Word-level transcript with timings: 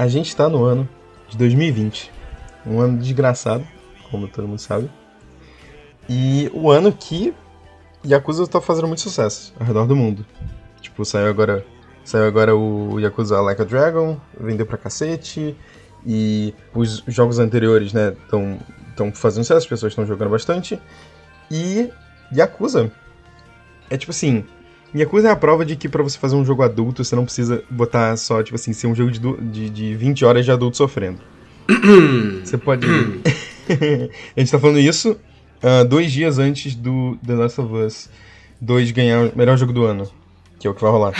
A 0.00 0.08
gente 0.08 0.34
tá 0.34 0.48
no 0.48 0.64
ano 0.64 0.88
de 1.28 1.36
2020. 1.36 2.10
Um 2.64 2.80
ano 2.80 2.96
desgraçado, 2.96 3.68
como 4.10 4.26
todo 4.26 4.48
mundo 4.48 4.58
sabe. 4.58 4.90
E 6.08 6.50
o 6.54 6.70
ano 6.70 6.90
que 6.90 7.34
Yakuza 8.02 8.46
tá 8.46 8.62
fazendo 8.62 8.86
muito 8.86 9.02
sucesso 9.02 9.52
ao 9.60 9.66
redor 9.66 9.86
do 9.86 9.94
mundo. 9.94 10.24
Tipo, 10.80 11.04
saiu 11.04 11.28
agora, 11.28 11.66
saiu 12.02 12.24
agora 12.24 12.56
o 12.56 12.98
Yakuza 12.98 13.42
Like 13.42 13.60
a 13.60 13.64
Dragon, 13.66 14.18
vendeu 14.40 14.64
pra 14.64 14.78
cacete. 14.78 15.54
E 16.06 16.54
os 16.74 17.04
jogos 17.06 17.38
anteriores, 17.38 17.92
né, 17.92 18.16
estão 18.24 19.12
fazendo 19.12 19.44
sucesso, 19.44 19.58
as 19.58 19.66
pessoas 19.66 19.92
estão 19.92 20.06
jogando 20.06 20.30
bastante. 20.30 20.80
E 21.50 21.90
Yakuza 22.34 22.90
é 23.90 23.98
tipo 23.98 24.12
assim, 24.12 24.46
Yakuza 24.94 25.28
é 25.28 25.30
a 25.30 25.36
prova 25.36 25.64
de 25.64 25.76
que 25.76 25.88
para 25.88 26.02
você 26.02 26.18
fazer 26.18 26.34
um 26.34 26.44
jogo 26.44 26.62
adulto, 26.62 27.04
você 27.04 27.14
não 27.14 27.24
precisa 27.24 27.62
botar 27.70 28.16
só, 28.16 28.42
tipo 28.42 28.56
assim, 28.56 28.72
ser 28.72 28.86
um 28.86 28.94
jogo 28.94 29.10
de, 29.10 29.20
de, 29.20 29.70
de 29.70 29.94
20 29.94 30.24
horas 30.24 30.44
de 30.44 30.50
adulto 30.50 30.76
sofrendo. 30.76 31.20
você 32.44 32.58
pode. 32.58 32.86
a 34.36 34.40
gente 34.40 34.50
tá 34.50 34.58
falando 34.58 34.80
isso 34.80 35.16
uh, 35.62 35.84
dois 35.84 36.10
dias 36.10 36.38
antes 36.38 36.74
do 36.74 37.16
The 37.24 37.34
Last 37.34 37.60
of 37.60 37.74
Us 37.74 38.10
2 38.60 38.90
ganhar 38.90 39.26
o 39.26 39.32
melhor 39.36 39.56
jogo 39.56 39.72
do 39.72 39.84
ano. 39.84 40.10
Que 40.58 40.66
é 40.66 40.70
o 40.70 40.74
que 40.74 40.82
vai 40.82 40.90
rolar. 40.90 41.14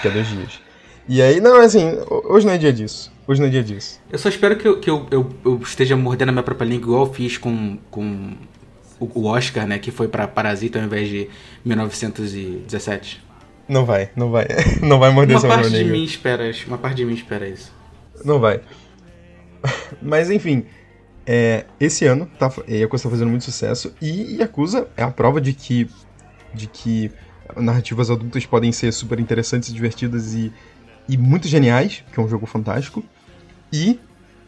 Que 0.00 0.08
é 0.08 0.10
dois 0.10 0.28
dias. 0.28 0.60
E 1.08 1.20
aí, 1.20 1.40
não, 1.40 1.60
assim, 1.60 1.98
hoje 2.08 2.46
não 2.46 2.52
é 2.52 2.58
dia 2.58 2.72
disso. 2.72 3.12
Hoje 3.26 3.40
não 3.40 3.48
é 3.48 3.50
dia 3.50 3.62
disso. 3.62 4.00
Eu 4.10 4.18
só 4.18 4.28
espero 4.28 4.56
que 4.56 4.68
eu, 4.68 4.78
que 4.78 4.88
eu, 4.88 5.06
eu, 5.10 5.30
eu 5.44 5.60
esteja 5.62 5.96
mordendo 5.96 6.28
a 6.28 6.32
minha 6.32 6.42
própria 6.42 6.66
língua 6.66 6.86
igual 6.86 7.06
eu 7.06 7.12
fiz 7.12 7.36
com, 7.36 7.78
com 7.90 8.34
o 9.14 9.26
Oscar, 9.26 9.66
né? 9.66 9.78
Que 9.78 9.90
foi 9.90 10.08
para 10.08 10.26
Parasita 10.26 10.78
ao 10.78 10.84
invés 10.84 11.08
de 11.08 11.28
1917. 11.64 13.22
Não 13.68 13.84
vai, 13.84 14.10
não 14.14 14.30
vai. 14.30 14.46
Não 14.82 14.98
vai 14.98 15.10
morder 15.10 15.38
uma 15.38 15.48
parte 15.48 15.70
de 15.70 15.84
mim 15.84 16.04
espera. 16.04 16.50
Uma 16.66 16.78
parte 16.78 16.96
de 16.96 17.04
mim 17.04 17.14
espera 17.14 17.48
isso. 17.48 17.72
Não 18.24 18.38
vai. 18.38 18.60
Mas 20.02 20.30
enfim, 20.30 20.66
é, 21.26 21.64
esse 21.80 22.04
ano 22.04 22.26
tá, 22.38 22.52
Yakuza 22.68 23.04
tá 23.04 23.10
fazendo 23.10 23.30
muito 23.30 23.44
sucesso 23.44 23.94
e 24.00 24.36
Yakuza 24.38 24.88
é 24.96 25.02
a 25.02 25.10
prova 25.10 25.40
de 25.40 25.54
que, 25.54 25.88
de 26.52 26.66
que 26.66 27.10
narrativas 27.56 28.10
adultas 28.10 28.44
podem 28.44 28.72
ser 28.72 28.92
super 28.92 29.18
interessantes, 29.18 29.72
divertidas 29.72 30.34
e, 30.34 30.52
e 31.08 31.16
muito 31.16 31.48
geniais, 31.48 32.04
que 32.12 32.20
é 32.20 32.22
um 32.22 32.28
jogo 32.28 32.46
fantástico. 32.46 33.02
E, 33.72 33.98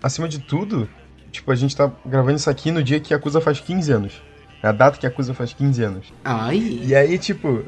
acima 0.03 0.29
de 0.29 0.39
tudo, 0.41 0.89
tipo, 1.33 1.51
a 1.51 1.55
gente 1.55 1.75
tá 1.75 1.91
gravando 2.05 2.37
isso 2.37 2.51
aqui 2.51 2.71
no 2.71 2.83
dia 2.83 3.01
que 3.01 3.15
Yakuza 3.15 3.41
faz 3.41 3.61
15 3.61 3.93
anos. 3.93 4.23
É 4.63 4.69
a 4.69 4.73
data 4.73 4.99
que 4.99 5.07
Yakuza 5.07 5.35
faz 5.35 5.53
15 5.53 5.83
anos. 5.83 6.13
Ai. 6.25 6.81
E 6.83 6.95
aí, 6.95 7.19
tipo, 7.19 7.65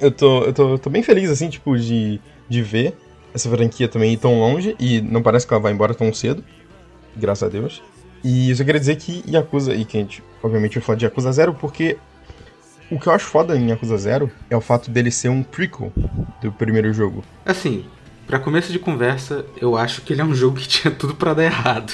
eu 0.00 0.10
tô, 0.10 0.42
eu 0.44 0.52
tô, 0.52 0.70
eu 0.72 0.78
tô 0.78 0.90
bem 0.90 1.02
feliz, 1.02 1.30
assim, 1.30 1.48
tipo, 1.48 1.78
de, 1.78 2.20
de 2.48 2.62
ver 2.62 2.96
essa 3.34 3.50
franquia 3.50 3.88
também 3.88 4.12
ir 4.12 4.16
tão 4.16 4.38
longe 4.38 4.76
e 4.78 5.00
não 5.00 5.22
parece 5.22 5.46
que 5.46 5.52
ela 5.52 5.62
vai 5.62 5.72
embora 5.72 5.94
tão 5.94 6.12
cedo. 6.12 6.44
Graças 7.16 7.42
a 7.42 7.48
Deus. 7.50 7.82
E 8.22 8.50
isso 8.50 8.64
queria 8.64 8.80
dizer 8.80 8.96
que 8.96 9.22
Yakuza, 9.28 9.74
e 9.74 9.84
que 9.84 9.98
a 9.98 10.00
gente, 10.00 10.22
obviamente, 10.42 10.74
vai 10.78 10.82
falar 10.82 10.98
de 10.98 11.04
Yakuza 11.04 11.30
Zero, 11.32 11.54
porque 11.54 11.98
o 12.90 12.98
que 12.98 13.06
eu 13.06 13.12
acho 13.12 13.26
foda 13.26 13.56
em 13.56 13.68
Yakuza 13.68 13.98
Zero 13.98 14.30
é 14.48 14.56
o 14.56 14.60
fato 14.60 14.90
dele 14.90 15.10
ser 15.10 15.28
um 15.28 15.42
prequel 15.42 15.92
do 16.40 16.50
primeiro 16.52 16.92
jogo. 16.92 17.22
Assim, 17.44 17.84
para 18.26 18.38
começo 18.38 18.72
de 18.72 18.78
conversa, 18.78 19.44
eu 19.60 19.76
acho 19.76 20.00
que 20.02 20.12
ele 20.12 20.22
é 20.22 20.24
um 20.24 20.34
jogo 20.34 20.56
que 20.56 20.68
tinha 20.68 20.92
tudo 20.94 21.14
para 21.14 21.34
dar 21.34 21.44
errado. 21.44 21.92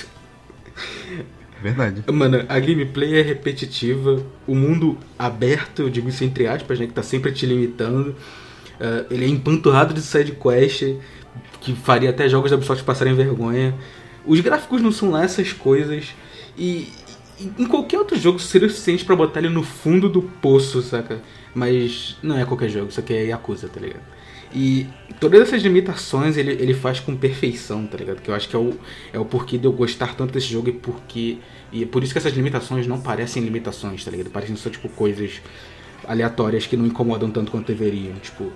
Verdade. 1.63 2.05
Mano, 2.11 2.45
a 2.49 2.59
gameplay 2.59 3.19
é 3.19 3.23
repetitiva, 3.23 4.23
o 4.47 4.55
mundo 4.55 4.97
aberto, 5.19 5.83
eu 5.83 5.91
digo 5.91 6.09
isso 6.09 6.25
entre 6.25 6.47
aspas, 6.47 6.79
né, 6.79 6.87
que 6.87 6.93
tá 6.93 7.03
sempre 7.03 7.33
te 7.33 7.45
limitando. 7.45 8.11
Uh, 8.81 9.05
ele 9.11 9.27
é 9.27 9.29
empanturrado 9.29 9.93
de 9.93 10.01
side 10.01 10.33
quest, 10.33 10.97
que 11.61 11.75
faria 11.75 12.11
até 12.11 12.29
jogos 12.29 12.51
da 12.51 12.57
Ubisoft 12.57 12.83
passarem 12.85 13.15
vergonha. 13.15 13.75
Os 14.25 14.41
gráficos 14.41 14.81
não 14.81 14.91
são 14.91 15.11
lá 15.11 15.23
essas 15.23 15.53
coisas. 15.53 16.15
E, 16.57 16.89
e 17.39 17.53
em 17.59 17.67
qualquer 17.67 17.99
outro 17.99 18.19
jogo 18.19 18.39
seria 18.39 18.67
o 18.67 18.71
suficiente 18.71 19.05
para 19.05 19.15
botar 19.15 19.41
ele 19.41 19.51
no 19.51 19.63
fundo 19.63 20.09
do 20.09 20.23
poço, 20.23 20.81
saca? 20.81 21.21
Mas 21.55 22.17
não 22.23 22.39
é 22.39 22.45
qualquer 22.45 22.71
jogo, 22.71 22.89
isso 22.89 23.01
aqui 23.01 23.13
é 23.13 23.25
Yakuza, 23.27 23.69
tá 23.69 23.81
ligado? 23.81 24.03
E 24.53 24.87
todas 25.21 25.41
essas 25.41 25.63
limitações 25.63 26.37
ele, 26.37 26.53
ele 26.53 26.75
faz 26.75 26.99
com 26.99 27.17
perfeição, 27.17 27.87
tá 27.87 27.97
ligado? 27.97 28.21
Que 28.21 28.31
eu 28.31 28.35
acho 28.35 28.49
que 28.49 28.57
é 28.57 28.59
o, 28.59 28.75
é 29.13 29.19
o 29.19 29.25
porquê 29.25 29.57
de 29.57 29.65
eu 29.65 29.73
gostar 29.73 30.17
tanto 30.17 30.33
desse 30.33 30.47
jogo 30.47 30.69
e 30.69 30.73
porque. 30.73 31.39
E 31.73 31.85
é 31.85 31.87
por 31.87 32.03
isso 32.03 32.13
que 32.13 32.19
essas 32.19 32.33
limitações 32.33 32.87
não 32.87 33.01
parecem 33.01 33.43
limitações, 33.43 34.05
tá 34.05 34.11
ligado? 34.11 34.31
Parecem 34.31 34.57
só, 34.57 34.69
tipo, 34.69 34.89
coisas 34.89 35.41
aleatórias 36.05 36.67
que 36.67 36.77
não 36.77 36.87
incomodam 36.87 37.31
tanto 37.31 37.53
quanto 37.53 37.69
deveriam. 37.69 38.15
Tipo, 38.17 38.53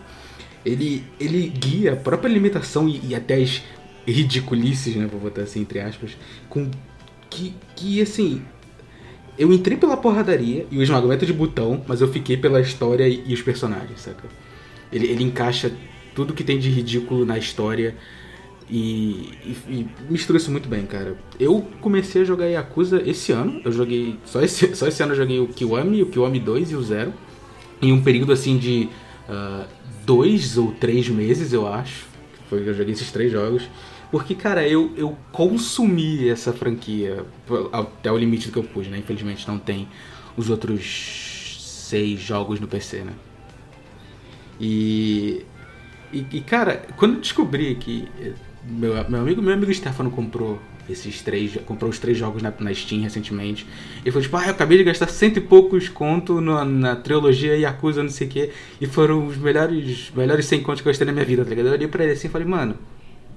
ele, 0.65 1.05
ele 1.21 1.47
guia 1.49 1.93
a 1.93 1.97
própria 1.97 2.29
limitação 2.29 2.89
e, 2.89 3.01
e 3.05 3.15
até 3.15 3.37
as 3.37 3.63
ridiculices, 4.07 4.97
né? 4.97 5.07
Vou 5.07 5.21
botar 5.21 5.43
assim, 5.43 5.61
entre 5.61 5.81
aspas, 5.81 6.17
com. 6.49 6.69
Que, 7.31 7.55
que 7.77 8.03
assim. 8.03 8.43
Eu 9.37 9.53
entrei 9.53 9.77
pela 9.77 9.97
porradaria 9.97 10.65
e 10.71 10.79
o 10.79 10.83
esmagamento 10.83 11.27
de 11.27 11.33
botão, 11.33 11.85
mas 11.89 12.01
eu 12.01 12.07
fiquei 12.07 12.37
pela 12.37 12.61
história 12.61 13.09
e, 13.09 13.35
os 13.35 13.43
personagens, 13.43 14.01
saca? 14.01 14.29
Ele, 14.95 15.07
ele 15.07 15.25
encaixa 15.25 15.71
tudo 16.15 16.33
que 16.33 16.45
tem 16.45 16.59
de 16.59 16.71
ridículo 16.71 17.27
na 17.27 17.37
história 17.37 17.97
e, 18.71 19.31
e, 19.45 19.57
e, 19.69 19.89
mistura 20.09 20.39
isso 20.39 20.51
muito 20.51 20.69
bem, 20.69 20.87
cara. 20.87 21.19
Eu 21.39 21.67
comecei 21.81 22.23
a 22.23 22.25
jogar 22.25 22.47
Yakuza 22.47 23.03
esse 23.05 23.33
ano. 23.33 23.61
Eu 23.65 23.73
joguei. 23.73 24.19
Só 24.25 24.41
esse, 24.41 24.73
só 24.77 24.87
esse 24.87 25.03
ano 25.03 25.13
eu 25.13 25.17
joguei 25.17 25.39
o 25.39 25.49
Kiwami, 25.49 26.03
o 26.03 26.07
Kiwami 26.07 26.41
2 26.41 26.71
e 26.71 26.77
o 26.77 26.83
Zero. 26.83 27.13
Em 27.83 27.93
um 27.93 28.03
período 28.03 28.33
assim 28.33 28.57
de 28.57 28.89
uh, 29.29 29.67
dois 30.07 30.57
ou 30.57 30.73
três 30.73 31.09
meses, 31.09 31.53
eu 31.53 31.67
acho. 31.67 32.07
Foi 32.49 32.63
que 32.63 32.71
eu 32.71 32.75
joguei 32.75 32.95
esses 32.95 33.11
três 33.13 33.31
jogos. 33.31 33.69
Porque, 34.11 34.35
cara, 34.35 34.67
eu, 34.67 34.93
eu 34.97 35.17
consumi 35.33 36.29
essa 36.29 36.53
franquia 36.53 37.27
até 37.73 38.13
o 38.13 38.17
limite 38.17 38.47
do 38.47 38.53
que 38.53 38.59
eu 38.59 38.63
pude, 38.63 38.89
né? 38.89 38.99
Infelizmente 38.99 39.47
não 39.47 39.59
tem 39.59 39.89
os 40.37 40.49
outros 40.49 41.87
seis 41.89 42.21
jogos 42.21 42.61
no 42.61 42.69
PC, 42.69 42.99
né? 42.99 43.13
E, 44.61 45.45
e, 46.13 46.27
e, 46.33 46.41
cara, 46.41 46.87
quando 46.97 47.15
eu 47.15 47.21
descobri 47.21 47.75
que 47.75 48.09
meu, 48.67 48.93
meu 49.09 49.21
amigo 49.21 49.43
meu 49.43 49.53
amigo 49.53 49.73
Stefano 49.73 50.11
comprou 50.11 50.59
esses 50.89 51.23
três 51.23 51.57
comprou 51.67 51.91
os 51.91 51.99
três 51.99 52.17
jogos 52.17 52.43
na, 52.43 52.53
na 52.59 52.75
Steam 52.75 53.03
recentemente 53.03 53.67
e 54.05 54.11
falou 54.11 54.23
tipo 54.23 54.37
ah 54.37 54.47
eu 54.47 54.51
acabei 54.51 54.79
de 54.79 54.85
gastar 54.85 55.09
cento 55.09 55.39
e 55.39 55.41
poucos 55.41 55.89
conto 55.89 56.41
na, 56.41 56.65
na 56.65 56.97
trilogia 56.97 57.57
Yakuza 57.57 58.03
não 58.03 58.11
sei 58.11 58.27
o 58.27 58.31
que 58.31 58.51
e 58.81 58.87
foram 58.87 59.27
os 59.27 59.37
melhores 59.37 60.13
melhores 60.15 60.47
100 60.47 60.63
contos 60.63 60.83
que 60.83 60.89
eu 60.89 60.91
gastei 60.91 61.07
na 61.07 61.13
minha 61.13 61.25
vida 61.25 61.43
tá 61.43 61.51
ligado? 61.51 61.67
Eu 61.67 61.73
olhei 61.73 61.89
pra 61.89 62.05
ele 62.05 62.13
assim 62.13 62.29
e 62.29 62.31
falei 62.31 62.47
mano 62.47 62.77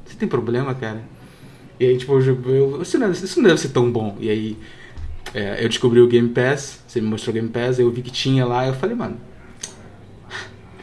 você 0.06 0.16
tem 0.16 0.28
problema 0.28 0.74
cara? 0.76 1.02
E 1.80 1.86
aí 1.86 1.98
tipo 1.98 2.20
eu, 2.20 2.42
eu, 2.46 2.82
isso, 2.82 2.98
não, 2.98 3.12
isso 3.12 3.42
não 3.42 3.50
deve 3.50 3.62
ser 3.62 3.70
tão 3.70 3.92
bom. 3.92 4.18
E 4.20 4.30
aí 4.30 4.58
é, 5.34 5.64
eu 5.64 5.70
descobri 5.70 6.02
o 6.02 6.08
Game 6.08 6.30
Pass 6.30 6.84
você 6.88 7.00
me 7.00 7.08
mostrou 7.08 7.32
o 7.32 7.36
Game 7.36 7.50
Pass 7.50 7.80
eu 7.80 7.90
vi 7.92 8.02
que 8.02 8.12
tinha 8.12 8.46
lá 8.46 8.68
eu 8.68 8.74
falei 8.74 8.96
mano 8.96 9.18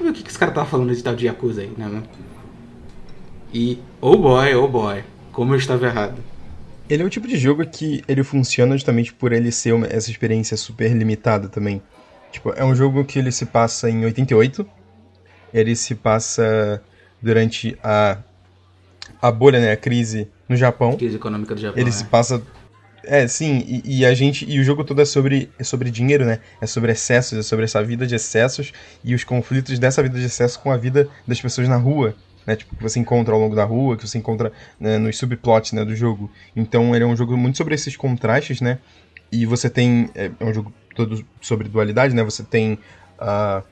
ver 0.03 0.10
o 0.10 0.12
que, 0.12 0.22
que 0.22 0.31
esse 0.31 0.38
cara 0.38 0.50
tava 0.50 0.66
falando 0.66 0.94
de 0.94 1.03
tal 1.03 1.15
de 1.15 1.27
Yakuza 1.27 1.60
aí, 1.62 1.72
né, 1.77 1.87
mano? 1.87 2.03
E, 3.53 3.78
oh 4.00 4.16
boy, 4.16 4.55
oh 4.55 4.66
boy, 4.66 5.05
como 5.31 5.55
eu 5.55 5.59
estava 5.59 5.87
errado. 5.87 6.16
Ele 6.88 7.03
é 7.03 7.06
o 7.06 7.10
tipo 7.10 7.28
de 7.28 7.37
jogo 7.37 7.65
que 7.65 8.03
ele 8.09 8.25
funciona 8.25 8.77
justamente 8.77 9.12
por 9.12 9.32
ele 9.32 9.52
ser 9.52 9.73
uma, 9.73 9.87
essa 9.87 10.11
experiência 10.11 10.56
super 10.56 10.93
limitada 10.93 11.49
também. 11.49 11.81
Tipo, 12.32 12.50
é 12.50 12.64
um 12.64 12.75
jogo 12.75 13.05
que 13.05 13.19
ele 13.19 13.31
se 13.31 13.46
passa 13.46 13.88
em 13.88 14.05
88, 14.05 14.67
ele 15.52 15.76
se 15.76 15.94
passa 15.94 16.82
durante 17.23 17.79
a, 17.82 18.19
a 19.23 19.31
bolha, 19.31 19.61
né, 19.61 19.70
a 19.70 19.76
crise 19.76 20.29
no 20.49 20.56
Japão. 20.56 20.97
Crise 20.97 21.17
econômica 21.17 21.55
do 21.55 21.61
Japão, 21.61 21.81
Ele 21.81 21.90
é. 21.90 21.93
se 21.93 22.05
passa 22.05 22.43
é, 23.06 23.26
sim, 23.28 23.64
e, 23.66 24.00
e, 24.00 24.06
a 24.06 24.14
gente. 24.14 24.48
E 24.48 24.58
o 24.58 24.64
jogo 24.64 24.84
todo 24.84 25.00
é 25.00 25.04
sobre, 25.04 25.50
é 25.58 25.64
sobre 25.64 25.90
dinheiro, 25.90 26.24
né? 26.24 26.40
É 26.60 26.66
sobre 26.66 26.92
excessos, 26.92 27.38
é 27.38 27.42
sobre 27.42 27.64
essa 27.64 27.82
vida 27.82 28.06
de 28.06 28.14
excessos 28.14 28.72
e 29.02 29.14
os 29.14 29.24
conflitos 29.24 29.78
dessa 29.78 30.02
vida 30.02 30.18
de 30.18 30.26
excesso 30.26 30.60
com 30.60 30.70
a 30.70 30.76
vida 30.76 31.08
das 31.26 31.40
pessoas 31.40 31.68
na 31.68 31.76
rua. 31.76 32.14
Né, 32.46 32.56
tipo, 32.56 32.76
que 32.76 32.82
você 32.82 33.00
encontra 33.00 33.32
ao 33.32 33.40
longo 33.40 33.56
da 33.56 33.64
rua, 33.64 33.96
que 33.96 34.06
você 34.06 34.18
encontra 34.18 34.52
né, 34.78 34.98
nos 34.98 35.16
subplots 35.16 35.72
né, 35.72 35.82
do 35.82 35.96
jogo. 35.96 36.30
Então 36.54 36.94
ele 36.94 37.02
é 37.02 37.06
um 37.06 37.16
jogo 37.16 37.34
muito 37.38 37.56
sobre 37.56 37.74
esses 37.74 37.96
contrastes, 37.96 38.60
né? 38.60 38.78
E 39.32 39.46
você 39.46 39.70
tem. 39.70 40.10
É, 40.14 40.30
é 40.38 40.44
um 40.44 40.52
jogo 40.52 40.72
todo 40.94 41.24
sobre 41.40 41.68
dualidade, 41.68 42.14
né? 42.14 42.22
Você 42.22 42.42
tem. 42.42 42.78
Uh, 43.18 43.62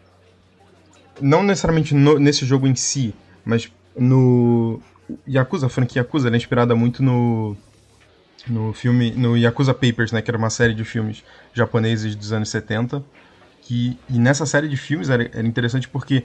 não 1.20 1.42
necessariamente 1.42 1.94
no, 1.94 2.18
nesse 2.18 2.46
jogo 2.46 2.66
em 2.66 2.74
si, 2.74 3.14
mas 3.44 3.70
no. 3.96 4.80
Yakuza, 5.28 5.66
a 5.66 5.68
franquia 5.68 6.00
Yakuza, 6.00 6.30
é 6.30 6.36
inspirada 6.36 6.74
muito 6.74 7.02
no 7.02 7.54
no 8.46 8.72
filme, 8.72 9.12
no 9.12 9.36
Yakuza 9.36 9.74
Papers, 9.74 10.12
né, 10.12 10.20
que 10.22 10.30
era 10.30 10.38
uma 10.38 10.50
série 10.50 10.74
de 10.74 10.84
filmes 10.84 11.22
japoneses 11.52 12.14
dos 12.14 12.32
anos 12.32 12.48
70, 12.48 13.02
que, 13.60 13.98
e 14.08 14.18
nessa 14.18 14.44
série 14.44 14.68
de 14.68 14.76
filmes 14.76 15.08
era, 15.10 15.24
era 15.32 15.46
interessante 15.46 15.88
porque 15.88 16.24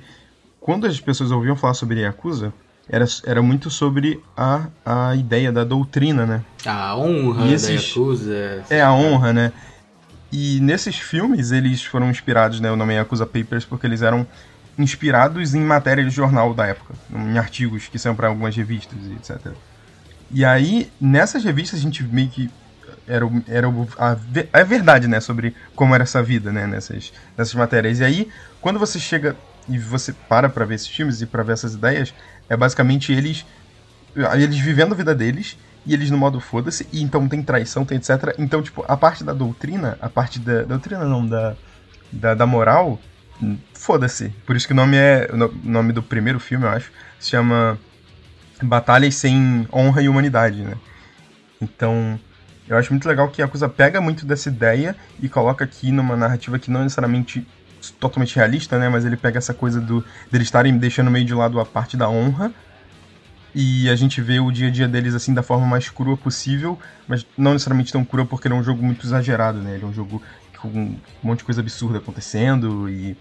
quando 0.60 0.88
as 0.88 1.00
pessoas 1.00 1.32
ouviam 1.32 1.56
falar 1.56 1.74
sobre 1.74 2.02
Yakuza, 2.02 2.54
era, 2.90 3.06
era 3.26 3.42
muito 3.42 3.70
sobre 3.70 4.22
a, 4.36 4.68
a 4.86 5.16
ideia 5.16 5.52
da 5.52 5.64
doutrina, 5.64 6.26
né? 6.26 6.44
A 6.66 6.96
honra 6.96 7.48
esses, 7.48 7.68
da 7.68 7.74
Yakuza. 7.74 8.64
É, 8.70 8.82
a 8.82 8.94
honra, 8.94 9.34
né? 9.34 9.52
E 10.32 10.60
nesses 10.62 10.98
filmes 10.98 11.52
eles 11.52 11.84
foram 11.84 12.10
inspirados, 12.10 12.60
né? 12.60 12.72
O 12.72 12.76
nome 12.76 12.94
é 12.94 12.98
Yakuza 12.98 13.26
Papers 13.26 13.66
porque 13.66 13.86
eles 13.86 14.02
eram 14.02 14.26
inspirados 14.78 15.56
em 15.56 15.62
matéria 15.62 16.04
de 16.04 16.10
jornal 16.10 16.54
da 16.54 16.68
época, 16.68 16.94
em 17.14 17.38
artigos 17.38 17.88
que 17.88 17.98
são 17.98 18.16
para 18.16 18.28
algumas 18.28 18.56
revistas 18.56 18.98
e 19.06 19.14
etc. 19.14 19.54
E 20.32 20.44
aí, 20.44 20.92
nessas 21.00 21.44
revistas, 21.44 21.80
a 21.80 21.84
gente 21.84 22.04
meio 22.04 22.30
que. 22.30 22.50
Era, 23.08 23.26
era 23.48 23.68
a, 23.98 24.18
a 24.60 24.64
verdade, 24.64 25.08
né? 25.08 25.22
Sobre 25.22 25.56
como 25.76 25.96
era 25.96 26.04
essa 26.04 26.22
vida, 26.22 26.52
né? 26.52 26.68
Nessas, 26.68 27.14
nessas 27.38 27.56
matérias. 27.56 28.00
E 28.00 28.04
aí, 28.04 28.30
quando 28.60 28.78
você 28.78 29.00
chega 29.00 29.36
e 29.70 29.78
você 29.78 30.14
para 30.14 30.50
pra 30.50 30.66
ver 30.66 30.76
esses 30.76 30.88
filmes 30.88 31.22
e 31.22 31.26
pra 31.26 31.44
ver 31.44 31.54
essas 31.54 31.74
ideias, 31.74 32.14
é 32.50 32.58
basicamente 32.58 33.12
eles. 33.14 33.46
Eles 34.34 34.58
vivendo 34.58 34.94
a 34.94 34.96
vida 34.96 35.14
deles 35.14 35.58
e 35.86 35.94
eles 35.94 36.10
no 36.10 36.18
modo 36.18 36.40
foda-se, 36.42 36.88
e 36.92 37.02
então 37.02 37.30
tem 37.30 37.42
traição, 37.42 37.86
tem 37.86 37.98
etc. 37.98 38.36
Então, 38.38 38.62
tipo, 38.62 38.84
a 38.88 38.98
parte 38.98 39.24
da 39.24 39.32
doutrina, 39.32 39.98
a 40.02 40.10
parte 40.10 40.40
da. 40.40 40.64
Doutrina 40.64 41.06
não, 41.06 41.26
da. 41.26 41.56
Da, 42.10 42.34
da 42.34 42.46
moral, 42.46 43.00
foda-se. 43.74 44.30
Por 44.46 44.56
isso 44.56 44.66
que 44.68 44.74
o 44.74 44.76
nome 44.76 44.98
é. 44.98 45.30
O 45.32 45.38
nome 45.70 45.94
do 45.94 46.04
primeiro 46.04 46.40
filme, 46.40 46.66
eu 46.66 46.70
acho, 46.70 46.92
se 47.20 47.30
chama 47.30 47.78
Batalhas 48.62 49.16
sem 49.16 49.68
honra 49.72 50.02
e 50.02 50.10
humanidade, 50.10 50.64
né? 50.64 50.76
Então, 51.62 52.20
eu 52.68 52.78
acho 52.78 52.92
muito 52.92 53.08
legal 53.08 53.30
que 53.30 53.42
a 53.42 53.48
coisa 53.48 53.70
pega 53.70 54.02
muito 54.02 54.26
dessa 54.26 54.50
ideia 54.50 54.96
e 55.22 55.30
coloca 55.30 55.64
aqui 55.64 55.92
numa 55.92 56.16
narrativa 56.16 56.60
que 56.60 56.70
não 56.70 56.82
é 56.82 56.84
necessariamente 56.84 57.46
totalmente 58.00 58.36
realista, 58.36 58.78
né? 58.78 58.90
Mas 58.90 59.06
ele 59.06 59.18
pega 59.18 59.38
essa 59.38 59.54
coisa 59.54 59.80
do 59.80 60.04
deles 60.32 60.48
estarem 60.48 60.78
deixando 60.78 61.12
meio 61.12 61.26
de 61.26 61.34
lado 61.34 61.60
a 61.60 61.66
parte 61.66 61.96
da 61.96 62.10
honra 62.10 62.52
e 63.60 63.90
a 63.90 63.96
gente 63.96 64.22
vê 64.22 64.40
o 64.40 64.52
dia 64.52 64.68
a 64.68 64.72
dia 64.72 64.88
deles 64.88 65.16
assim 65.16 65.34
da 65.34 65.42
forma 65.42 65.66
mais 65.66 65.90
crua 65.90 66.18
possível, 66.18 66.78
mas 67.08 67.26
não 67.38 67.54
necessariamente 67.54 67.92
tão 67.92 68.06
crua 68.06 68.26
porque 68.26 68.48
ele 68.48 68.56
é 68.56 68.58
um 68.58 68.64
jogo 68.64 68.84
muito 68.84 69.06
exagerado, 69.06 69.60
né? 69.60 69.76
Ele 69.76 69.84
é 69.84 69.88
um 69.88 69.94
jogo 69.94 70.22
com 70.60 70.68
um 70.68 71.00
monte 71.24 71.40
de 71.40 71.46
coisa 71.46 71.62
absurda 71.62 71.98
acontecendo 71.98 72.90
e, 72.90 73.18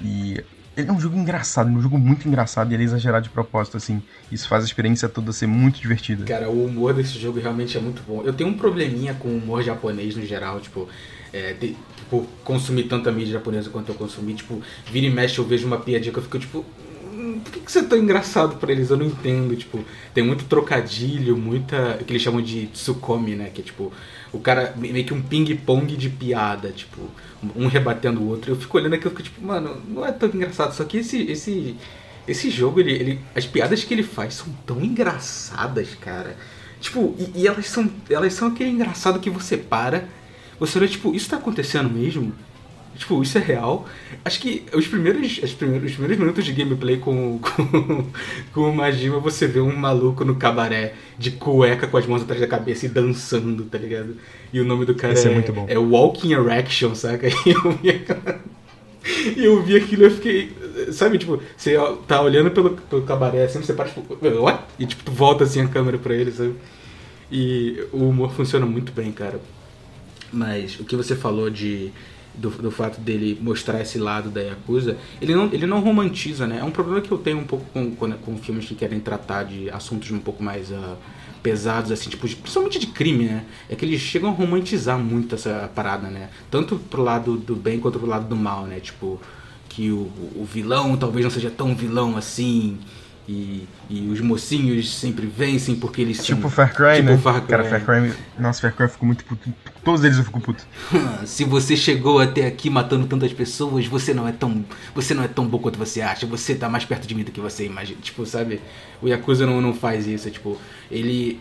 e 0.00 0.44
ele 0.78 0.90
é 0.90 0.92
um 0.92 1.00
jogo 1.00 1.16
engraçado, 1.16 1.68
um 1.68 1.82
jogo 1.82 1.98
muito 1.98 2.28
engraçado 2.28 2.70
e 2.70 2.74
ele 2.74 2.84
é 2.84 2.86
exagerado 2.86 3.24
de 3.24 3.30
propósito, 3.30 3.76
assim. 3.76 4.00
Isso 4.30 4.48
faz 4.48 4.62
a 4.62 4.66
experiência 4.66 5.08
toda 5.08 5.32
ser 5.32 5.48
muito 5.48 5.80
divertida. 5.80 6.24
Cara, 6.24 6.48
o 6.48 6.66
humor 6.66 6.94
desse 6.94 7.18
jogo 7.18 7.40
realmente 7.40 7.76
é 7.76 7.80
muito 7.80 8.00
bom. 8.06 8.22
Eu 8.22 8.32
tenho 8.32 8.48
um 8.50 8.54
probleminha 8.54 9.12
com 9.14 9.28
o 9.28 9.38
humor 9.38 9.62
japonês 9.62 10.14
no 10.14 10.24
geral, 10.24 10.60
tipo, 10.60 10.88
é, 11.32 11.52
de, 11.52 11.76
consumir 12.44 12.84
tanta 12.84 13.10
mídia 13.10 13.32
japonesa 13.34 13.70
quanto 13.70 13.90
eu 13.90 13.94
consumi, 13.96 14.34
tipo, 14.34 14.62
vira 14.90 15.06
e 15.06 15.10
mexe 15.10 15.38
eu 15.38 15.44
vejo 15.44 15.66
uma 15.66 15.78
piadinha 15.78 16.12
que 16.12 16.18
eu 16.18 16.22
fico, 16.22 16.38
tipo, 16.38 16.64
por 17.48 17.54
que, 17.54 17.60
que 17.60 17.72
você 17.72 17.78
é 17.78 17.82
tão 17.82 17.98
engraçado 17.98 18.56
pra 18.56 18.70
eles? 18.70 18.90
Eu 18.90 18.98
não 18.98 19.06
entendo, 19.06 19.56
tipo, 19.56 19.82
tem 20.12 20.22
muito 20.22 20.44
trocadilho, 20.44 21.36
muita, 21.36 21.98
que 22.06 22.12
eles 22.12 22.22
chamam 22.22 22.42
de 22.42 22.66
tsukomi, 22.66 23.34
né, 23.34 23.50
que 23.52 23.62
é 23.62 23.64
tipo, 23.64 23.90
o 24.32 24.38
cara 24.38 24.74
meio 24.76 25.04
que 25.04 25.14
um 25.14 25.22
ping-pong 25.22 25.96
de 25.96 26.10
piada, 26.10 26.70
tipo, 26.70 27.00
um 27.56 27.66
rebatendo 27.66 28.20
o 28.20 28.28
outro. 28.28 28.52
Eu 28.52 28.56
fico 28.56 28.76
olhando 28.76 28.94
aquilo 28.94 29.10
e 29.12 29.16
fico 29.16 29.22
tipo, 29.22 29.44
mano, 29.44 29.80
não 29.88 30.04
é 30.04 30.12
tão 30.12 30.28
engraçado. 30.28 30.74
Só 30.74 30.84
que 30.84 30.98
esse, 30.98 31.22
esse, 31.22 31.74
esse 32.26 32.50
jogo, 32.50 32.80
ele, 32.80 32.92
ele, 32.92 33.20
as 33.34 33.46
piadas 33.46 33.82
que 33.82 33.94
ele 33.94 34.02
faz 34.02 34.34
são 34.34 34.52
tão 34.66 34.82
engraçadas, 34.82 35.94
cara. 35.94 36.36
Tipo, 36.80 37.16
e, 37.18 37.42
e 37.42 37.48
elas 37.48 37.66
são 37.66 37.90
elas 38.10 38.34
são 38.34 38.48
aquele 38.48 38.70
engraçado 38.70 39.18
que 39.18 39.30
você 39.30 39.56
para, 39.56 40.04
você 40.60 40.78
olha, 40.78 40.88
tipo, 40.88 41.14
isso 41.14 41.30
tá 41.30 41.36
acontecendo 41.36 41.88
mesmo? 41.88 42.32
Tipo, 42.98 43.22
isso 43.22 43.38
é 43.38 43.40
real. 43.40 43.86
Acho 44.24 44.40
que 44.40 44.64
os 44.74 44.88
primeiros, 44.88 45.38
os 45.40 45.52
primeiros, 45.52 45.90
os 45.90 45.92
primeiros 45.92 46.18
minutos 46.18 46.44
de 46.44 46.52
gameplay 46.52 46.98
com, 46.98 47.38
com, 47.38 48.06
com 48.52 48.60
o 48.60 48.74
Majima, 48.74 49.20
você 49.20 49.46
vê 49.46 49.60
um 49.60 49.74
maluco 49.74 50.24
no 50.24 50.34
cabaré 50.34 50.94
de 51.16 51.30
cueca 51.30 51.86
com 51.86 51.96
as 51.96 52.06
mãos 52.06 52.22
atrás 52.22 52.40
da 52.40 52.48
cabeça 52.48 52.86
e 52.86 52.88
dançando, 52.88 53.64
tá 53.66 53.78
ligado? 53.78 54.16
E 54.52 54.60
o 54.60 54.64
nome 54.64 54.84
do 54.84 54.96
cara 54.96 55.12
Esse 55.12 55.28
é, 55.28 55.30
é, 55.30 55.34
muito 55.34 55.52
bom. 55.52 55.64
é 55.68 55.78
Walking 55.78 56.32
Erection, 56.32 56.94
saca? 56.94 57.28
E 57.46 57.50
eu 57.50 57.70
vi, 57.70 57.90
aquela... 57.90 58.40
e 59.36 59.44
eu 59.44 59.62
vi 59.62 59.76
aquilo 59.76 60.02
e 60.02 60.06
eu 60.06 60.10
fiquei. 60.10 60.52
Sabe, 60.90 61.18
tipo, 61.18 61.40
você 61.56 61.76
tá 62.08 62.20
olhando 62.20 62.50
pelo, 62.50 62.70
pelo 62.70 63.02
cabaré 63.02 63.44
assim, 63.44 63.62
você 63.62 63.72
para, 63.72 63.88
tipo, 63.88 64.18
what? 64.42 64.64
E 64.78 64.86
tipo, 64.86 65.04
tu 65.04 65.12
volta 65.12 65.44
assim 65.44 65.60
a 65.60 65.68
câmera 65.68 65.98
pra 65.98 66.14
ele, 66.14 66.32
sabe? 66.32 66.54
E 67.30 67.84
o 67.92 68.08
humor 68.08 68.32
funciona 68.32 68.66
muito 68.66 68.90
bem, 68.90 69.12
cara. 69.12 69.40
Mas 70.32 70.78
o 70.80 70.84
que 70.84 70.96
você 70.96 71.14
falou 71.14 71.48
de 71.48 71.92
do, 72.38 72.50
do 72.50 72.70
fato 72.70 73.00
dele 73.00 73.38
mostrar 73.40 73.80
esse 73.80 73.98
lado 73.98 74.30
da 74.30 74.40
Yakuza, 74.40 74.96
ele 75.20 75.34
não, 75.34 75.46
ele 75.52 75.66
não 75.66 75.80
romantiza, 75.80 76.46
né? 76.46 76.58
É 76.60 76.64
um 76.64 76.70
problema 76.70 77.00
que 77.00 77.10
eu 77.10 77.18
tenho 77.18 77.38
um 77.38 77.44
pouco 77.44 77.64
com, 77.72 77.90
com, 77.90 78.12
com 78.12 78.38
filmes 78.38 78.64
que 78.64 78.74
querem 78.74 79.00
tratar 79.00 79.42
de 79.44 79.68
assuntos 79.70 80.10
um 80.10 80.20
pouco 80.20 80.42
mais 80.42 80.70
uh, 80.70 80.96
pesados, 81.42 81.90
assim, 81.90 82.08
tipo, 82.08 82.28
principalmente 82.28 82.78
de 82.78 82.86
crime, 82.86 83.24
né? 83.24 83.44
É 83.68 83.74
que 83.74 83.84
eles 83.84 84.00
chegam 84.00 84.30
a 84.30 84.32
romantizar 84.32 84.98
muito 84.98 85.34
essa 85.34 85.70
parada, 85.74 86.08
né? 86.08 86.30
Tanto 86.50 86.76
pro 86.76 87.02
lado 87.02 87.36
do 87.36 87.56
bem 87.56 87.80
quanto 87.80 87.98
pro 87.98 88.08
lado 88.08 88.28
do 88.28 88.36
mal, 88.36 88.66
né? 88.66 88.78
Tipo, 88.80 89.20
que 89.68 89.90
o, 89.90 90.10
o 90.34 90.46
vilão 90.50 90.96
talvez 90.96 91.24
não 91.24 91.30
seja 91.30 91.50
tão 91.50 91.74
vilão 91.74 92.16
assim, 92.16 92.78
e, 93.28 93.68
e 93.90 94.08
os 94.08 94.20
mocinhos 94.20 94.90
sempre 94.94 95.26
vencem 95.26 95.76
porque 95.76 96.00
eles 96.00 96.24
tipo 96.24 96.40
são. 96.40 96.50
Far 96.50 96.74
Cry, 96.74 96.96
tipo 96.96 97.10
né? 97.10 97.18
Far 97.18 97.40
Cry. 97.42 97.48
Cara, 97.48 97.64
Far 97.64 97.84
Cry. 97.84 98.14
Nossa, 98.38 98.62
Far 98.62 98.74
Cry 98.74 98.86
eu 98.86 98.88
fico 98.88 99.04
muito 99.04 99.22
puto. 99.26 99.52
Todos 99.84 100.02
eles 100.02 100.16
eu 100.16 100.24
fico 100.24 100.40
puto. 100.40 100.66
Se 101.26 101.44
você 101.44 101.76
chegou 101.76 102.20
até 102.20 102.46
aqui 102.46 102.70
matando 102.70 103.06
tantas 103.06 103.30
pessoas, 103.34 103.86
você 103.86 104.14
não 104.14 104.26
é 104.26 104.32
tão. 104.32 104.64
Você 104.94 105.12
não 105.12 105.22
é 105.22 105.28
tão 105.28 105.46
bom 105.46 105.58
quanto 105.58 105.78
você 105.78 106.00
acha. 106.00 106.26
Você 106.26 106.54
tá 106.54 106.70
mais 106.70 106.86
perto 106.86 107.06
de 107.06 107.14
mim 107.14 107.22
do 107.22 107.30
que 107.30 107.40
você 107.40 107.66
imagina. 107.66 108.00
Tipo, 108.00 108.24
sabe? 108.24 108.62
O 109.02 109.08
Yakuza 109.08 109.44
não, 109.44 109.60
não 109.60 109.74
faz 109.74 110.06
isso. 110.06 110.30
Tipo, 110.30 110.58
ele. 110.90 111.38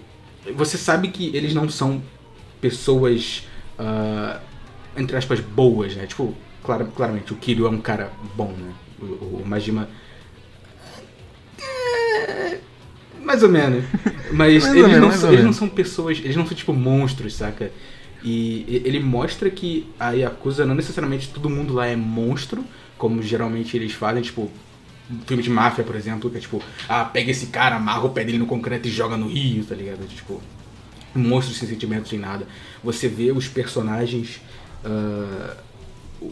Você 0.56 0.78
sabe 0.78 1.07
que 1.07 1.33
eles 1.33 1.54
não 1.54 1.69
são 1.69 2.04
pessoas. 2.60 3.48
Uh, 3.80 4.38
entre 4.98 5.16
aspas, 5.16 5.40
boas, 5.40 5.95
né? 5.95 6.06
Tipo, 6.06 6.36
clar, 6.63 6.83
claramente, 6.88 7.31
o 7.31 7.38
Kiryu 7.38 7.66
é 7.66 7.69
um 7.69 7.80
cara 7.80 8.12
bom, 8.36 8.51
né? 8.51 8.74
O, 9.00 9.42
o 9.42 9.44
Majima 9.45 9.88
mais 13.27 13.44
ou 13.44 13.50
menos. 13.50 13.83
Mas 14.31 14.63
Mais 14.63 14.75
eles, 14.75 14.88
menos, 14.88 15.00
não, 15.01 15.12
são- 15.12 15.31
eles 15.33 15.45
não 15.45 15.53
são 15.53 15.69
pessoas, 15.69 16.18
eles 16.19 16.35
não 16.35 16.45
são 16.47 16.56
tipo 16.57 16.74
monstros, 16.74 17.33
saca? 17.35 17.71
E 18.24 18.81
ele 18.83 19.00
mostra 19.00 19.50
que 19.50 19.88
a 20.00 20.11
Yakuza 20.11 20.66
não 20.66 20.73
necessariamente 20.73 21.30
todo 21.30 21.49
mundo 21.49 21.73
lá 21.73 21.85
é 21.85 21.95
monstro, 21.95 22.66
como 22.97 23.21
geralmente 23.21 23.78
eles 23.78 23.94
fazem, 23.94 24.23
tipo, 24.23 24.49
um 25.09 25.19
filme 25.25 25.44
de 25.44 25.49
máfia, 25.49 25.83
por 25.83 25.95
exemplo, 25.95 26.30
que 26.30 26.37
é 26.37 26.40
tipo, 26.42 26.61
ah, 26.90 27.06
pega 27.06 27.30
esse 27.31 27.47
cara, 27.47 27.75
amarra 27.75 28.06
o 28.06 28.09
pé 28.09 28.23
dele 28.25 28.40
no 28.40 28.47
concreto 28.47 28.87
e 28.87 28.92
joga 28.92 29.16
no 29.16 29.28
rio, 29.28 29.63
tá 29.63 29.75
ligado? 29.75 30.06
Tipo, 30.07 30.42
monstros 31.16 31.57
sem 31.57 31.68
sentimentos, 31.69 32.09
sem 32.09 32.19
nada. 32.19 32.47
Você 32.83 33.07
vê 33.07 33.31
os 33.31 33.47
personagens. 33.47 34.42
ah, 34.83 35.56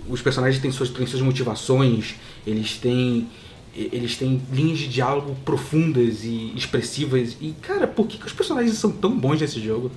os 0.09 0.19
personagens 0.21 0.59
têm 0.61 0.71
suas, 0.71 0.89
têm 0.89 1.05
suas 1.05 1.21
motivações, 1.21 2.15
eles 2.45 2.77
têm. 2.77 3.27
Eles 3.75 4.15
têm 4.17 4.41
linhas 4.53 4.79
de 4.79 4.87
diálogo 4.87 5.35
profundas 5.43 6.23
e 6.23 6.53
expressivas. 6.55 7.35
E, 7.41 7.51
cara, 7.61 7.85
por 7.85 8.07
que, 8.07 8.17
que 8.17 8.25
os 8.25 8.31
personagens 8.33 8.77
são 8.77 8.91
tão 8.91 9.11
bons 9.17 9.41
nesse 9.41 9.59
jogo? 9.59 9.91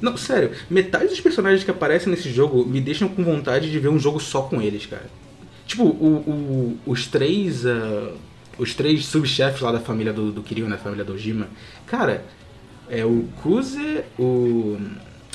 Não, 0.00 0.16
sério, 0.16 0.52
metade 0.70 1.08
dos 1.08 1.20
personagens 1.20 1.62
que 1.64 1.70
aparecem 1.70 2.10
nesse 2.10 2.30
jogo 2.32 2.64
me 2.64 2.80
deixam 2.80 3.08
com 3.08 3.22
vontade 3.24 3.70
de 3.70 3.78
ver 3.78 3.88
um 3.88 3.98
jogo 3.98 4.18
só 4.20 4.42
com 4.42 4.62
eles, 4.62 4.86
cara. 4.86 5.10
Tipo, 5.66 5.84
o, 5.84 6.16
o- 6.26 6.78
os 6.86 7.06
três. 7.06 7.66
ah, 7.66 8.12
os 8.58 8.74
três 8.74 9.06
subchefes 9.06 9.60
lá 9.60 9.72
da 9.72 9.80
família 9.80 10.12
do, 10.12 10.30
do 10.32 10.42
Kiryu, 10.42 10.68
né? 10.68 10.76
Família 10.76 11.04
do 11.04 11.12
Ojima. 11.14 11.48
Cara, 11.86 12.24
é 12.88 13.04
o 13.04 13.24
Kuze, 13.42 14.02
o. 14.18 14.78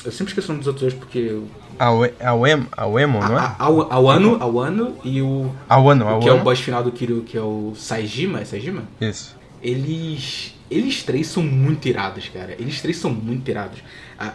Eu 0.06 0.12
sempre 0.12 0.30
esqueço 0.30 0.48
o 0.48 0.52
nome 0.52 0.60
dos 0.60 0.68
outros 0.68 0.92
dois 0.92 0.94
porque. 0.94 1.40
A, 1.78 1.92
Ue- 1.92 2.14
a, 2.20 2.32
Uem, 2.34 2.66
a 2.76 2.86
Uemon, 2.86 3.20
não 3.20 3.38
é? 3.38 3.40
A, 3.40 3.56
a, 3.58 3.66
a 3.66 3.98
Wano, 3.98 4.36
a 4.40 4.46
Wano 4.46 4.96
e 5.04 5.20
o. 5.20 5.50
A 5.68 5.76
Wano, 5.76 6.08
a 6.08 6.18
que 6.20 6.28
é 6.28 6.32
o 6.32 6.42
boss 6.42 6.60
final 6.60 6.82
do 6.82 6.92
Kiryu, 6.92 7.22
que 7.22 7.36
é 7.36 7.42
o 7.42 7.72
Saijima, 7.76 8.40
é 8.40 8.44
Saijima? 8.44 8.84
Isso. 9.00 9.36
Eles. 9.62 10.54
Eles 10.70 11.02
três 11.02 11.26
são 11.26 11.42
muito 11.42 11.86
irados, 11.86 12.28
cara. 12.28 12.54
Eles 12.58 12.80
três 12.80 12.96
são 12.96 13.12
muito 13.12 13.48
irados. 13.48 13.78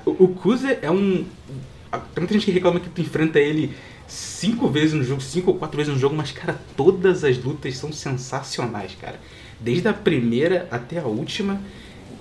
O, 0.05 0.27
Kuze 0.29 0.77
é 0.81 0.91
um. 0.91 1.25
Tem 1.91 2.21
muita 2.21 2.33
gente 2.33 2.45
que 2.45 2.51
reclama 2.51 2.79
que 2.79 2.89
tu 2.89 3.01
enfrenta 3.01 3.39
ele 3.39 3.73
cinco 4.07 4.67
vezes 4.67 4.93
no 4.93 5.03
jogo, 5.03 5.21
cinco 5.21 5.51
ou 5.51 5.57
quatro 5.57 5.77
vezes 5.77 5.93
no 5.93 5.99
jogo, 5.99 6.15
mas, 6.15 6.31
cara, 6.31 6.59
todas 6.75 7.23
as 7.23 7.37
lutas 7.37 7.77
são 7.77 7.91
sensacionais, 7.91 8.95
cara. 8.99 9.19
Desde 9.59 9.87
a 9.87 9.93
primeira 9.93 10.67
até 10.69 10.99
a 10.99 11.05
última. 11.05 11.59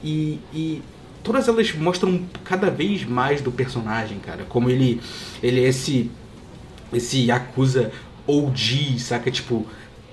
E, 0.03 0.41
e 0.55 0.83
todas 1.23 1.49
elas 1.49 1.73
mostram 1.75 2.23
cada 2.45 2.71
vez 2.71 3.05
mais 3.05 3.41
do 3.41 3.51
personagem, 3.51 4.19
cara. 4.19 4.45
Como 4.49 4.71
ele, 4.71 5.01
ele 5.43 5.65
é 5.65 5.69
esse 5.69 6.11
esse 6.93 7.27
Yakuza 7.27 7.93
OG, 8.27 8.99
saca? 8.99 9.31
Tipo, 9.31 9.67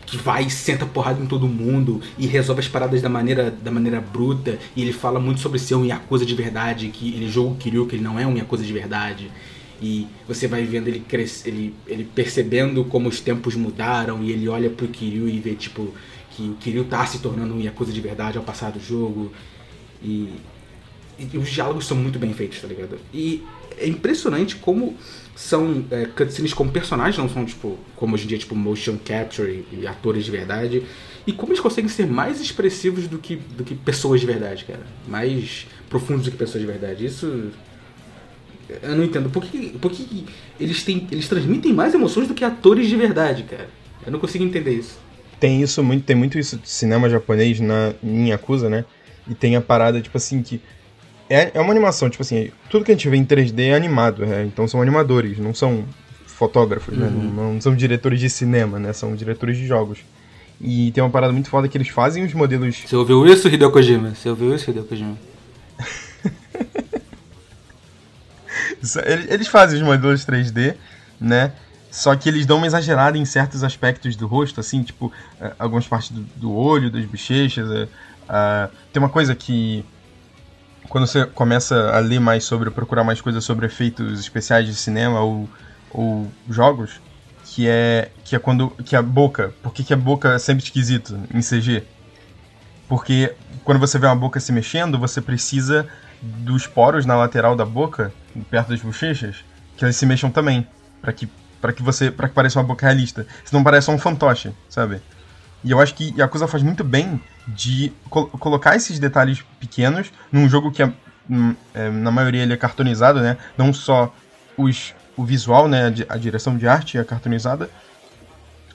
que 0.06 0.18
vai 0.18 0.50
senta 0.50 0.86
porrada 0.86 1.22
em 1.22 1.26
todo 1.26 1.48
mundo 1.48 2.02
e 2.18 2.26
resolve 2.26 2.62
as 2.62 2.68
paradas 2.68 3.02
da 3.02 3.10
maneira, 3.10 3.52
da 3.52 3.72
maneira 3.72 4.00
bruta. 4.00 4.58
E 4.76 4.82
ele 4.82 4.94
fala 4.94 5.20
muito 5.20 5.42
sobre 5.42 5.60
ser 5.60 5.76
um 5.76 5.86
Yakuza 5.86 6.26
de 6.26 6.34
verdade, 6.34 6.90
que 6.90 7.14
ele 7.14 7.30
joga 7.30 7.50
o 7.50 7.56
Kiryu, 7.56 7.86
que 7.86 7.96
ele 7.96 8.04
não 8.04 8.20
é 8.20 8.26
um 8.26 8.36
Yakuza 8.36 8.64
de 8.64 8.74
verdade. 8.74 9.32
E 9.82 10.08
você 10.28 10.48
vai 10.48 10.64
vendo 10.64 10.88
ele 10.88 11.02
crescer, 11.02 11.50
ele, 11.50 11.76
ele 11.86 12.04
percebendo 12.04 12.84
como 12.86 13.10
os 13.10 13.20
tempos 13.20 13.56
mudaram 13.56 14.24
e 14.24 14.32
ele 14.32 14.48
olha 14.48 14.70
pro 14.70 14.88
Kiryu 14.88 15.28
e 15.30 15.40
vê, 15.40 15.54
tipo, 15.54 15.94
que 16.32 16.44
o 16.44 16.54
Kiryu 16.56 16.86
tá 16.86 17.06
se 17.06 17.20
tornando 17.20 17.54
um 17.54 17.60
Yakuza 17.60 17.92
de 17.92 18.02
verdade 18.02 18.38
ao 18.38 18.44
passar 18.44 18.72
do 18.72 18.80
jogo. 18.80 19.32
E 20.02 20.30
e 21.20 21.38
os 21.38 21.50
diálogos 21.50 21.88
são 21.88 21.98
muito 21.98 22.20
bem 22.20 22.34
feitos, 22.34 22.62
tá 22.62 22.68
ligado? 22.68 22.98
E 23.14 23.44
é 23.78 23.88
impressionante 23.88 24.56
como 24.56 24.96
são 25.36 25.86
é, 25.92 26.06
cutscenes 26.06 26.54
como 26.54 26.72
personagens, 26.72 27.18
não 27.18 27.30
são, 27.30 27.46
tipo, 27.46 27.78
como 27.96 28.16
hoje 28.16 28.26
em 28.26 28.28
dia, 28.28 28.38
tipo, 28.38 28.56
motion 28.56 28.98
capture 28.98 29.64
e, 29.72 29.82
e, 29.82 29.88
atores 29.88 30.26
de 30.26 30.32
verdade. 30.32 30.84
E 31.26 31.32
como 31.32 31.52
eles 31.52 31.62
conseguem 31.62 31.90
ser 31.90 32.08
mais 32.08 32.42
expressivos 32.42 33.08
do 33.08 33.20
que, 33.20 33.36
do 33.36 33.64
que 33.64 33.76
pessoas 33.76 34.20
de 34.20 34.26
verdade, 34.26 34.66
cara. 34.66 34.82
Mais 35.08 35.68
profundos 35.90 36.26
do 36.26 36.32
que 36.32 36.38
pessoas 36.38 36.62
de 36.62 36.68
verdade. 36.72 37.06
Isso. 37.06 37.52
Eu 38.82 38.96
não 38.96 39.04
entendo. 39.04 39.30
Por 39.30 39.44
que, 39.44 39.70
por 39.78 39.92
que 39.92 40.26
eles, 40.60 40.84
têm, 40.84 41.08
eles 41.12 41.28
transmitem 41.28 41.74
mais 41.74 41.94
emoções 41.94 42.28
do 42.28 42.34
que 42.34 42.44
atores 42.44 42.88
de 42.88 42.96
verdade, 42.96 43.44
cara? 43.44 43.70
Eu 44.06 44.12
não 44.12 44.20
consigo 44.20 44.44
entender 44.44 44.74
isso. 44.74 44.98
Tem 45.40 45.62
isso 45.62 45.84
muito, 45.84 46.04
tem 46.04 46.16
muito 46.16 46.40
isso 46.40 46.58
de 46.58 46.68
cinema 46.68 47.10
japonês 47.10 47.60
na, 47.60 47.94
em 48.04 48.30
Yakuza, 48.30 48.70
né? 48.70 48.86
E 49.30 49.36
tem 49.36 49.56
a 49.56 49.62
parada, 49.62 50.02
tipo 50.02 50.18
assim, 50.18 50.42
que 50.42 50.60
é, 51.30 51.52
é 51.54 51.62
uma 51.62 51.72
animação, 51.72 52.10
tipo 52.10 52.24
assim, 52.24 52.52
tudo 52.70 52.86
que 52.86 52.92
a 52.92 52.96
gente 52.96 53.10
vê 53.10 53.18
em 53.18 53.26
3D 53.26 53.68
é 53.68 53.76
animado, 53.76 54.24
é, 54.24 54.44
então 54.44 54.68
são 54.68 54.82
animadores, 54.82 55.38
não 55.38 55.54
são 55.54 55.84
fotógrafos, 56.26 56.98
né? 56.98 57.08
uhum. 57.08 57.12
né? 57.12 57.32
Não, 57.36 57.54
não, 57.54 57.62
são 57.62 57.76
diretores 57.76 58.20
de 58.20 58.30
cinema, 58.30 58.80
né? 58.80 58.94
São 58.94 59.16
diretores 59.16 59.58
de 59.58 59.66
jogos. 59.66 60.00
E 60.60 60.92
tem 60.92 61.04
uma 61.04 61.10
parada 61.10 61.34
muito 61.34 61.50
foda 61.50 61.68
que 61.68 61.78
eles 61.78 61.90
fazem 61.90 62.24
os 62.24 62.34
modelos. 62.34 62.84
Você 62.86 62.96
ouviu 62.96 63.26
isso, 63.28 63.48
Hideo 63.48 63.72
Kojima? 63.72 64.16
Você 64.16 64.30
ouviu 64.30 64.56
isso, 64.56 64.70
Hideo 64.70 64.86
Kojima? 64.86 65.18
eles 69.30 69.48
fazem 69.48 69.80
os 69.80 69.86
modelos 69.86 70.26
3D, 70.26 70.76
né? 71.20 71.52
Só 71.92 72.16
que 72.16 72.30
eles 72.30 72.46
dão 72.46 72.58
uma 72.58 72.68
exagerada 72.68 73.18
em 73.18 73.26
certos 73.26 73.64
aspectos 73.64 74.16
do 74.16 74.28
rosto, 74.28 74.60
assim, 74.60 74.84
tipo, 74.84 75.12
é, 75.42 75.52
algumas 75.58 75.88
partes 75.88 76.12
do, 76.12 76.22
do 76.36 76.54
olho, 76.54 76.92
das 76.92 77.06
bochechas. 77.06 77.68
Uh, 77.70 77.88
tem 78.92 79.02
uma 79.02 79.10
coisa 79.10 79.34
que 79.34 79.86
quando 80.90 81.08
você 81.08 81.26
começa 81.26 81.92
a 81.92 82.00
ler 82.00 82.20
mais 82.20 82.44
sobre, 82.44 82.70
procurar 82.72 83.04
mais 83.04 83.22
coisas 83.22 83.44
sobre 83.44 83.66
efeitos 83.66 84.20
especiais 84.20 84.66
de 84.66 84.76
cinema 84.76 85.22
ou, 85.22 85.50
ou 85.92 86.32
jogos, 86.50 87.00
que 87.44 87.68
é 87.68 88.12
que 88.24 88.36
é 88.36 88.40
quando 88.40 88.70
que 88.86 88.96
a 88.96 89.02
boca, 89.02 89.54
por 89.62 89.74
que, 89.74 89.84
que 89.84 89.94
a 89.94 89.98
boca 89.98 90.34
é 90.34 90.40
sempre 90.40 90.64
esquisito 90.64 91.18
em 91.34 91.42
CG? 91.42 91.84
Porque 92.88 93.34
quando 93.64 93.80
você 93.80 93.98
vê 93.98 94.06
uma 94.06 94.16
boca 94.16 94.40
se 94.40 94.52
mexendo, 94.52 94.98
você 94.98 95.22
precisa 95.22 95.88
dos 96.22 96.68
poros 96.68 97.06
na 97.06 97.16
lateral 97.16 97.56
da 97.56 97.66
boca, 97.66 98.14
perto 98.50 98.70
das 98.70 98.82
bochechas, 98.82 99.38
que 99.76 99.84
eles 99.84 99.96
se 99.96 100.06
mexam 100.06 100.30
também, 100.30 100.68
para 101.02 101.14
que 101.14 101.30
para 101.60 101.74
que 101.74 101.82
você 101.82 102.12
para 102.12 102.30
que 102.30 102.36
pareça 102.36 102.60
uma 102.60 102.66
boca 102.66 102.86
realista. 102.86 103.26
Senão 103.44 103.64
parece 103.64 103.90
um 103.92 103.98
fantoche, 103.98 104.52
sabe? 104.70 105.02
E 105.68 105.72
eu 105.72 105.82
acho 105.82 105.94
que 105.94 106.14
Yakuza 106.18 106.48
faz 106.48 106.64
muito 106.64 106.82
bem 106.82 107.20
de 107.46 107.92
col 108.10 108.28
colocar 108.28 108.78
esses 108.78 109.00
detalhes 109.00 109.44
pequenos 109.60 110.14
num 110.32 110.48
jogo 110.48 110.72
que 110.72 110.82
é, 110.82 110.94
hum, 111.30 111.54
é, 111.74 111.90
na 111.90 112.10
maioria 112.10 112.44
ele 112.44 112.54
é 112.54 112.58
cartonizado, 112.58 113.20
né? 113.20 113.36
Não 113.58 113.74
só 113.74 114.16
os, 114.56 114.96
o 115.18 115.26
visual, 115.26 115.68
né? 115.68 115.94
A, 116.08 116.14
a 116.14 116.18
direção 116.18 116.58
de 116.58 116.66
arte 116.70 116.98
é 116.98 117.04
cartonizada, 117.04 117.70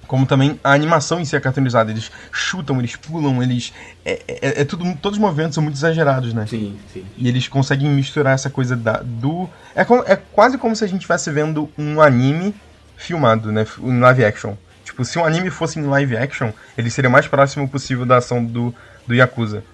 como 0.07 0.27
também 0.27 0.61
a 0.63 0.75
animação 0.75 1.19
em 1.19 1.25
si 1.25 1.35
é 1.35 1.41
cartonizada. 1.41 1.91
Eles 1.91 2.13
chutam, 2.31 2.79
eles 2.79 2.95
pulam, 2.95 3.43
eles. 3.43 3.73
É, 4.05 4.21
é, 4.29 4.61
é, 4.61 4.65
tudo. 4.67 4.85
Todos 4.97 5.17
os 5.17 5.23
movimentos 5.23 5.55
são 5.55 5.65
muito 5.65 5.77
exagerados, 5.77 6.35
né? 6.35 6.45
Sim, 6.47 6.79
sim. 6.93 7.07
E 7.17 7.27
eles 7.27 7.49
conseguem 7.49 7.89
misturar 7.89 8.35
essa 8.35 8.51
coisa 8.51 8.77
da, 8.77 9.01
do. 9.03 9.49
É, 9.75 9.81
é 10.13 10.17
quase 10.17 10.59
como 10.59 10.77
se 10.77 10.85
a 10.85 10.87
gente 10.87 10.99
estivesse 10.99 11.31
vendo 11.31 11.71
um 11.79 12.03
anime 12.03 12.55
filmado, 12.99 13.51
né? 13.51 13.67
Em 13.81 13.99
live 13.99 14.27
action. 14.27 14.57
Tipo, 14.85 15.05
se 15.05 15.19
um 15.19 15.25
anime 15.25 15.51
fosse 15.51 15.79
em 15.79 15.85
live 15.85 16.17
action, 16.17 16.51
ele 16.77 16.91
seria 16.91 17.09
o 17.09 17.13
mais 17.13 17.27
próximo 17.27 17.69
possível 17.69 18.05
da 18.05 18.17
ação 18.17 18.45
do, 18.45 18.75
do 19.07 19.15
Yakuza. 19.15 19.65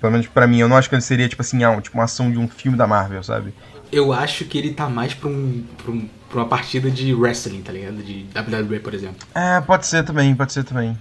Pelo 0.00 0.12
menos 0.12 0.26
pra 0.26 0.46
mim, 0.46 0.58
eu 0.58 0.68
não 0.68 0.76
acho 0.76 0.88
que 0.88 0.94
ele 0.94 1.02
seria, 1.02 1.28
tipo 1.28 1.42
assim, 1.42 1.62
ah, 1.62 1.80
tipo 1.80 1.96
uma 1.96 2.04
ação 2.04 2.30
de 2.30 2.38
um 2.38 2.48
filme 2.48 2.76
da 2.76 2.86
Marvel, 2.86 3.22
sabe? 3.22 3.54
Eu 3.90 4.12
acho 4.12 4.44
que 4.46 4.58
ele 4.58 4.72
tá 4.72 4.88
mais 4.88 5.14
pra, 5.14 5.28
um, 5.28 5.64
pra, 5.82 5.92
um, 5.92 6.08
pra 6.28 6.38
uma 6.40 6.48
partida 6.48 6.90
de 6.90 7.14
wrestling, 7.14 7.62
tá 7.62 7.72
ligado? 7.72 8.02
De 8.02 8.26
WWE, 8.34 8.80
por 8.80 8.94
exemplo. 8.94 9.26
É, 9.34 9.60
pode 9.60 9.86
ser 9.86 10.02
também, 10.02 10.34
pode 10.34 10.52
ser 10.52 10.64
também. 10.64 10.98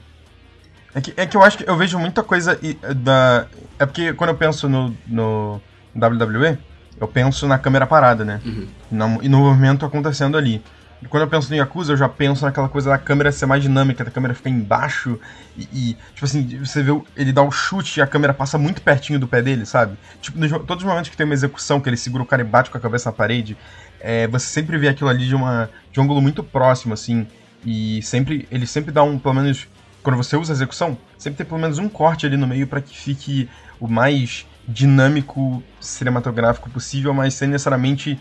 É 0.93 1.01
que, 1.01 1.13
é 1.15 1.25
que 1.25 1.38
eu 1.38 1.41
acho 1.41 1.57
que 1.57 1.67
eu 1.67 1.77
vejo 1.77 1.98
muita 1.98 2.21
coisa 2.21 2.60
da. 2.98 3.48
É 3.79 3.86
porque 3.86 4.13
quando 4.13 4.31
eu 4.31 4.36
penso 4.36 4.67
no, 4.67 4.95
no 5.07 5.62
WWE, 5.95 6.57
eu 7.00 7.07
penso 7.07 7.48
na 7.48 7.57
câmera 7.57 7.88
parada, 7.88 8.25
né? 8.25 8.41
Uhum. 8.45 9.19
e 9.21 9.29
no 9.29 9.39
movimento 9.39 9.86
acontecendo 9.86 10.38
ali 10.38 10.62
quando 11.10 11.24
eu 11.24 11.27
penso 11.27 11.50
no 11.50 11.55
Yakuza, 11.55 11.93
eu 11.93 11.98
já 11.98 12.08
penso 12.08 12.46
naquela 12.46 12.70
coisa 12.70 12.91
da 12.91 12.98
câmera 12.98 13.31
ser 13.31 13.46
mais 13.46 13.63
dinâmica, 13.63 14.03
da 14.03 14.12
câmera 14.12 14.36
ficar 14.36 14.50
embaixo 14.50 15.20
e, 15.58 15.63
e 15.74 15.98
tipo 16.13 16.25
assim, 16.25 16.60
você 16.60 16.84
vê 16.84 16.91
ele 17.15 17.34
dá 17.34 17.41
o 17.41 17.48
um 17.48 17.51
chute 17.51 18.00
e 18.00 18.03
a 18.03 18.08
câmera 18.08 18.34
passa 18.34 18.58
muito 18.58 18.81
pertinho 18.81 19.20
do 19.20 19.27
pé 19.27 19.41
dele, 19.41 19.65
sabe? 19.65 19.98
Tipo, 20.22 20.38
nos, 20.38 20.51
todos 20.51 20.77
os 20.77 20.84
momentos 20.84 21.10
que 21.10 21.17
tem 21.17 21.25
uma 21.25 21.34
execução, 21.34 21.81
que 21.81 21.89
ele 21.89 21.98
segura 21.98 22.24
o 22.24 22.25
cara 22.25 22.41
e 22.41 22.46
bate 22.46 22.70
com 22.70 22.77
a 22.77 22.81
cabeça 22.81 23.10
na 23.10 23.13
parede, 23.13 23.58
é, 24.00 24.27
você 24.27 24.48
sempre 24.48 24.77
vê 24.77 24.88
aquilo 24.89 25.10
ali 25.10 25.27
de, 25.27 25.36
uma, 25.36 25.70
de 25.91 26.00
um 26.00 26.03
ângulo 26.03 26.22
muito 26.22 26.43
próximo, 26.43 26.93
assim, 26.93 27.25
e 27.65 28.01
sempre 28.03 28.48
ele 28.51 28.67
sempre 28.67 28.91
dá 28.91 29.03
um, 29.03 29.17
pelo 29.17 29.36
menos, 29.36 29.67
quando 30.03 30.17
você 30.17 30.36
usa 30.36 30.53
a 30.53 30.55
execução, 30.55 30.98
sempre 31.17 31.38
tem 31.38 31.46
pelo 31.46 31.60
menos 31.60 31.77
um 31.77 31.89
corte 31.89 32.25
ali 32.25 32.38
no 32.38 32.48
meio 32.48 32.67
para 32.67 32.81
que 32.81 32.98
fique 32.98 33.50
o 33.79 33.88
mais 33.88 34.46
dinâmico 34.67 35.63
cinematográfico 35.79 36.70
possível, 36.70 37.13
mas 37.13 37.34
sem 37.34 37.48
necessariamente 37.48 38.20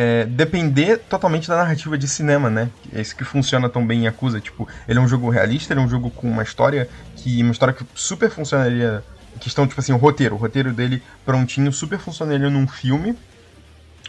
é, 0.00 0.24
depender 0.26 0.98
totalmente 0.98 1.48
da 1.48 1.56
narrativa 1.56 1.98
de 1.98 2.06
cinema, 2.06 2.48
né? 2.48 2.70
É 2.94 3.00
isso 3.00 3.16
que 3.16 3.24
funciona 3.24 3.68
tão 3.68 3.84
bem 3.84 4.02
em 4.02 4.04
Yakuza. 4.04 4.40
Tipo, 4.40 4.68
ele 4.86 4.96
é 4.96 5.02
um 5.02 5.08
jogo 5.08 5.28
realista, 5.28 5.72
ele 5.72 5.80
é 5.80 5.82
um 5.82 5.88
jogo 5.88 6.08
com 6.08 6.30
uma 6.30 6.44
história 6.44 6.88
que. 7.16 7.42
Uma 7.42 7.50
história 7.50 7.74
que 7.74 7.84
super 7.96 8.30
funcionaria. 8.30 9.02
Questão, 9.40 9.66
tipo 9.66 9.80
assim, 9.80 9.92
o 9.92 9.96
roteiro. 9.96 10.36
O 10.36 10.38
roteiro 10.38 10.72
dele 10.72 11.02
prontinho 11.26 11.72
super 11.72 11.98
funcionaria 11.98 12.48
num 12.48 12.68
filme. 12.68 13.18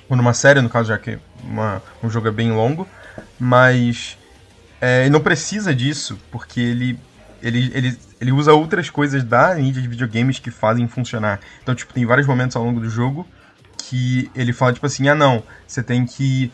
Ou 0.08 0.15
numa 0.15 0.31
série, 0.31 0.62
no 0.62 0.69
caso, 0.69 0.89
já 0.89 0.98
que 1.00 1.17
uma, 1.43 1.81
um 2.03 2.10
jogo 2.10 2.27
é 2.27 2.31
bem 2.31 2.51
longo. 2.51 2.88
Mas. 3.39 4.15
É, 4.79 5.01
ele 5.01 5.10
não 5.10 5.22
precisa 5.22 5.74
disso, 5.74 6.19
porque 6.29 6.60
ele. 6.60 7.00
Ele, 7.41 7.72
ele, 7.74 7.98
ele 8.22 8.31
usa 8.31 8.53
outras 8.53 8.91
coisas 8.91 9.24
da 9.24 9.55
mídia 9.55 9.81
de 9.81 9.88
videogames 9.88 10.38
que 10.38 10.51
fazem 10.51 10.88
funcionar. 10.88 11.39
Então, 11.63 11.74
tipo, 11.74 11.91
tem 11.96 12.05
vários 12.05 12.27
momentos 12.27 12.55
ao 12.55 12.63
longo 12.63 12.79
do 12.79 12.89
jogo 12.89 13.25
que 13.89 14.29
ele 14.36 14.53
fala, 14.53 14.72
tipo 14.72 14.86
assim, 14.86 15.10
ah 15.10 15.15
não, 15.15 15.41
você 15.65 15.81
tem 15.81 16.05
que. 16.05 16.51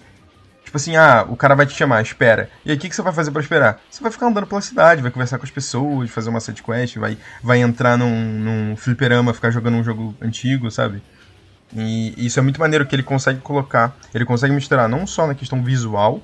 Tipo 0.63 0.77
assim, 0.77 0.95
ah, 0.95 1.25
o 1.29 1.35
cara 1.35 1.53
vai 1.53 1.65
te 1.65 1.73
chamar, 1.73 2.01
espera. 2.01 2.49
E 2.65 2.71
aí 2.71 2.77
o 2.77 2.79
que, 2.79 2.87
que 2.87 2.95
você 2.95 3.01
vai 3.01 3.13
fazer 3.13 3.29
para 3.29 3.41
esperar? 3.41 3.81
Você 3.91 4.01
vai 4.01 4.11
ficar 4.11 4.27
andando 4.27 4.47
pela 4.47 4.61
cidade, 4.61 5.01
vai 5.01 5.11
conversar 5.11 5.37
com 5.37 5.43
as 5.43 5.51
pessoas, 5.51 6.09
fazer 6.09 6.29
uma 6.29 6.39
side 6.39 6.63
quest, 6.63 6.95
vai, 6.97 7.17
vai 7.43 7.59
entrar 7.59 7.97
num, 7.97 8.09
num 8.09 8.75
fliperama, 8.77 9.33
ficar 9.33 9.51
jogando 9.51 9.75
um 9.75 9.83
jogo 9.83 10.15
antigo, 10.21 10.71
sabe? 10.71 11.03
E 11.75 12.13
isso 12.25 12.39
é 12.39 12.41
muito 12.41 12.59
maneiro 12.59 12.85
que 12.85 12.95
ele 12.95 13.03
consegue 13.03 13.41
colocar, 13.41 13.95
ele 14.13 14.25
consegue 14.25 14.53
misturar 14.53 14.87
não 14.87 15.05
só 15.05 15.27
na 15.27 15.35
questão 15.35 15.61
visual, 15.61 16.21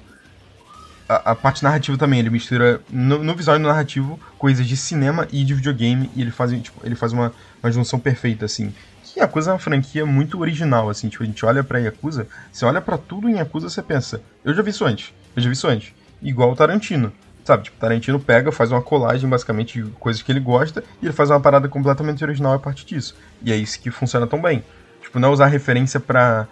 a, 1.07 1.31
a 1.31 1.35
parte 1.35 1.61
narrativa 1.61 1.97
também, 1.97 2.19
ele 2.19 2.29
mistura 2.29 2.81
no, 2.89 3.23
no, 3.23 3.35
visual 3.35 3.57
e 3.57 3.59
no 3.59 3.67
narrativo 3.67 4.19
coisas 4.37 4.65
de 4.65 4.77
cinema 4.77 5.27
e 5.31 5.43
de 5.43 5.53
videogame, 5.53 6.09
e 6.15 6.21
ele 6.21 6.31
faz, 6.31 6.51
tipo, 6.61 6.79
ele 6.83 6.95
faz 6.95 7.11
uma, 7.11 7.33
uma 7.61 7.71
junção 7.71 7.99
perfeita, 7.99 8.45
assim 8.45 8.73
que 9.13 9.19
Yakuza 9.19 9.51
é 9.51 9.53
uma 9.53 9.59
franquia 9.59 10.05
muito 10.05 10.39
original, 10.39 10.89
assim, 10.89 11.09
tipo, 11.09 11.23
a 11.23 11.25
gente 11.25 11.45
olha 11.45 11.63
pra 11.63 11.79
Yakuza, 11.79 12.27
você 12.51 12.65
olha 12.65 12.81
para 12.81 12.97
tudo 12.97 13.29
em 13.29 13.37
Yakuza, 13.37 13.69
você 13.69 13.81
pensa, 13.81 14.21
eu 14.43 14.53
já 14.53 14.61
vi 14.61 14.71
isso 14.71 14.85
antes, 14.85 15.13
eu 15.35 15.41
já 15.41 15.49
vi 15.49 15.53
isso 15.53 15.67
antes. 15.67 15.93
Igual 16.21 16.51
o 16.51 16.55
Tarantino, 16.55 17.11
sabe? 17.43 17.63
Tipo, 17.63 17.77
Tarantino 17.77 18.19
pega, 18.19 18.51
faz 18.51 18.71
uma 18.71 18.81
colagem, 18.81 19.29
basicamente, 19.29 19.81
de 19.81 19.89
coisas 19.91 20.21
que 20.21 20.31
ele 20.31 20.39
gosta, 20.39 20.83
e 21.01 21.05
ele 21.05 21.13
faz 21.13 21.29
uma 21.29 21.39
parada 21.39 21.67
completamente 21.67 22.23
original 22.23 22.53
a 22.53 22.59
partir 22.59 22.85
disso. 22.85 23.15
E 23.41 23.51
é 23.51 23.55
isso 23.55 23.79
que 23.79 23.89
funciona 23.91 24.27
tão 24.27 24.41
bem. 24.41 24.63
Tipo, 25.01 25.19
não 25.19 25.29
é 25.29 25.31
usar 25.31 25.47
referência 25.47 25.99
pra, 25.99 26.47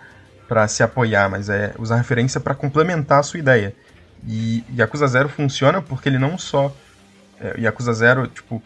pra 0.47 0.67
se 0.67 0.81
apoiar, 0.81 1.29
mas 1.29 1.49
é 1.49 1.73
usar 1.77 1.97
referência 1.97 2.39
para 2.39 2.55
complementar 2.55 3.19
a 3.19 3.23
sua 3.23 3.39
ideia. 3.39 3.75
E 4.27 4.63
Yakuza 4.75 5.07
Zero 5.07 5.29
funciona 5.29 5.81
porque 5.81 6.09
ele 6.09 6.17
não 6.17 6.37
só... 6.37 6.75
É, 7.39 7.61
Yakuza 7.61 7.93
Zero, 7.93 8.27
tipo, 8.27 8.61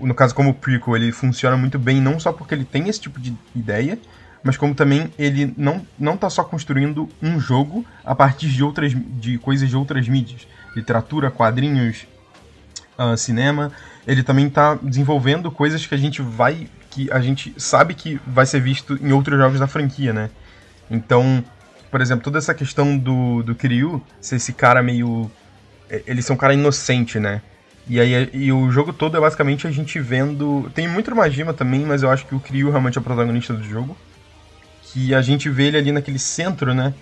no 0.00 0.14
caso 0.14 0.34
como 0.34 0.50
o 0.50 0.54
prequel, 0.54 0.96
ele 0.96 1.12
funciona 1.12 1.56
muito 1.56 1.78
bem 1.78 2.00
não 2.00 2.18
só 2.18 2.32
porque 2.32 2.54
ele 2.54 2.64
tem 2.64 2.88
esse 2.88 3.00
tipo 3.00 3.20
de 3.20 3.36
ideia, 3.54 3.98
mas 4.42 4.56
como 4.56 4.74
também 4.74 5.12
ele 5.18 5.52
não 5.56 5.86
não 5.98 6.16
tá 6.16 6.30
só 6.30 6.44
construindo 6.44 7.08
um 7.22 7.38
jogo 7.38 7.84
a 8.04 8.14
partir 8.14 8.48
de 8.48 8.62
outras 8.62 8.92
de 8.94 9.38
coisas 9.38 9.68
de 9.68 9.76
outras 9.76 10.08
mídias, 10.08 10.46
literatura, 10.74 11.30
quadrinhos, 11.30 12.06
uh, 12.98 13.16
cinema, 13.16 13.72
ele 14.06 14.22
também 14.22 14.46
está 14.46 14.74
desenvolvendo 14.74 15.50
coisas 15.50 15.84
que 15.84 15.94
a 15.94 15.98
gente 15.98 16.22
vai 16.22 16.68
que 16.90 17.10
a 17.12 17.20
gente 17.20 17.54
sabe 17.58 17.94
que 17.94 18.20
vai 18.26 18.46
ser 18.46 18.60
visto 18.60 18.98
em 19.02 19.12
outros 19.12 19.38
jogos 19.38 19.60
da 19.60 19.66
franquia, 19.66 20.12
né? 20.12 20.30
Então, 20.90 21.44
por 21.90 22.00
exemplo, 22.00 22.24
toda 22.24 22.38
essa 22.38 22.54
questão 22.54 22.96
do 22.96 23.42
do 23.42 23.54
Kiryu 23.54 24.02
ser 24.20 24.36
esse 24.36 24.52
cara 24.52 24.82
meio 24.82 25.30
ele 26.06 26.22
ser 26.22 26.32
um 26.32 26.36
cara 26.36 26.54
inocente, 26.54 27.18
né? 27.18 27.42
E 27.88 27.98
aí 27.98 28.28
e 28.32 28.52
o 28.52 28.70
jogo 28.70 28.92
todo 28.92 29.16
é 29.16 29.20
basicamente 29.20 29.66
a 29.66 29.70
gente 29.70 29.98
vendo. 29.98 30.70
Tem 30.74 30.86
muito 30.86 31.14
Majima 31.14 31.54
também, 31.54 31.80
mas 31.86 32.02
eu 32.02 32.10
acho 32.10 32.26
que 32.26 32.34
o 32.34 32.40
Kiryu 32.40 32.70
realmente 32.70 32.98
é 32.98 33.00
o 33.00 33.04
protagonista 33.04 33.54
do 33.54 33.64
jogo. 33.64 33.96
Que 34.82 35.14
a 35.14 35.22
gente 35.22 35.48
vê 35.48 35.64
ele 35.64 35.78
ali 35.78 35.92
naquele 35.92 36.18
centro, 36.18 36.74
né? 36.74 36.92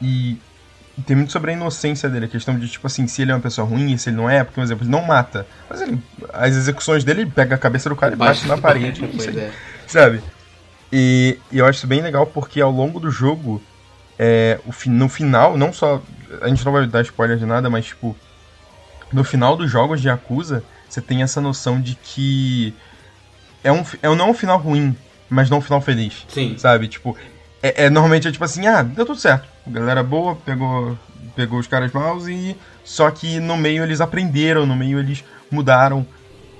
E, 0.00 0.38
tem 1.04 1.16
muito 1.16 1.32
sobre 1.32 1.50
a 1.50 1.54
inocência 1.54 2.08
dele, 2.08 2.24
a 2.24 2.28
questão 2.28 2.58
de, 2.58 2.68
tipo 2.68 2.86
assim, 2.86 3.06
se 3.06 3.20
ele 3.20 3.30
é 3.30 3.34
uma 3.34 3.40
pessoa 3.40 3.66
ruim 3.66 3.96
se 3.98 4.08
ele 4.08 4.16
não 4.16 4.30
é, 4.30 4.42
porque, 4.42 4.54
por 4.54 4.64
exemplo, 4.64 4.84
ele 4.84 4.90
não 4.90 5.02
mata. 5.02 5.46
Mas 5.68 5.82
ele, 5.82 6.00
as 6.32 6.56
execuções 6.56 7.04
dele, 7.04 7.22
ele 7.22 7.30
pega 7.30 7.54
a 7.54 7.58
cabeça 7.58 7.88
do 7.88 7.96
cara 7.96 8.14
e 8.14 8.16
bate 8.16 8.46
na 8.46 8.56
parede. 8.58 9.04
é. 9.38 9.50
Sabe? 9.86 10.22
E, 10.90 11.38
e, 11.52 11.58
eu 11.58 11.66
acho 11.66 11.78
isso 11.78 11.86
bem 11.86 12.00
legal 12.00 12.26
porque 12.26 12.60
ao 12.60 12.70
longo 12.70 12.98
do 12.98 13.10
jogo, 13.10 13.62
é, 14.18 14.58
o, 14.64 14.90
no 14.90 15.08
final, 15.08 15.58
não 15.58 15.72
só. 15.72 16.02
A 16.40 16.48
gente 16.48 16.64
não 16.64 16.72
vai 16.72 16.86
dar 16.86 17.02
spoiler 17.02 17.36
de 17.36 17.44
nada, 17.44 17.68
mas 17.68 17.86
tipo. 17.86 18.16
No 19.12 19.24
final 19.24 19.56
dos 19.56 19.70
jogos 19.70 20.00
de 20.00 20.08
Yakuza, 20.08 20.62
você 20.88 21.00
tem 21.00 21.22
essa 21.22 21.40
noção 21.40 21.80
de 21.80 21.94
que. 21.94 22.74
É 23.62 23.72
um, 23.72 23.84
é 24.02 24.14
não 24.14 24.30
um 24.30 24.34
final 24.34 24.58
ruim, 24.58 24.96
mas 25.28 25.50
não 25.50 25.58
um 25.58 25.62
final 25.62 25.80
feliz. 25.80 26.24
Sim. 26.28 26.56
Sabe? 26.56 26.88
Tipo, 26.88 27.16
é, 27.62 27.84
é, 27.84 27.90
normalmente 27.90 28.28
é 28.28 28.32
tipo 28.32 28.44
assim, 28.44 28.66
ah, 28.66 28.82
deu 28.82 29.04
tudo 29.04 29.18
certo. 29.18 29.48
Galera 29.66 30.02
boa, 30.02 30.36
pegou, 30.36 30.96
pegou 31.34 31.58
os 31.58 31.66
caras 31.66 31.92
maus 31.92 32.28
e. 32.28 32.56
Só 32.84 33.10
que 33.10 33.40
no 33.40 33.56
meio 33.56 33.82
eles 33.82 34.00
aprenderam, 34.00 34.64
no 34.64 34.76
meio 34.76 34.98
eles 34.98 35.24
mudaram. 35.50 36.06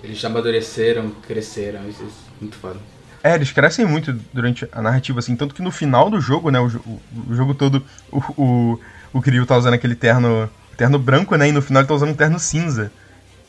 Eles 0.02 0.24
amadureceram, 0.24 1.10
cresceram, 1.26 1.88
isso, 1.88 2.02
isso 2.02 2.24
é 2.28 2.40
muito 2.40 2.56
foda. 2.56 2.80
É, 3.22 3.34
eles 3.34 3.50
crescem 3.50 3.84
muito 3.84 4.12
durante 4.32 4.68
a 4.70 4.80
narrativa, 4.80 5.18
assim, 5.18 5.34
tanto 5.34 5.54
que 5.54 5.62
no 5.62 5.70
final 5.70 6.08
do 6.10 6.20
jogo, 6.20 6.50
né, 6.50 6.60
o, 6.60 6.66
o, 6.66 7.00
o 7.28 7.34
jogo 7.34 7.54
todo, 7.54 7.84
o, 8.10 8.18
o, 8.40 8.80
o 9.12 9.22
Kiryu 9.22 9.46
tá 9.46 9.56
usando 9.56 9.74
aquele 9.74 9.96
terno, 9.96 10.48
terno 10.76 10.98
branco, 10.98 11.36
né, 11.36 11.48
e 11.48 11.52
no 11.52 11.62
final 11.62 11.82
ele 11.82 11.88
tá 11.88 11.94
usando 11.94 12.10
um 12.10 12.14
terno 12.14 12.38
cinza 12.38 12.90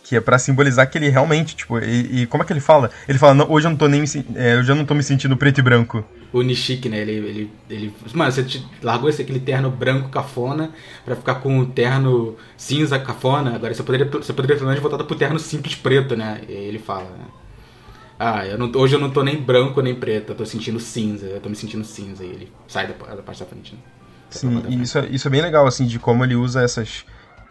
que 0.08 0.16
é 0.16 0.22
para 0.22 0.40
simbolizar 0.40 0.90
que 0.90 0.98
ele 0.98 1.10
realmente, 1.10 1.54
tipo, 1.54 1.78
e, 1.80 2.22
e, 2.22 2.26
como 2.28 2.42
é 2.42 2.46
que 2.46 2.54
ele 2.54 2.62
fala? 2.62 2.90
Ele 3.10 3.18
fala, 3.18 3.34
não, 3.34 3.52
hoje 3.52 3.68
eu 3.68 3.72
não 3.72 3.78
tô 3.78 3.90
nem 3.90 4.00
me, 4.00 4.08
é, 4.36 4.54
eu 4.54 4.64
já 4.64 4.74
não 4.74 4.86
tô 4.86 4.94
me 4.94 5.04
sentindo 5.04 5.36
preto 5.36 5.58
e 5.58 5.62
branco. 5.62 6.02
O 6.32 6.42
Nishiki, 6.42 6.88
né? 6.88 7.00
Ele, 7.00 7.12
ele, 7.12 7.52
ele. 7.70 7.94
Mano, 8.14 8.32
você 8.32 8.46
largou 8.82 9.10
esse 9.10 9.22
aquele 9.22 9.40
terno 9.40 9.70
branco 9.70 10.08
cafona 10.08 10.72
pra 11.04 11.14
ficar 11.14 11.36
com 11.36 11.60
o 11.60 11.66
terno 11.66 12.38
cinza 12.56 12.98
cafona. 12.98 13.56
Agora 13.56 13.74
você 13.74 13.84
poderia, 13.84 14.06
você 14.10 14.32
poderia 14.32 14.56
pelo 14.56 14.70
menos 14.70 14.82
voltar 14.82 15.04
pro 15.04 15.16
terno 15.16 15.38
simples 15.40 15.76
preto, 15.76 16.16
né? 16.16 16.40
E 16.48 16.54
ele 16.54 16.80
fala, 16.80 17.10
né? 17.10 17.26
Ah, 18.18 18.48
eu 18.48 18.58
não, 18.58 18.72
hoje 18.76 18.96
eu 18.96 19.00
não 19.00 19.10
tô 19.10 19.24
nem 19.24 19.36
branco 19.36 19.82
nem 19.82 19.94
preto, 19.94 20.32
eu 20.32 20.36
tô 20.36 20.46
sentindo 20.46 20.80
cinza, 20.80 21.26
eu 21.26 21.42
tô 21.42 21.50
me 21.50 21.56
sentindo 21.56 21.84
cinza. 21.84 22.24
E 22.24 22.28
ele 22.28 22.52
sai 22.66 22.88
da, 22.88 22.94
da 22.94 23.22
parte 23.22 23.42
da 23.42 23.46
frente, 23.46 23.74
né? 23.74 23.80
Sim, 24.30 24.64
e 24.70 24.82
isso, 24.82 24.98
é, 25.00 25.08
isso 25.08 25.28
é 25.28 25.32
bem 25.32 25.42
legal, 25.42 25.68
assim, 25.68 25.86
de 25.86 26.00
como 26.00 26.24
ele 26.24 26.36
usa 26.36 26.62
essas 26.62 27.06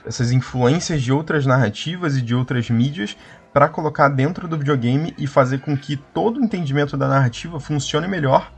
essas 0.06 0.30
influências 0.30 1.02
de 1.02 1.12
outras 1.12 1.44
narrativas 1.44 2.16
e 2.16 2.22
de 2.22 2.34
outras 2.34 2.70
mídias 2.70 3.16
para 3.52 3.68
colocar 3.68 4.08
dentro 4.08 4.46
do 4.46 4.56
videogame 4.56 5.14
e 5.18 5.26
fazer 5.26 5.58
com 5.58 5.76
que 5.76 5.96
todo 5.96 6.38
o 6.38 6.44
entendimento 6.44 6.96
da 6.96 7.08
narrativa 7.08 7.58
funcione 7.58 8.06
melhor 8.06 8.52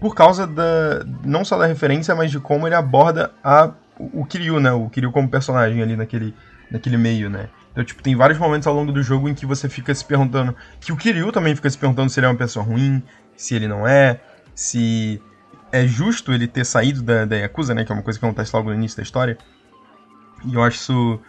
por 0.00 0.14
causa 0.14 0.46
da 0.46 1.04
não 1.24 1.44
só 1.44 1.56
da 1.58 1.66
referência, 1.66 2.14
mas 2.14 2.30
de 2.30 2.38
como 2.38 2.66
ele 2.66 2.74
aborda 2.74 3.32
a, 3.42 3.70
o 3.98 4.24
Kiryu, 4.24 4.60
né? 4.60 4.72
O 4.72 4.88
Kiryu 4.90 5.12
como 5.12 5.28
personagem 5.28 5.82
ali 5.82 5.96
naquele, 5.96 6.34
naquele 6.70 6.96
meio, 6.96 7.30
né? 7.30 7.48
Então, 7.72 7.84
tipo, 7.84 8.02
tem 8.02 8.14
vários 8.14 8.38
momentos 8.38 8.66
ao 8.66 8.74
longo 8.74 8.90
do 8.90 9.02
jogo 9.02 9.28
em 9.28 9.34
que 9.34 9.44
você 9.44 9.68
fica 9.68 9.94
se 9.94 10.04
perguntando. 10.04 10.54
Que 10.80 10.92
o 10.92 10.96
Kiryu 10.96 11.30
também 11.30 11.54
fica 11.54 11.68
se 11.68 11.78
perguntando 11.78 12.10
se 12.10 12.18
ele 12.18 12.26
é 12.26 12.30
uma 12.30 12.36
pessoa 12.36 12.64
ruim, 12.64 13.02
se 13.36 13.54
ele 13.54 13.68
não 13.68 13.86
é, 13.86 14.20
se 14.54 15.20
é 15.70 15.86
justo 15.86 16.32
ele 16.32 16.46
ter 16.46 16.64
saído 16.64 17.02
da, 17.02 17.24
da 17.24 17.36
Yakuza, 17.36 17.74
né? 17.74 17.84
Que 17.84 17.92
é 17.92 17.94
uma 17.94 18.02
coisa 18.02 18.18
que 18.18 18.24
acontece 18.24 18.54
logo 18.54 18.70
no 18.70 18.74
início 18.74 18.96
da 18.96 19.02
história. 19.02 19.36
E 20.46 20.54
eu 20.54 20.62
acho 20.62 20.76
isso, 20.76 21.20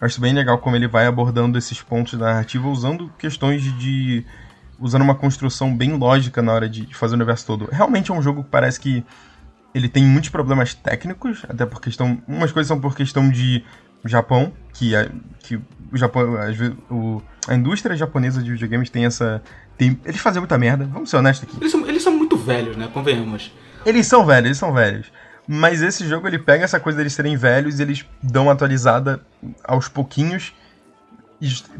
acho 0.00 0.20
bem 0.20 0.32
legal 0.32 0.58
como 0.58 0.76
ele 0.76 0.88
vai 0.88 1.06
abordando 1.06 1.58
esses 1.58 1.80
pontos 1.80 2.18
da 2.18 2.26
narrativa 2.26 2.66
usando 2.68 3.10
questões 3.18 3.62
de, 3.62 3.72
de 3.72 4.26
usando 4.78 5.02
uma 5.02 5.14
construção 5.14 5.74
bem 5.76 5.96
lógica 5.96 6.42
na 6.42 6.52
hora 6.52 6.68
de, 6.68 6.86
de 6.86 6.94
fazer 6.94 7.14
o 7.14 7.16
universo 7.16 7.46
todo. 7.46 7.68
Realmente 7.70 8.10
é 8.10 8.14
um 8.14 8.22
jogo 8.22 8.42
que 8.42 8.50
parece 8.50 8.80
que 8.80 9.04
ele 9.74 9.88
tem 9.88 10.04
muitos 10.04 10.30
problemas 10.30 10.72
técnicos, 10.72 11.44
até 11.48 11.66
por 11.66 11.80
questão. 11.80 12.22
Umas 12.28 12.52
coisas 12.52 12.68
são 12.68 12.80
por 12.80 12.94
questão 12.94 13.28
de 13.28 13.64
Japão, 14.04 14.52
que, 14.72 14.94
a, 14.94 15.08
que 15.40 15.56
o 15.56 15.96
Japão. 15.96 16.36
A, 16.36 16.94
o, 16.94 17.22
a 17.48 17.54
indústria 17.54 17.96
japonesa 17.96 18.42
de 18.42 18.52
videogames 18.52 18.88
tem 18.88 19.04
essa. 19.04 19.42
Tem, 19.76 19.98
eles 20.04 20.20
fazem 20.20 20.40
muita 20.40 20.56
merda, 20.56 20.84
vamos 20.84 21.10
ser 21.10 21.16
honestos 21.16 21.48
aqui. 21.48 21.60
Eles 21.60 21.72
são, 21.72 21.88
eles 21.88 22.02
são 22.02 22.16
muito 22.16 22.36
velhos, 22.36 22.76
né? 22.76 22.88
Convenhamos. 22.92 23.52
Eles 23.84 24.06
são 24.06 24.24
velhos, 24.24 24.46
eles 24.46 24.58
são 24.58 24.72
velhos. 24.72 25.10
Mas 25.46 25.82
esse 25.82 26.08
jogo 26.08 26.26
ele 26.26 26.38
pega 26.38 26.64
essa 26.64 26.80
coisa 26.80 26.96
deles 26.98 27.12
serem 27.12 27.36
velhos 27.36 27.78
e 27.78 27.82
eles 27.82 28.04
dão 28.22 28.44
uma 28.44 28.52
atualizada 28.52 29.20
aos 29.62 29.88
pouquinhos 29.88 30.54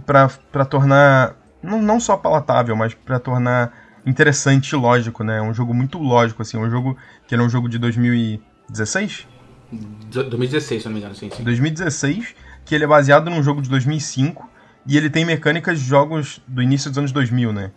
para 0.04 0.64
tornar 0.66 1.36
não, 1.62 1.80
não 1.80 1.98
só 1.98 2.16
palatável, 2.16 2.76
mas 2.76 2.92
para 2.92 3.18
tornar 3.18 3.72
interessante 4.04 4.70
e 4.70 4.76
lógico, 4.76 5.24
né? 5.24 5.38
É 5.38 5.42
um 5.42 5.54
jogo 5.54 5.72
muito 5.72 5.98
lógico 5.98 6.42
assim, 6.42 6.58
é 6.58 6.60
um 6.60 6.70
jogo 6.70 6.96
que 7.26 7.34
era 7.34 7.42
um 7.42 7.48
jogo 7.48 7.68
de 7.68 7.78
2016? 7.78 9.26
2016, 9.72 10.82
se 10.82 10.88
não 10.88 10.92
me 10.92 11.00
engano, 11.00 11.14
sim, 11.14 11.30
sim. 11.30 11.42
2016, 11.42 12.34
que 12.64 12.74
ele 12.74 12.84
é 12.84 12.86
baseado 12.86 13.30
num 13.30 13.42
jogo 13.42 13.62
de 13.62 13.70
2005 13.70 14.48
e 14.86 14.96
ele 14.98 15.08
tem 15.08 15.24
mecânicas 15.24 15.80
de 15.80 15.86
jogos 15.86 16.40
do 16.46 16.62
início 16.62 16.90
dos 16.90 16.98
anos 16.98 17.12
2000, 17.12 17.52
né? 17.52 17.72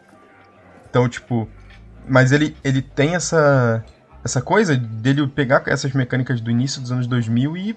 Então, 0.90 1.08
tipo, 1.08 1.48
mas 2.08 2.34
ele 2.34 2.56
ele 2.64 2.82
tem 2.82 3.16
essa 3.16 3.84
essa 4.28 4.42
coisa 4.42 4.76
dele 4.76 5.26
pegar 5.26 5.64
essas 5.68 5.94
mecânicas 5.94 6.42
do 6.42 6.52
início 6.52 6.82
dos 6.82 6.92
anos 6.92 7.08
2000 7.08 7.56
e, 7.56 7.76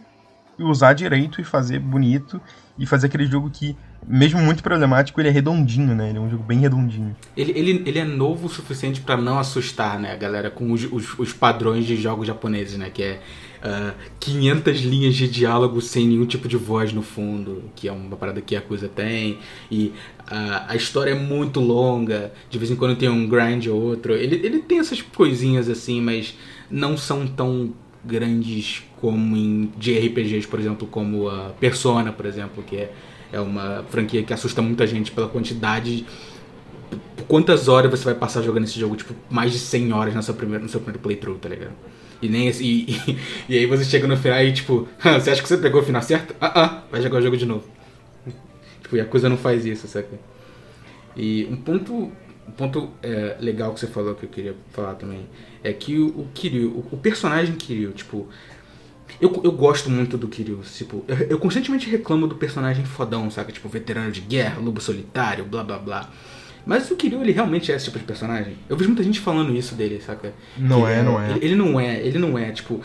e 0.59 0.63
usar 0.65 0.93
direito 0.93 1.41
e 1.41 1.45
fazer 1.45 1.79
bonito 1.79 2.41
e 2.77 2.85
fazer 2.85 3.07
aquele 3.07 3.25
jogo 3.27 3.49
que, 3.51 3.77
mesmo 4.05 4.41
muito 4.41 4.63
problemático, 4.63 5.21
ele 5.21 5.29
é 5.29 5.31
redondinho, 5.31 5.95
né? 5.95 6.09
Ele 6.09 6.19
é 6.19 6.21
um 6.21 6.29
jogo 6.29 6.43
bem 6.43 6.59
redondinho. 6.59 7.15
Ele, 7.37 7.53
ele, 7.55 7.83
ele 7.87 7.99
é 7.99 8.05
novo 8.05 8.47
o 8.47 8.51
suficiente 8.51 9.01
para 9.01 9.17
não 9.17 9.39
assustar, 9.39 9.99
né, 9.99 10.13
a 10.13 10.17
galera, 10.17 10.51
com 10.51 10.73
os, 10.73 10.85
os, 10.91 11.19
os, 11.19 11.33
padrões 11.33 11.87
de 11.87 11.97
jogos 11.97 12.27
japoneses, 12.27 12.77
né? 12.77 12.91
Que 12.91 13.03
é 13.03 13.21
uh, 13.65 13.95
500 14.19 14.81
linhas 14.81 15.15
de 15.15 15.29
diálogo 15.29 15.81
sem 15.81 16.07
nenhum 16.07 16.27
tipo 16.27 16.49
de 16.49 16.57
voz 16.57 16.93
no 16.93 17.03
fundo, 17.03 17.65
que 17.75 17.89
é 17.89 17.93
uma 17.93 18.17
parada 18.17 18.41
que 18.41 18.57
a 18.57 18.61
coisa 18.61 18.89
tem. 18.89 19.39
E 19.71 19.93
uh, 20.31 20.65
a 20.69 20.77
história 20.77 21.13
é 21.13 21.15
muito 21.15 21.61
longa, 21.61 22.33
de 22.49 22.59
vez 22.59 22.71
em 22.71 22.77
quando 22.77 22.97
tem 22.97 23.09
um 23.09 23.29
grind 23.29 23.67
ou 23.67 23.81
outro. 23.81 24.15
Ele, 24.15 24.37
ele 24.45 24.61
tem 24.61 24.79
essas 24.79 25.01
coisinhas 25.03 25.69
assim, 25.69 26.01
mas 26.01 26.37
não 26.71 26.97
são 26.97 27.27
tão 27.27 27.73
grandes 28.05 28.83
como 29.01 29.37
em 29.37 29.73
de 29.77 29.99
RPGs, 29.99 30.47
por 30.47 30.59
exemplo, 30.59 30.87
como 30.87 31.29
a 31.29 31.51
Persona, 31.59 32.13
por 32.13 32.27
exemplo, 32.27 32.63
que 32.63 32.77
é, 32.77 32.93
é 33.33 33.41
uma 33.41 33.85
franquia 33.91 34.23
que 34.23 34.33
assusta 34.33 34.63
muita 34.63 34.87
gente 34.87 35.11
pela 35.11 35.29
quantidade 35.29 36.07
quantas 37.29 37.69
horas 37.69 37.91
você 37.91 38.05
vai 38.05 38.15
passar 38.15 38.43
jogando 38.43 38.65
esse 38.65 38.79
jogo? 38.79 38.97
Tipo, 38.97 39.15
mais 39.29 39.53
de 39.53 39.59
100 39.59 39.93
horas 39.93 40.15
no 40.15 40.23
seu 40.23 40.35
primeiro, 40.35 40.65
no 40.65 40.69
seu 40.69 40.81
primeiro 40.81 41.01
playthrough, 41.01 41.39
tá 41.39 41.49
ligado? 41.49 41.73
E 42.23 42.29
nem 42.29 42.49
e, 42.49 42.53
e, 42.61 43.19
e, 43.49 43.59
aí 43.59 43.67
você 43.67 43.85
chega 43.85 44.07
no 44.07 44.17
final 44.17 44.43
e 44.43 44.53
tipo, 44.53 44.89
você 45.01 45.31
acha 45.31 45.43
que 45.43 45.49
você 45.49 45.57
pegou 45.57 45.81
o 45.81 45.85
final 45.85 46.03
certo? 46.03 46.35
Ah, 46.41 46.53
ah, 46.55 46.83
vai 46.91 47.01
jogar 47.01 47.19
o 47.19 47.23
jogo 47.23 47.37
de 47.37 47.47
novo. 47.47 47.67
tipo, 48.83 48.97
e 48.97 49.01
a 49.01 49.05
coisa 49.05 49.29
não 49.29 49.37
faz 49.37 49.65
isso, 49.65 49.87
sabe? 49.89 50.09
E 51.17 51.47
um 51.51 51.57
ponto, 51.57 51.95
um 51.95 52.53
ponto 52.57 52.91
é, 53.03 53.37
legal 53.41 53.73
que 53.73 53.81
você 53.81 53.87
falou 53.87 54.15
que 54.15 54.25
eu 54.25 54.29
queria 54.29 54.55
falar 54.73 54.95
também 54.95 55.27
é 55.63 55.73
que 55.73 55.99
o, 55.99 56.09
o 56.09 56.29
Kiryu, 56.33 56.71
o, 56.71 56.95
o, 56.95 56.97
personagem 56.97 57.55
Kiryu, 57.55 57.93
tipo, 57.93 58.29
eu, 59.21 59.41
eu 59.43 59.53
gosto 59.53 59.91
muito 59.91 60.17
do 60.17 60.29
Kiryu, 60.29 60.61
tipo, 60.63 61.05
eu, 61.09 61.17
eu 61.17 61.39
constantemente 61.39 61.91
reclamo 61.91 62.27
do 62.27 62.37
personagem 62.37 62.85
fodão, 62.85 63.31
sabe? 63.31 63.53
Tipo, 63.53 63.69
veterano 63.69 64.13
de 64.13 64.21
guerra, 64.21 64.61
lobo 64.61 64.81
solitário, 64.81 65.45
blá 65.45 65.65
blá 65.65 65.79
blá. 65.79 66.11
Mas 66.65 66.91
o 66.91 66.97
Kiryu, 66.97 67.23
ele 67.23 67.33
realmente 67.33 67.73
é 67.73 67.77
esse 67.77 67.87
tipo 67.87 67.99
de 67.99 68.05
personagem? 68.05 68.55
Eu 68.69 68.77
vejo 68.77 68.91
muita 68.91 69.03
gente 69.03 69.21
falando 69.21 69.55
isso 69.55 69.75
dele, 69.75 70.01
saca? 70.05 70.33
Não 70.57 70.87
é, 70.87 71.03
não 71.03 71.21
é. 71.21 71.31
Ele, 71.31 71.45
ele, 71.47 71.55
não 71.55 71.81
é, 71.81 72.01
ele 72.01 72.19
não 72.19 72.39
é, 72.39 72.51
tipo... 72.53 72.81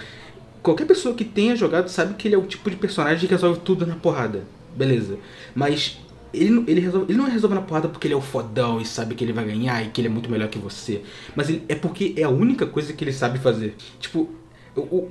Qualquer 0.63 0.85
pessoa 0.85 1.13
que 1.13 1.23
tenha 1.23 1.55
jogado 1.55 1.89
sabe 1.89 2.15
que 2.15 2.27
ele 2.27 2.33
é 2.33 2.38
o 2.38 2.45
tipo 2.45 2.69
de 2.71 2.75
personagem 2.75 3.19
que 3.19 3.27
resolve 3.27 3.59
tudo 3.59 3.85
na 3.85 3.95
porrada. 3.95 4.43
Beleza. 4.75 5.17
Mas 5.53 5.99
ele, 6.33 6.63
ele, 6.67 6.81
resolve, 6.81 7.11
ele 7.11 7.17
não 7.17 7.29
resolve 7.29 7.55
na 7.55 7.61
porrada 7.61 7.88
porque 7.88 8.07
ele 8.07 8.13
é 8.13 8.17
o 8.17 8.21
fodão 8.21 8.81
e 8.81 8.85
sabe 8.85 9.15
que 9.15 9.23
ele 9.23 9.33
vai 9.33 9.45
ganhar 9.45 9.83
e 9.83 9.89
que 9.89 10.01
ele 10.01 10.07
é 10.07 10.11
muito 10.11 10.29
melhor 10.29 10.49
que 10.49 10.57
você. 10.57 11.01
Mas 11.35 11.49
ele, 11.49 11.63
é 11.69 11.75
porque 11.75 12.13
é 12.17 12.23
a 12.23 12.29
única 12.29 12.65
coisa 12.65 12.93
que 12.93 13.03
ele 13.03 13.13
sabe 13.13 13.39
fazer. 13.39 13.75
Tipo, 13.99 14.29
o, 14.75 14.81
o, 14.81 15.09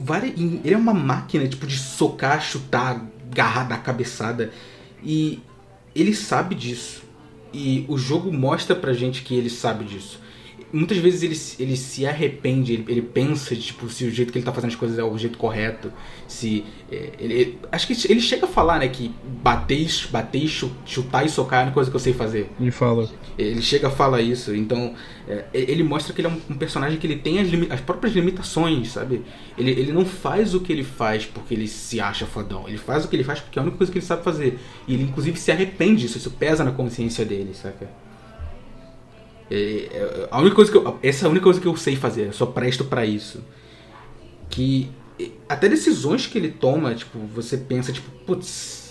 ele 0.65 0.75
é 0.75 0.77
uma 0.77 0.95
máquina, 0.95 1.47
tipo, 1.47 1.67
de 1.67 1.79
socar, 1.79 2.43
chutar, 2.43 3.05
agarrar, 3.31 3.65
dar 3.65 3.83
cabeçada. 3.83 4.51
E 5.03 5.41
ele 5.95 6.15
sabe 6.15 6.55
disso. 6.55 7.03
E 7.55 7.85
o 7.87 7.97
jogo 7.97 8.33
mostra 8.33 8.75
pra 8.75 8.93
gente 8.93 9.23
que 9.23 9.33
ele 9.33 9.49
sabe 9.49 9.85
disso. 9.85 10.19
Muitas 10.75 10.99
vezes 10.99 11.23
ele, 11.23 11.65
ele 11.65 11.77
se 11.77 12.05
arrepende, 12.05 12.73
ele, 12.73 12.85
ele 12.89 13.03
pensa 13.03 13.55
tipo, 13.55 13.89
se 13.89 14.05
o 14.05 14.11
jeito 14.11 14.33
que 14.33 14.39
ele 14.39 14.45
tá 14.45 14.53
fazendo 14.53 14.71
as 14.71 14.77
coisas 14.77 14.99
é 14.99 15.05
o 15.05 15.17
jeito 15.17 15.39
correto. 15.39 15.93
Se. 16.27 16.65
É, 16.91 17.13
ele, 17.17 17.61
acho 17.71 17.87
que 17.87 18.11
ele 18.11 18.21
chega 18.21 18.47
a 18.47 18.49
falar, 18.49 18.81
né, 18.81 18.89
que 18.89 19.15
bater, 19.41 19.89
bater 20.11 20.49
chutar 20.85 21.25
e 21.25 21.29
socar 21.29 21.61
é 21.61 21.63
uma 21.67 21.73
coisa 21.73 21.89
que 21.89 21.95
eu 21.95 22.01
sei 22.01 22.13
fazer. 22.13 22.51
Ele 22.59 22.73
fala. 22.73 23.09
Ele 23.39 23.63
chega 23.63 23.87
a 23.87 23.91
falar 23.91 24.21
isso. 24.21 24.53
Então, 24.53 24.95
é, 25.29 25.45
ele 25.53 25.85
mostra 25.85 26.13
que 26.13 26.21
ele 26.21 26.27
é 26.27 26.31
um, 26.31 26.41
um 26.51 26.59
personagem 26.59 26.99
que 26.99 27.07
ele 27.07 27.17
tem 27.17 27.39
as, 27.39 27.49
as, 27.71 27.81
próprias 27.81 28.13
limitações, 28.13 28.89
sabe? 28.89 29.23
Ele, 29.57 29.71
ele 29.71 29.93
não 29.93 30.05
faz 30.05 30.55
o 30.55 30.61
que 30.61 30.73
ele 30.73 30.83
faz 30.83 31.25
porque 31.25 31.55
ele 31.55 31.69
se 31.69 32.01
acha 32.01 32.27
fodão. 32.27 32.67
Ele 32.67 32.79
faz 32.79 33.05
o 33.05 33.09
que 33.09 33.15
ele 33.15 33.23
faz 33.23 33.39
porque 33.39 33.61
é 33.61 33.61
a 33.61 33.63
única 33.63 33.79
coisa 33.79 33.93
que 33.93 33.99
ele 33.99 34.07
sabe 34.07 34.25
fazer. 34.25 34.59
E 34.89 34.95
ele, 34.95 35.05
inclusive, 35.05 35.39
se 35.39 35.53
arrepende 35.53 36.03
disso. 36.03 36.19
Isso 36.19 36.33
pesa 36.33 36.65
na 36.65 36.73
consciência 36.73 37.25
dele, 37.25 37.55
saca? 37.55 37.89
É, 39.51 39.89
é, 39.93 40.29
a 40.31 40.41
única 40.41 40.57
coisa 40.57 40.71
que 40.71 40.77
eu, 40.77 40.99
essa 41.03 41.25
é 41.25 41.27
a 41.27 41.31
única 41.31 41.45
coisa 41.45 41.61
que 41.61 41.67
eu 41.67 41.77
sei 41.77 41.97
fazer, 41.97 42.27
eu 42.27 42.33
só 42.33 42.47
presto 42.47 42.85
para 42.85 43.05
isso. 43.05 43.43
Que 44.49 44.91
até 45.49 45.69
decisões 45.69 46.27
que 46.27 46.39
ele 46.39 46.49
toma, 46.49 46.95
tipo, 46.95 47.19
você 47.35 47.57
pensa, 47.57 47.93
tipo, 47.93 48.11
putz, 48.27 48.85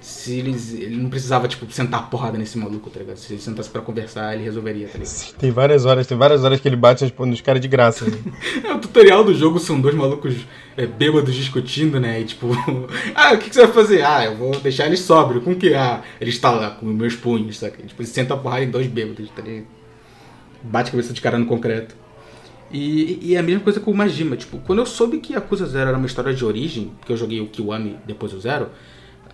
se 0.00 0.38
eles, 0.38 0.72
ele 0.72 0.96
não 0.96 1.10
precisava, 1.10 1.46
tipo, 1.46 1.70
sentar 1.70 2.00
a 2.00 2.02
porrada 2.04 2.38
nesse 2.38 2.58
maluco, 2.58 2.88
tá 2.90 3.00
ligado? 3.00 3.16
Se 3.16 3.34
ele 3.34 3.40
sentasse 3.40 3.68
pra 3.68 3.82
conversar, 3.82 4.34
ele 4.34 4.42
resolveria, 4.42 4.88
tá 4.88 4.98
ligado? 4.98 5.34
Tem 5.38 5.50
várias 5.50 5.84
horas, 5.84 6.06
tem 6.06 6.16
várias 6.16 6.42
horas 6.42 6.60
que 6.60 6.66
ele 6.66 6.76
bate 6.76 7.12
nos 7.18 7.40
caras 7.40 7.60
de 7.60 7.68
graça. 7.68 8.06
Né? 8.06 8.18
é, 8.64 8.72
o 8.72 8.78
tutorial 8.78 9.22
do 9.22 9.34
jogo 9.34 9.58
são 9.58 9.80
dois 9.80 9.94
malucos 9.94 10.34
é, 10.76 10.86
bêbados 10.86 11.34
discutindo, 11.34 12.00
né? 12.00 12.20
E 12.20 12.24
tipo, 12.24 12.48
ah, 13.14 13.34
o 13.34 13.38
que, 13.38 13.50
que, 13.50 13.54
você 13.54 13.66
vai 13.66 13.72
fazer? 13.72 14.02
Ah, 14.02 14.24
eu 14.24 14.36
vou 14.36 14.58
deixar 14.58 14.86
ele 14.86 14.96
sóbrio. 14.96 15.42
Com 15.42 15.52
o 15.52 15.56
que? 15.56 15.74
Ah, 15.74 16.02
ele 16.20 16.30
está 16.30 16.50
lá 16.50 16.70
com 16.70 16.86
meus 16.86 17.14
punhos, 17.14 17.58
saca? 17.58 17.82
Tipo, 17.82 18.00
ele 18.00 18.08
senta 18.08 18.34
a 18.34 18.36
porrada 18.36 18.64
em 18.64 18.70
dois 18.70 18.86
bêbados, 18.86 19.28
tá 19.30 19.42
ligado? 19.42 19.79
Bate 20.62 20.88
a 20.88 20.90
cabeça 20.92 21.12
de 21.12 21.20
cara 21.20 21.38
no 21.38 21.46
concreto. 21.46 21.94
E, 22.72 23.18
e, 23.20 23.34
é 23.34 23.38
a 23.38 23.42
mesma 23.42 23.60
coisa 23.60 23.80
com 23.80 23.90
o 23.90 23.94
Majima. 23.94 24.36
Tipo, 24.36 24.58
quando 24.58 24.78
eu 24.78 24.86
soube 24.86 25.18
que 25.18 25.32
Yakuza 25.32 25.66
Zero 25.66 25.88
era 25.88 25.98
uma 25.98 26.06
história 26.06 26.32
de 26.32 26.44
origem, 26.44 26.92
porque 26.98 27.12
eu 27.12 27.16
joguei 27.16 27.40
o 27.40 27.46
Kiwami 27.46 27.96
depois 28.06 28.32
do 28.32 28.40
Zero, 28.40 28.66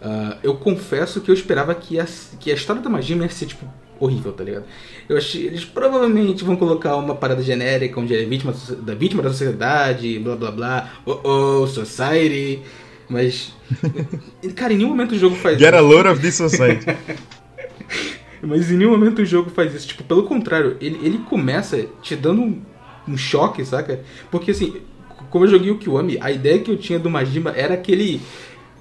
uh, 0.00 0.36
eu 0.42 0.54
confesso 0.54 1.20
que 1.20 1.30
eu 1.30 1.34
esperava 1.34 1.74
que 1.74 2.00
a, 2.00 2.06
que 2.40 2.50
a 2.50 2.54
história 2.54 2.80
da 2.80 2.88
Majima 2.88 3.24
ia 3.24 3.28
ser, 3.28 3.46
tipo, 3.46 3.66
horrível, 4.00 4.32
tá 4.32 4.42
ligado? 4.42 4.64
Eu 5.08 5.16
achei 5.16 5.46
eles 5.46 5.64
provavelmente 5.64 6.44
vão 6.44 6.56
colocar 6.56 6.96
uma 6.96 7.14
parada 7.14 7.42
genérica 7.42 8.00
onde 8.00 8.14
ele 8.14 8.24
é 8.24 8.26
vítima 8.26 8.54
da 8.82 8.94
vítima 8.94 9.22
da 9.22 9.30
sociedade, 9.30 10.18
blá 10.18 10.36
blá 10.36 10.50
blá, 10.50 10.92
oh 11.04 11.20
oh, 11.62 11.66
society. 11.66 12.62
Mas, 13.08 13.54
cara, 14.56 14.72
em 14.72 14.78
nenhum 14.78 14.90
momento 14.90 15.12
o 15.12 15.18
jogo 15.18 15.36
faz 15.36 15.58
Get 15.58 15.74
isso. 15.74 15.82
Get 15.82 15.92
a 15.92 15.94
load 15.94 16.08
of 16.08 16.20
this 16.20 16.34
society. 16.34 16.86
Mas 18.46 18.70
em 18.70 18.76
nenhum 18.76 18.92
momento 18.92 19.20
o 19.20 19.26
jogo 19.26 19.50
faz 19.50 19.74
isso. 19.74 19.88
Tipo, 19.88 20.04
pelo 20.04 20.22
contrário, 20.22 20.76
ele, 20.80 20.98
ele 21.02 21.18
começa 21.18 21.86
te 22.00 22.14
dando 22.14 22.42
um 22.42 22.62
um 23.08 23.16
choque, 23.16 23.64
saca? 23.64 24.02
Porque 24.30 24.50
assim, 24.50 24.80
como 25.30 25.44
eu 25.44 25.50
joguei 25.50 25.70
o 25.70 25.78
Kiwami, 25.78 26.18
a 26.20 26.30
ideia 26.30 26.58
que 26.58 26.70
eu 26.70 26.76
tinha 26.76 26.98
do 26.98 27.08
Majima 27.08 27.50
era 27.50 27.74
aquele 27.74 28.20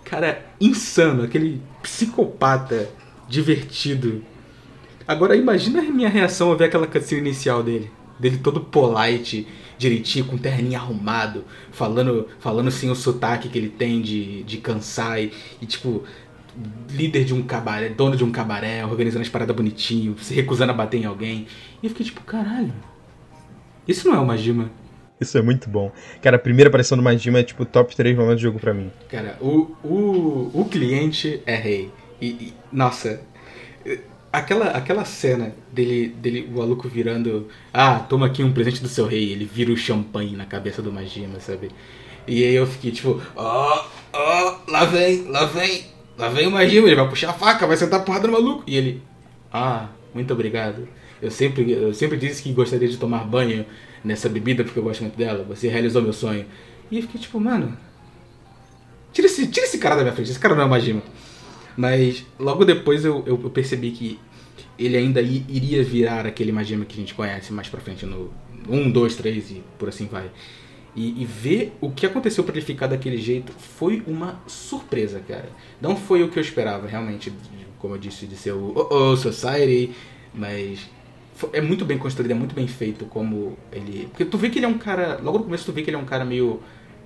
cara 0.04 0.45
insano, 0.60 1.23
aquele 1.23 1.62
psicopata 1.82 2.89
divertido. 3.28 4.23
Agora 5.08 5.36
imagina 5.36 5.80
a 5.80 5.84
minha 5.84 6.10
reação 6.10 6.49
ao 6.49 6.58
ver 6.58 6.65
aquela 6.65 6.88
cutscene 6.88 7.21
inicial 7.21 7.62
dele. 7.62 7.91
Dele 8.17 8.38
todo 8.38 8.62
polite, 8.62 9.45
direitinho, 9.78 10.25
com 10.25 10.38
terninho 10.38 10.80
arrumado, 10.80 11.43
falando, 11.71 12.28
falando 12.39 12.71
sem 12.71 12.89
o 12.89 12.95
sotaque 12.95 13.49
que 13.49 13.58
ele 13.58 13.69
tem 13.69 14.01
de, 14.01 14.41
de 14.43 14.58
Kansai. 14.58 15.32
E 15.62 15.65
tipo, 15.65 16.04
líder 16.89 17.26
de 17.26 17.34
um 17.34 17.44
cabaré, 17.44 17.89
dono 17.89 18.15
de 18.15 18.24
um 18.24 18.32
cabaré, 18.32 18.86
organizando 18.86 19.22
as 19.22 19.30
paradas 19.30 19.56
bonitinho, 19.56 20.15
se 20.20 20.34
recusando 20.34 20.72
a 20.72 20.76
bater 20.76 20.98
em 20.98 21.06
alguém. 21.06 21.48
E 21.82 21.86
eu 21.86 21.89
fiquei 21.89 22.06
tipo, 22.06 22.22
caralho, 22.22 22.74
isso 23.88 24.08
não 24.08 24.15
é 24.15 24.20
o 24.20 24.26
Majima. 24.26 24.70
Isso 25.20 25.38
é 25.38 25.41
muito 25.41 25.70
bom. 25.70 25.91
Cara, 26.22 26.36
a 26.36 26.39
primeira 26.39 26.68
aparição 26.68 26.98
do 26.98 27.04
Majima 27.04 27.39
é 27.39 27.44
tipo 27.44 27.65
top 27.65 27.96
3 27.96 28.15
momentos 28.15 28.38
do 28.38 28.44
jogo 28.44 28.60
pra 28.60 28.74
mim. 28.74 28.91
Cara, 29.10 29.38
o, 29.39 29.76
o, 29.84 30.52
o 30.54 30.65
cliente 30.70 31.41
é 31.46 31.56
rei. 31.56 31.91
E, 32.20 32.28
e, 32.28 32.54
nossa, 32.72 33.22
aquela, 34.32 34.72
aquela 34.72 35.06
cena 35.06 35.54
dele, 35.72 36.10
dele, 36.10 36.50
o 36.52 36.58
maluco 36.58 36.89
virando. 36.89 37.48
Ah, 37.74 38.00
toma 38.00 38.26
aqui 38.26 38.44
um 38.44 38.52
presente 38.52 38.82
do 38.82 38.89
seu 38.89 39.08
rei. 39.08 39.32
Ele 39.32 39.46
vira 39.46 39.72
o 39.72 39.78
champanhe 39.78 40.36
na 40.36 40.46
cabeça 40.46 40.82
do 40.82 40.91
Majima, 40.91 41.39
sabe? 41.39 41.72
E 42.28 42.44
aí 42.44 42.56
eu 42.56 42.65
fiquei 42.68 42.91
tipo, 42.91 43.22
ó, 43.36 43.86
oh, 44.13 44.18
ó, 44.18 44.60
oh, 44.68 44.72
lá 44.72 44.84
vem, 44.86 45.26
lá 45.28 45.46
vem, 45.46 45.86
lá 46.17 46.30
vem 46.30 46.47
o 46.47 46.51
Majima. 46.51 46.88
Ele 46.88 46.95
vai 46.95 47.10
puxar 47.10 47.30
a 47.30 47.34
faca, 47.34 47.67
vai 47.67 47.78
sentar 47.78 47.99
a 47.99 48.04
porrada 48.04 48.28
no 48.28 48.34
maluco. 48.34 48.63
E 48.67 48.75
ele, 48.75 49.01
ah, 49.51 49.89
muito 50.13 50.32
obrigado. 50.34 50.88
Eu 51.21 51.32
sempre, 51.32 51.71
eu 51.71 51.93
sempre 51.93 52.17
disse 52.17 52.43
que 52.43 52.51
gostaria 52.51 52.88
de 52.88 52.97
tomar 52.97 53.23
banho 53.23 53.65
nessa 54.04 54.30
bebida 54.30 54.63
porque 54.63 54.78
eu 54.78 54.84
gosto 54.84 55.01
muito 55.01 55.17
dela. 55.17 55.43
Você 55.49 55.67
realizou 55.67 56.01
meu 56.01 56.13
sonho. 56.13 56.45
E 56.91 56.97
eu 56.97 57.01
fiquei 57.01 57.19
tipo, 57.19 57.39
mano. 57.39 57.78
Tira 59.12 59.28
esse, 59.28 59.47
tira 59.47 59.65
esse 59.65 59.78
cara 59.78 59.95
da 59.95 60.01
minha 60.01 60.13
frente. 60.13 60.30
Esse 60.30 60.39
cara 60.39 60.56
não 60.56 60.63
é 60.63 60.67
Majima. 60.67 61.01
Mas 61.78 62.25
logo 62.39 62.63
depois 62.63 63.04
eu, 63.04 63.23
eu, 63.25 63.39
eu, 63.43 63.49
percebi 63.49 63.91
que 63.91 64.19
ele 64.78 64.95
ainda 64.95 65.21
iria 65.21 65.84
virar 65.84 66.25
aquele 66.25 66.51
Majima 66.51 66.86
que 66.86 66.93
a 66.95 66.99
gente 66.99 67.13
conhece 67.13 67.51
mais 67.51 67.67
pra 67.67 67.82
frente 67.82 68.06
no 68.06 68.32
1, 68.69 68.91
2, 68.91 69.15
3 69.15 69.51
e 69.51 69.63
por 69.78 69.89
assim 69.89 70.06
vai. 70.06 70.30
E, 70.96 71.22
e, 71.22 71.26
ver 71.26 71.76
o 71.82 71.92
que 71.92 72.06
aconteceu 72.06 72.44
para 72.44 72.56
ele 72.56 72.66
ficar 72.66 72.88
daquele 72.88 73.18
jeito 73.18 73.52
foi 73.52 74.02
uma 74.08 74.40
surpresa, 74.48 75.20
cara. 75.20 75.50
Não 75.82 75.96
foi 75.98 76.24
o 76.24 76.30
que 76.30 76.40
eu 76.40 76.42
esperava, 76.42 76.88
realmente, 76.88 77.34
como 77.80 77.96
eu 77.96 77.98
disse, 77.98 78.26
de 78.26 78.38
ser 78.38 78.54
o 78.54 78.72
Oh, 78.74 79.12
oh 79.12 79.18
Society, 79.18 79.94
mas 80.34 80.90
é 81.52 81.62
muito 81.62 81.84
bem 81.84 81.98
construído, 81.98 82.32
é 82.32 82.36
muito 82.36 82.56
bem 82.56 82.68
feito 82.68 83.06
como 83.06 83.58
ele. 83.72 84.08
Porque 84.08 84.24
tu 84.24 84.38
vê 84.38 84.50
que 84.50 84.60
ele 84.60 84.66
é 84.66 84.70
um 84.70 84.78
cara. 84.78 85.20
Logo 85.22 85.40
no 85.40 85.44
começo 85.44 85.66
tu 85.66 85.74
vê 85.74 85.82
que 85.82 85.90
ele 85.90 85.98
é 85.98 86.00
um 86.00 86.06
cara 86.06 86.24
meio. 86.24 86.62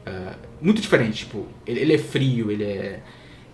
Uh, 0.08 0.36
muito 0.62 0.82
diferente, 0.82 1.26
tipo, 1.26 1.46
ele, 1.66 1.80
ele, 1.82 1.94
é 1.94 1.98
frio, 1.98 2.52
ele 2.52 2.64
é. 2.64 3.02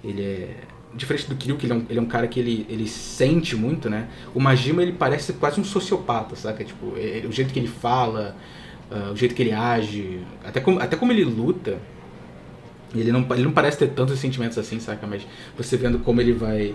Ele 0.03 0.21
é. 0.21 0.55
Diferente 0.93 1.27
do 1.27 1.35
Kiryu, 1.35 1.57
que 1.57 1.65
ele 1.65 1.73
é 1.73 1.75
um, 1.75 1.85
ele 1.89 1.99
é 1.99 2.01
um 2.01 2.05
cara 2.05 2.25
que 2.25 2.39
ele, 2.39 2.65
ele 2.69 2.87
sente 2.87 3.55
muito, 3.55 3.89
né? 3.89 4.07
O 4.33 4.39
Majima 4.39 4.81
ele 4.81 4.93
parece 4.93 5.33
quase 5.33 5.59
um 5.59 5.63
sociopata, 5.63 6.35
saca? 6.37 6.63
Tipo, 6.63 6.95
ele, 6.97 7.27
o 7.27 7.31
jeito 7.31 7.51
que 7.51 7.59
ele 7.59 7.67
fala, 7.67 8.37
uh, 8.91 9.11
o 9.11 9.15
jeito 9.15 9.35
que 9.35 9.41
ele 9.43 9.51
age, 9.51 10.19
até 10.43 10.59
como, 10.59 10.79
até 10.79 10.95
como 10.95 11.11
ele 11.11 11.23
luta. 11.23 11.79
Ele 12.93 13.11
não, 13.11 13.25
ele 13.31 13.43
não 13.43 13.51
parece 13.51 13.77
ter 13.77 13.89
tantos 13.89 14.19
sentimentos 14.19 14.57
assim, 14.57 14.79
saca? 14.79 15.05
Mas 15.05 15.27
você 15.57 15.75
vendo 15.75 15.99
como 15.99 16.21
ele 16.21 16.31
vai 16.31 16.73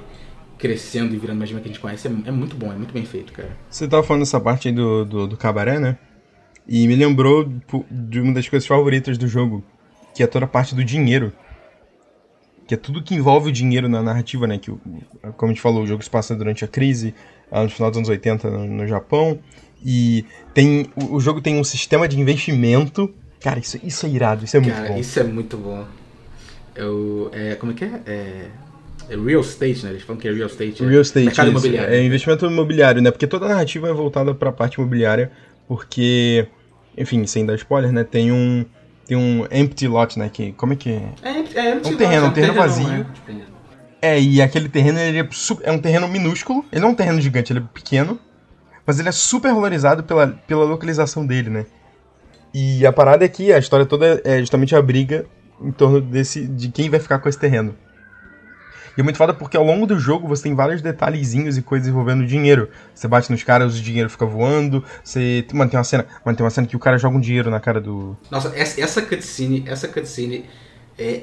crescendo 0.58 1.14
e 1.14 1.18
virando 1.18 1.38
mais 1.38 1.50
que 1.50 1.56
a 1.56 1.60
gente 1.62 1.80
conhece, 1.80 2.06
é, 2.06 2.10
é, 2.10 2.30
muito 2.30 2.54
bom, 2.54 2.70
é 2.70 2.76
muito 2.76 2.92
bem 2.92 3.04
feito, 3.04 3.32
cara. 3.32 3.56
Você 3.68 3.88
tava 3.88 4.02
falando 4.02 4.22
dessa 4.22 4.38
parte 4.38 4.68
aí 4.68 4.74
do, 4.74 5.04
do, 5.06 5.26
do 5.26 5.36
cabaré, 5.36 5.78
né? 5.80 5.96
E 6.68 6.86
me 6.86 6.94
lembrou 6.94 7.50
de 7.90 8.20
uma 8.20 8.34
das 8.34 8.48
coisas 8.48 8.66
favoritas 8.66 9.16
do 9.16 9.26
jogo, 9.26 9.64
que 10.14 10.22
é 10.22 10.26
toda 10.26 10.44
a 10.44 10.48
parte 10.48 10.74
do 10.74 10.84
dinheiro. 10.84 11.32
Que 12.68 12.74
é 12.74 12.76
tudo 12.76 13.02
que 13.02 13.14
envolve 13.14 13.48
o 13.48 13.52
dinheiro 13.52 13.88
na 13.88 14.02
narrativa, 14.02 14.46
né? 14.46 14.58
Que, 14.58 14.70
como 15.36 15.50
a 15.50 15.54
gente 15.54 15.60
falou, 15.60 15.82
o 15.82 15.86
jogo 15.86 16.04
se 16.04 16.10
passa 16.10 16.36
durante 16.36 16.64
a 16.64 16.68
crise, 16.68 17.14
no 17.50 17.68
final 17.68 17.90
dos 17.90 17.98
anos 17.98 18.08
80 18.08 18.50
no, 18.50 18.66
no 18.66 18.86
Japão. 18.86 19.40
E 19.84 20.24
tem 20.52 20.90
o, 20.94 21.18
jogo 21.20 21.40
tem 21.40 21.58
um 21.58 21.64
sistema 21.64 22.06
de 22.06 22.18
investimento. 22.18 23.12
Cara, 23.40 23.58
isso, 23.58 23.78
isso 23.82 24.06
é 24.06 24.08
irado, 24.10 24.44
isso 24.44 24.56
é 24.56 24.60
muito 24.60 24.74
cara, 24.74 24.88
bom. 24.88 24.98
Isso 24.98 25.20
é 25.20 25.24
muito 25.24 25.56
bom. 25.56 25.84
Eu, 26.74 27.30
é, 27.32 27.54
como 27.54 27.72
é 27.72 27.74
que 27.74 27.84
é? 27.84 28.00
é 28.06 28.46
é 29.10 29.16
real 29.16 29.40
estate, 29.40 29.84
né? 29.84 29.90
Eles 29.90 30.02
falam 30.02 30.20
que 30.20 30.28
é 30.28 30.32
real 30.32 30.46
estate. 30.46 30.84
É 30.84 30.86
real 30.86 31.02
estate, 31.02 31.26
mercado 31.26 31.46
isso. 31.48 31.58
imobiliário. 31.58 31.94
É 31.94 32.04
investimento 32.04 32.46
imobiliário, 32.46 33.02
né? 33.02 33.10
Porque 33.10 33.26
toda 33.26 33.46
a 33.46 33.48
narrativa 33.48 33.88
é 33.88 33.92
voltada 33.92 34.32
para 34.32 34.50
a 34.50 34.52
parte 34.52 34.74
imobiliária, 34.74 35.32
porque, 35.66 36.46
enfim, 36.96 37.26
sem 37.26 37.44
dar 37.44 37.56
spoiler, 37.56 37.90
né? 37.90 38.04
Tem 38.04 38.30
um 38.30 38.64
tem 39.06 39.16
um 39.16 39.44
empty 39.50 39.88
lot, 39.88 40.16
né? 40.16 40.30
Que 40.32 40.52
como 40.52 40.74
é 40.74 40.76
que 40.76 40.90
é? 40.90 41.02
É, 41.22 41.30
é 41.58 41.74
empty 41.74 41.92
um 41.92 41.96
terreno, 41.96 42.22
lot, 42.22 42.30
um 42.30 42.34
terreno 42.34 42.54
vazio. 42.54 42.86
Né? 42.86 43.06
Tipo... 43.12 43.40
É, 44.00 44.20
e 44.20 44.40
aquele 44.40 44.68
terreno 44.68 45.00
ele 45.00 45.18
é, 45.18 45.28
é 45.64 45.72
um 45.72 45.78
terreno 45.78 46.06
minúsculo. 46.06 46.64
Ele 46.70 46.80
não 46.80 46.90
é 46.90 46.92
um 46.92 46.94
terreno 46.94 47.20
gigante, 47.20 47.52
ele 47.52 47.58
é 47.58 47.62
pequeno, 47.74 48.16
mas 48.90 48.98
ele 48.98 49.08
é 49.08 49.12
super 49.12 49.54
valorizado 49.54 50.02
pela, 50.02 50.26
pela 50.26 50.64
localização 50.64 51.24
dele, 51.24 51.48
né? 51.48 51.64
E 52.52 52.84
a 52.84 52.92
parada 52.92 53.24
é 53.24 53.28
que 53.28 53.52
a 53.52 53.58
história 53.58 53.86
toda 53.86 54.20
é 54.24 54.40
justamente 54.40 54.74
a 54.74 54.82
briga 54.82 55.26
em 55.62 55.70
torno 55.70 56.00
desse 56.00 56.44
de 56.44 56.70
quem 56.70 56.90
vai 56.90 56.98
ficar 56.98 57.20
com 57.20 57.28
esse 57.28 57.38
terreno. 57.38 57.76
E 58.98 59.00
é 59.00 59.04
muito 59.04 59.16
foda 59.16 59.32
porque 59.32 59.56
ao 59.56 59.62
longo 59.64 59.86
do 59.86 59.96
jogo 59.96 60.26
você 60.26 60.42
tem 60.42 60.56
vários 60.56 60.82
detalhezinhos 60.82 61.56
e 61.56 61.62
coisas 61.62 61.86
envolvendo 61.86 62.26
dinheiro. 62.26 62.68
Você 62.92 63.06
bate 63.06 63.30
nos 63.30 63.44
caras, 63.44 63.78
o 63.78 63.80
dinheiro 63.80 64.10
fica 64.10 64.26
voando. 64.26 64.84
Você. 65.04 65.46
Mano, 65.52 65.70
tem 65.70 65.78
uma 65.78 65.84
cena. 65.84 66.04
Mano, 66.24 66.36
tem 66.36 66.44
uma 66.44 66.50
cena 66.50 66.66
que 66.66 66.74
o 66.74 66.80
cara 66.80 66.98
joga 66.98 67.16
um 67.16 67.20
dinheiro 67.20 67.48
na 67.48 67.60
cara 67.60 67.80
do. 67.80 68.16
Nossa, 68.28 68.52
essa 68.56 69.02
cutscene, 69.02 69.62
essa 69.68 69.86
cutscene 69.86 70.46
é. 70.98 71.22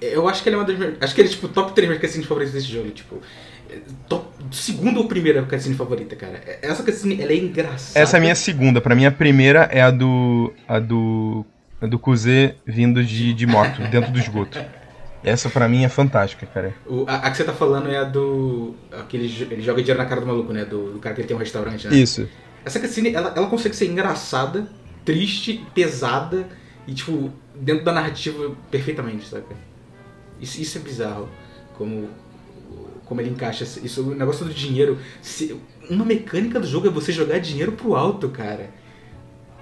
Eu 0.00 0.26
acho 0.26 0.42
que 0.42 0.48
ele 0.48 0.56
é 0.56 0.58
uma 0.58 0.64
das. 0.64 0.78
Acho 1.02 1.14
que 1.14 1.20
ele 1.20 1.28
é 1.28 1.32
tipo 1.32 1.48
top 1.48 1.74
3 1.74 1.86
minhas 1.86 2.00
cutscenes 2.00 2.50
desse 2.50 2.66
jogo. 2.66 2.90
Tipo. 2.92 3.20
É, 3.70 3.78
top, 4.08 4.26
segunda 4.50 5.00
ou 5.00 5.06
primeira 5.06 5.42
cutscene 5.42 5.74
favorita, 5.74 6.16
cara. 6.16 6.40
Essa 6.62 6.82
cutscene, 6.82 7.20
ela 7.20 7.32
é 7.32 7.36
engraçada. 7.36 7.98
Essa 7.98 8.16
é 8.16 8.18
a 8.18 8.20
minha 8.20 8.34
segunda. 8.34 8.80
Pra 8.80 8.94
mim, 8.94 9.06
a 9.06 9.10
primeira 9.10 9.68
é 9.72 9.80
a 9.80 9.90
do. 9.90 10.52
A 10.68 10.78
do. 10.78 11.44
A 11.80 11.86
do 11.86 11.98
Kuzê 11.98 12.54
vindo 12.64 13.04
de, 13.04 13.34
de 13.34 13.46
moto, 13.46 13.82
dentro 13.90 14.10
do 14.10 14.18
esgoto. 14.18 14.58
Essa 15.22 15.48
pra 15.48 15.68
mim 15.68 15.84
é 15.84 15.88
fantástica, 15.88 16.46
cara. 16.46 16.74
O, 16.86 17.04
a, 17.08 17.16
a, 17.16 17.30
que 17.30 17.36
você 17.38 17.44
tá 17.44 17.52
falando 17.52 17.90
é 17.90 17.96
a 17.96 18.04
do. 18.04 18.74
Aquele, 18.92 19.26
ele 19.50 19.62
joga 19.62 19.82
dinheiro 19.82 20.02
na 20.02 20.08
cara 20.08 20.20
do 20.20 20.26
maluco, 20.26 20.52
né? 20.52 20.64
Do, 20.64 20.92
do 20.92 20.98
cara 20.98 21.14
que 21.14 21.22
ele 21.22 21.28
tem 21.28 21.36
um 21.36 21.40
restaurante, 21.40 21.88
né? 21.88 21.96
Isso. 21.96 22.28
Essa 22.64 22.78
cutscene, 22.78 23.14
ela, 23.14 23.32
ela 23.34 23.46
consegue 23.48 23.74
ser 23.74 23.86
engraçada, 23.86 24.66
triste, 25.04 25.64
pesada 25.74 26.46
e, 26.86 26.92
tipo, 26.92 27.32
dentro 27.54 27.84
da 27.84 27.92
narrativa 27.92 28.54
perfeitamente, 28.70 29.26
saca? 29.26 29.54
Isso, 30.40 30.60
isso 30.60 30.78
é 30.78 30.80
bizarro. 30.80 31.28
Como, 31.76 32.08
como 33.14 33.20
ele 33.20 33.30
encaixa. 33.30 33.62
Isso, 33.64 34.02
o 34.02 34.14
negócio 34.14 34.44
do 34.44 34.52
dinheiro. 34.52 34.98
Se, 35.22 35.56
uma 35.88 36.04
mecânica 36.04 36.58
do 36.58 36.66
jogo 36.66 36.88
é 36.88 36.90
você 36.90 37.12
jogar 37.12 37.38
dinheiro 37.38 37.72
pro 37.72 37.94
alto, 37.94 38.28
cara. 38.28 38.70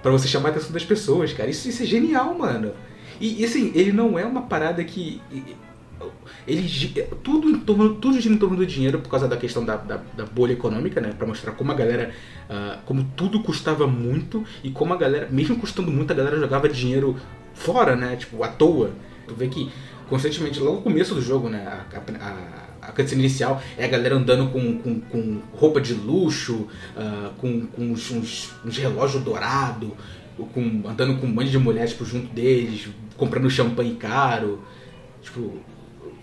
para 0.01 0.11
você 0.11 0.27
chamar 0.27 0.49
a 0.49 0.51
atenção 0.53 0.71
das 0.71 0.83
pessoas, 0.83 1.31
cara. 1.31 1.49
Isso, 1.49 1.69
isso 1.69 1.83
é 1.83 1.85
genial, 1.85 2.35
mano. 2.37 2.71
E, 3.21 3.41
e 3.41 3.45
assim, 3.45 3.71
ele 3.75 3.91
não 3.91 4.17
é 4.17 4.25
uma 4.25 4.41
parada 4.41 4.83
que. 4.83 5.21
Ele, 6.45 6.67
tudo, 7.23 7.49
em 7.49 7.59
torno, 7.59 7.95
tudo 7.95 8.19
gira 8.19 8.33
em 8.33 8.37
torno 8.37 8.57
do 8.57 8.65
dinheiro 8.65 8.99
por 8.99 9.09
causa 9.09 9.27
da 9.27 9.37
questão 9.37 9.63
da, 9.63 9.77
da, 9.77 10.01
da 10.17 10.25
bolha 10.25 10.53
econômica, 10.53 10.99
né? 10.99 11.13
Pra 11.15 11.27
mostrar 11.27 11.51
como 11.53 11.71
a 11.71 11.75
galera. 11.75 12.11
Uh, 12.49 12.81
como 12.85 13.03
tudo 13.15 13.41
custava 13.43 13.85
muito 13.85 14.43
e 14.63 14.71
como 14.71 14.93
a 14.93 14.97
galera, 14.97 15.29
mesmo 15.31 15.55
custando 15.57 15.91
muito, 15.91 16.11
a 16.11 16.15
galera 16.15 16.39
jogava 16.39 16.67
dinheiro 16.67 17.15
fora, 17.53 17.95
né? 17.95 18.15
Tipo, 18.15 18.43
à 18.43 18.47
toa. 18.47 18.91
Tu 19.27 19.35
vê 19.35 19.47
que 19.47 19.71
constantemente, 20.09 20.59
logo 20.59 20.77
no 20.77 20.81
começo 20.81 21.15
do 21.15 21.21
jogo, 21.21 21.47
né? 21.49 21.65
A, 21.65 21.97
a, 21.97 22.29
a 22.29 22.62
cutscene 22.91 23.21
inicial 23.21 23.61
é 23.77 23.85
a 23.85 23.87
galera 23.87 24.15
andando 24.15 24.51
com, 24.51 24.77
com, 24.79 24.99
com 24.99 25.41
roupa 25.53 25.79
de 25.79 25.93
luxo, 25.93 26.67
uh, 26.97 27.29
com, 27.37 27.65
com 27.67 27.81
uns, 27.91 28.11
uns, 28.11 28.53
uns 28.65 28.77
relógios 28.77 29.23
dourados, 29.23 29.91
com, 30.53 30.83
andando 30.87 31.17
com 31.19 31.27
um 31.27 31.29
monte 31.29 31.49
de 31.49 31.57
mulheres 31.57 31.91
tipo, 31.91 32.05
junto 32.05 32.33
deles, 32.33 32.89
comprando 33.17 33.49
champanhe 33.49 33.95
caro. 33.95 34.61
Tipo, 35.21 35.53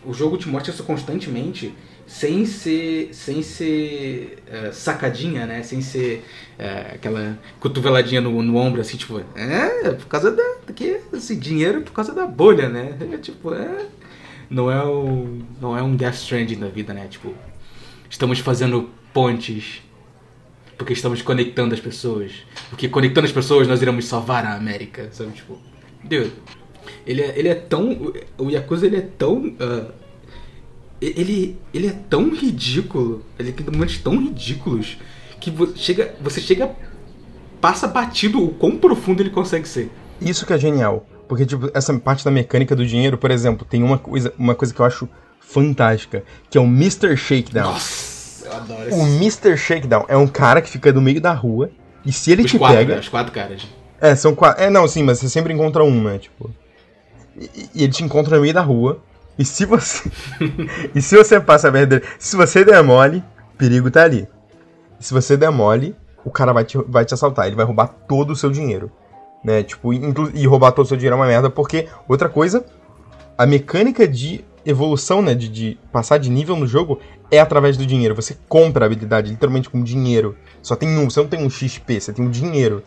o 0.04 0.12
jogo 0.12 0.36
te 0.36 0.48
mostra 0.48 0.72
isso 0.72 0.82
constantemente 0.84 1.74
sem 2.10 2.44
ser 2.44 3.10
sem 3.12 3.40
ser 3.40 4.42
uh, 4.48 4.72
sacadinha, 4.72 5.46
né? 5.46 5.62
Sem 5.62 5.80
ser 5.80 6.24
uh, 6.58 6.94
aquela 6.94 7.38
cotoveladinha 7.60 8.20
no, 8.20 8.42
no 8.42 8.56
ombro, 8.56 8.80
assim, 8.80 8.96
tipo, 8.96 9.22
é, 9.36 9.90
por 9.92 10.06
causa 10.06 10.32
da. 10.32 10.72
Que, 10.74 10.98
esse 11.12 11.36
dinheiro 11.36 11.82
por 11.82 11.92
causa 11.92 12.12
da 12.12 12.26
bolha, 12.26 12.68
né? 12.68 12.98
É, 13.12 13.16
tipo, 13.18 13.54
é. 13.54 13.86
Não 14.50 14.70
é, 14.70 14.84
o, 14.84 15.38
não 15.60 15.78
é 15.78 15.82
um 15.82 15.94
Death 15.94 16.16
Stranding 16.16 16.58
da 16.58 16.68
vida, 16.68 16.92
né? 16.92 17.06
Tipo, 17.08 17.32
estamos 18.10 18.40
fazendo 18.40 18.90
pontes 19.14 19.80
porque 20.80 20.94
estamos 20.94 21.20
conectando 21.20 21.74
as 21.74 21.80
pessoas. 21.80 22.32
Porque 22.70 22.88
conectando 22.88 23.26
as 23.26 23.32
pessoas 23.32 23.68
nós 23.68 23.82
iremos 23.82 24.06
salvar 24.06 24.46
a 24.46 24.54
América, 24.54 25.10
sabe? 25.12 25.32
Tipo, 25.32 25.58
Deus. 26.02 26.32
Ele 27.06 27.20
é, 27.20 27.38
ele 27.38 27.48
é 27.48 27.54
tão. 27.54 28.14
O 28.38 28.48
Yakuza 28.48 28.86
ele 28.86 28.96
é 28.96 29.02
tão. 29.02 29.44
Uh, 29.44 29.92
ele, 30.98 31.58
ele 31.74 31.86
é 31.86 31.92
tão 32.08 32.30
ridículo. 32.30 33.22
Ele 33.38 33.52
tem 33.52 33.66
momentos 33.66 33.98
tão 33.98 34.18
ridículos 34.18 34.96
que 35.38 35.50
você 35.50 35.76
chega. 35.76 36.14
Você 36.22 36.40
chega. 36.40 36.74
Passa 37.60 37.86
batido 37.86 38.42
o 38.42 38.54
quão 38.54 38.78
profundo 38.78 39.22
ele 39.22 39.28
consegue 39.28 39.68
ser. 39.68 39.90
Isso 40.18 40.46
que 40.46 40.52
é 40.54 40.58
genial. 40.58 41.06
Porque, 41.30 41.46
tipo, 41.46 41.70
essa 41.72 41.96
parte 41.96 42.24
da 42.24 42.30
mecânica 42.32 42.74
do 42.74 42.84
dinheiro, 42.84 43.16
por 43.16 43.30
exemplo, 43.30 43.64
tem 43.64 43.84
uma 43.84 43.96
coisa, 43.96 44.34
uma 44.36 44.52
coisa 44.52 44.74
que 44.74 44.80
eu 44.80 44.84
acho 44.84 45.08
fantástica, 45.38 46.24
que 46.50 46.58
é 46.58 46.60
o 46.60 46.64
Mr. 46.64 47.16
Shakedown. 47.16 47.70
Nossa, 47.70 48.46
eu 48.46 48.52
adoro 48.52 48.94
O 48.96 49.02
Mr. 49.06 49.56
Shakedown 49.56 50.06
é 50.08 50.16
um 50.16 50.26
cara 50.26 50.60
que 50.60 50.68
fica 50.68 50.92
no 50.92 51.00
meio 51.00 51.20
da 51.20 51.32
rua, 51.32 51.70
e 52.04 52.12
se 52.12 52.32
ele 52.32 52.42
Os 52.42 52.50
te 52.50 52.58
quatro, 52.58 52.78
pega. 52.78 52.94
né? 52.94 53.00
Os 53.00 53.08
quatro 53.08 53.32
caras. 53.32 53.64
É, 54.00 54.16
são 54.16 54.34
quatro. 54.34 54.60
É, 54.60 54.68
não, 54.68 54.88
sim, 54.88 55.04
mas 55.04 55.20
você 55.20 55.28
sempre 55.28 55.54
encontra 55.54 55.84
um, 55.84 56.02
né? 56.02 56.18
Tipo. 56.18 56.52
E, 57.36 57.70
e 57.76 57.84
ele 57.84 57.92
te 57.92 58.02
encontra 58.02 58.34
no 58.34 58.42
meio 58.42 58.52
da 58.52 58.62
rua. 58.62 59.00
E 59.38 59.44
se 59.44 59.64
você. 59.64 60.10
e 60.92 61.00
se 61.00 61.16
você 61.16 61.38
passa 61.38 61.68
a 61.68 61.70
verdade. 61.70 62.02
Se 62.18 62.34
você 62.34 62.64
der 62.64 62.82
mole, 62.82 63.22
perigo 63.56 63.88
tá 63.88 64.02
ali. 64.02 64.26
E 64.98 65.04
se 65.04 65.14
você 65.14 65.36
der 65.36 65.52
mole, 65.52 65.94
o 66.24 66.30
cara 66.32 66.52
vai 66.52 66.64
te, 66.64 66.76
vai 66.88 67.04
te 67.04 67.14
assaltar. 67.14 67.46
Ele 67.46 67.54
vai 67.54 67.64
roubar 67.64 67.86
todo 67.86 68.32
o 68.32 68.36
seu 68.36 68.50
dinheiro. 68.50 68.90
Né? 69.44 69.62
Tipo, 69.62 69.92
e 69.92 70.46
roubar 70.46 70.72
todo 70.72 70.84
o 70.84 70.88
seu 70.88 70.96
dinheiro 70.96 71.14
é 71.16 71.18
uma 71.18 71.26
merda, 71.26 71.48
porque, 71.48 71.88
outra 72.08 72.28
coisa, 72.28 72.64
a 73.38 73.46
mecânica 73.46 74.06
de 74.06 74.44
evolução, 74.66 75.22
né? 75.22 75.34
De, 75.34 75.48
de 75.48 75.78
passar 75.90 76.18
de 76.18 76.28
nível 76.30 76.56
no 76.56 76.66
jogo 76.66 77.00
é 77.30 77.38
através 77.40 77.76
do 77.76 77.86
dinheiro. 77.86 78.14
Você 78.14 78.36
compra 78.48 78.84
a 78.84 78.86
habilidade 78.86 79.30
literalmente 79.30 79.70
com 79.70 79.82
dinheiro. 79.82 80.36
Só 80.62 80.76
tem 80.76 80.88
um, 80.98 81.08
você 81.08 81.20
não 81.20 81.28
tem 81.28 81.42
um 81.42 81.48
XP, 81.48 82.00
você 82.00 82.12
tem 82.12 82.24
um 82.24 82.30
dinheiro. 82.30 82.82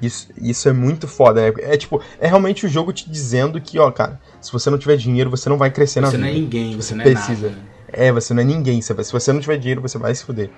Isso, 0.00 0.28
isso 0.40 0.68
é 0.68 0.72
muito 0.72 1.08
foda, 1.08 1.42
né? 1.42 1.52
É 1.58 1.76
tipo, 1.76 2.00
é 2.20 2.28
realmente 2.28 2.64
o 2.64 2.68
jogo 2.68 2.92
te 2.92 3.10
dizendo 3.10 3.60
que, 3.60 3.80
ó, 3.80 3.90
cara, 3.90 4.20
se 4.40 4.52
você 4.52 4.70
não 4.70 4.78
tiver 4.78 4.96
dinheiro, 4.96 5.28
você 5.28 5.48
não 5.48 5.58
vai 5.58 5.70
crescer 5.72 6.00
na 6.00 6.08
Você 6.08 6.16
não 6.16 6.26
vida. 6.28 6.38
é 6.38 6.40
ninguém, 6.40 6.76
Você 6.76 6.82
você 6.90 6.94
não 6.94 7.00
é 7.02 7.04
precisa. 7.10 7.48
nada. 7.48 7.58
né? 7.58 7.68
É, 7.90 8.12
você 8.12 8.32
não 8.34 8.42
é 8.42 8.44
ninguém. 8.44 8.80
Você 8.80 9.02
se 9.02 9.12
você 9.12 9.32
não 9.32 9.40
tiver 9.40 9.56
dinheiro, 9.56 9.80
você 9.82 9.98
vai 9.98 10.14
se 10.14 10.22
fuder. 10.24 10.50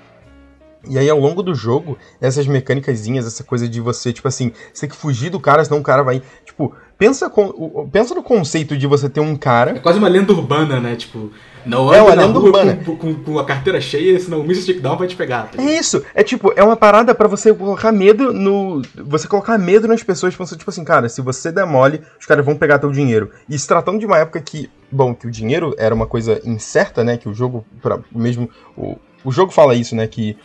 E 0.89 0.99
aí, 0.99 1.09
ao 1.11 1.19
longo 1.19 1.43
do 1.43 1.55
jogo, 1.55 1.99
essas 2.21 2.47
mecânicazinhas, 2.47 3.27
essa 3.27 3.45
coisa 3.45 3.69
de 3.69 3.81
você, 3.81 4.13
tipo 4.13 4.27
assim, 4.27 4.53
você 4.73 4.83
tem 4.83 4.91
que 4.91 4.97
fugir 4.97 5.31
do 5.31 5.39
cara, 5.39 5.65
senão 5.65 5.81
o 5.81 5.83
cara 5.83 6.03
vai. 6.03 6.23
Tipo, 6.45 6.75
pensa, 6.97 7.29
com, 7.29 7.89
pensa 7.91 8.15
no 8.15 8.23
conceito 8.23 8.77
de 8.77 8.87
você 8.87 9.09
ter 9.09 9.21
um 9.21 9.35
É 9.35 9.39
cara. 9.39 9.81
quase 9.81 9.99
uma 9.99 10.09
lenda 10.09 10.33
urbana, 10.33 10.81
né? 10.81 10.97
Tipo, 10.97 11.31
não 11.67 11.93
É 11.93 12.01
uma 12.01 12.15
lenda 12.15 12.39
urbana. 12.39 12.77
Com, 12.85 12.97
com, 12.97 13.15
com 13.15 13.39
a 13.39 13.45
carteira 13.45 13.79
cheia, 13.81 14.19
senão 14.19 14.41
o 14.41 14.45
Mr. 14.45 14.63
Shakedown 14.63 14.97
vai 14.97 15.07
te 15.07 15.17
pegar. 15.17 15.51
tá 15.51 15.63
É 15.63 15.79
isso, 15.79 16.03
é 16.15 16.23
tipo, 16.23 16.53
é 16.57 16.65
uma 16.65 16.77
parada 16.77 17.15
pra 17.15 17.29
você 17.29 17.53
colocar 17.53 17.93
medo 17.93 18.33
no. 18.33 18.81
Você 18.97 19.29
colocar 19.29 19.59
medo 19.59 19.87
nas 19.87 20.03
pessoas, 20.03 20.35
pensando, 20.35 20.59
tipo 20.59 20.71
assim, 20.71 20.85
cara, 20.85 21.09
se 21.11 21.21
você 21.21 21.53
der 21.53 21.67
mole, 21.67 22.01
os 22.19 22.25
caras 22.25 22.45
vão 22.45 22.57
pegar 22.57 22.79
teu 22.79 22.91
dinheiro. 22.91 23.31
E 23.49 23.59
se 23.59 23.69
tratando 23.69 23.99
de 23.99 24.07
uma 24.07 24.17
época 24.17 24.41
que, 24.41 24.71
bom, 24.91 25.15
que 25.15 25.27
o 25.27 25.31
dinheiro 25.31 25.75
era 25.77 25.95
uma 25.95 26.07
coisa 26.07 26.41
incerta, 26.45 27.05
né? 27.05 27.19
Que 27.19 27.29
o 27.29 27.35
jogo, 27.35 27.67
pra, 27.83 27.99
mesmo. 28.11 28.49
O, 28.77 28.97
o 29.23 29.31
jogo 29.31 29.53
fala 29.53 29.75
isso, 29.75 29.95
né? 29.95 30.07
Que 30.07 30.37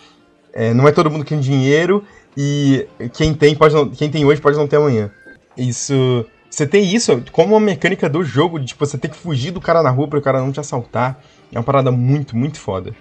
é, 0.55 0.73
não 0.73 0.87
é 0.87 0.91
todo 0.93 1.11
mundo 1.11 1.25
que 1.25 1.31
tem 1.31 1.39
dinheiro 1.41 2.01
e 2.35 2.87
quem 3.13 3.33
tem, 3.33 3.53
pode 3.53 3.75
não, 3.75 3.89
quem 3.89 4.09
tem 4.09 4.23
hoje 4.23 4.39
pode 4.39 4.57
não 4.57 4.67
ter 4.67 4.77
amanhã. 4.77 5.11
Isso. 5.57 6.25
Você 6.49 6.65
tem 6.65 6.95
isso 6.95 7.21
como 7.33 7.53
uma 7.55 7.59
mecânica 7.59 8.07
do 8.07 8.23
jogo, 8.23 8.57
de 8.57 8.67
tipo, 8.67 8.85
você 8.85 8.97
ter 8.97 9.09
que 9.09 9.17
fugir 9.17 9.51
do 9.51 9.59
cara 9.59 9.83
na 9.83 9.89
rua 9.89 10.07
para 10.07 10.19
o 10.19 10.21
cara 10.21 10.39
não 10.39 10.53
te 10.53 10.59
assaltar. 10.61 11.19
É 11.51 11.57
uma 11.57 11.63
parada 11.63 11.91
muito, 11.91 12.37
muito 12.37 12.57
foda. 12.57 12.95